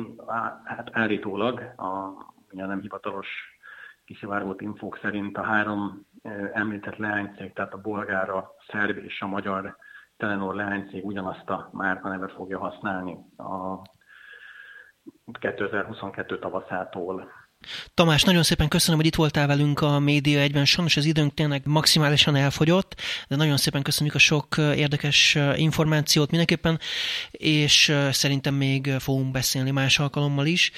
hát 0.65 0.89
állítólag 0.93 1.59
a, 1.77 2.09
ugye 2.51 2.67
nem 2.67 2.81
hivatalos 2.81 3.29
kiszivárgott 4.05 4.61
infók 4.61 4.99
szerint 5.03 5.39
a 5.39 5.43
három 5.43 6.07
említett 6.53 6.97
leánycég, 6.97 7.53
tehát 7.53 7.73
a 7.73 7.81
bolgár, 7.81 8.31
a 8.31 8.51
szerb 8.67 8.97
és 8.97 9.21
a 9.21 9.27
magyar 9.27 9.77
Telenor 10.17 10.55
leánycég 10.55 11.05
ugyanazt 11.05 11.51
a 11.51 11.69
márkanevet 11.73 12.33
fogja 12.33 12.59
használni 12.59 13.17
a 13.37 13.83
2022 15.41 16.39
tavaszától. 16.39 17.42
Tamás, 17.95 18.23
nagyon 18.23 18.43
szépen 18.43 18.69
köszönöm, 18.69 18.97
hogy 18.97 19.07
itt 19.07 19.15
voltál 19.15 19.47
velünk 19.47 19.81
a 19.81 19.99
Média 19.99 20.41
egyben. 20.41 20.65
Sajnos 20.65 20.97
az 20.97 21.05
időnk 21.05 21.35
tényleg 21.35 21.63
maximálisan 21.65 22.37
elfogyott, 22.37 23.01
de 23.29 23.37
nagyon 23.37 23.57
szépen 23.57 23.83
köszönjük 23.83 24.15
a 24.15 24.19
sok 24.19 24.57
érdekes 24.59 25.39
információt 25.57 26.29
mindenképpen, 26.29 26.81
és 27.31 27.95
szerintem 28.11 28.55
még 28.55 28.91
fogunk 28.99 29.31
beszélni 29.31 29.71
más 29.71 29.99
alkalommal 29.99 30.47
is. 30.47 30.71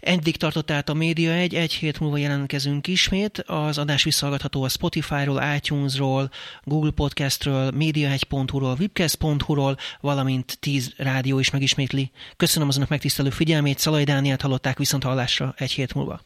Eddig 0.00 0.36
tartott 0.36 0.70
át 0.70 0.88
a 0.88 0.94
Média 0.94 1.32
egy, 1.32 1.54
egy 1.54 1.72
hét 1.72 2.00
múlva 2.00 2.16
jelentkezünk 2.16 2.86
ismét. 2.86 3.38
Az 3.38 3.78
adás 3.78 4.04
visszahallgatható 4.04 4.62
a 4.62 4.68
Spotify-ról, 4.68 5.42
iTunes-ról, 5.56 6.30
Google 6.64 6.90
Podcast-ről, 6.90 7.72
média1.hu-ról, 7.78 8.76
webcast.hu-ról, 8.78 9.76
valamint 10.00 10.58
10 10.60 10.92
rádió 10.96 11.38
is 11.38 11.50
megismétli. 11.50 12.10
Köszönöm 12.36 12.68
az 12.68 12.76
önök 12.76 12.88
megtisztelő 12.88 13.30
figyelmét, 13.30 13.78
Szalai 13.78 14.04
Dániát 14.04 14.40
hallották 14.40 14.78
viszont 14.78 15.02
hallásra 15.02 15.54
egy 15.56 15.72
hét 15.72 15.94
múlva. 15.94 16.20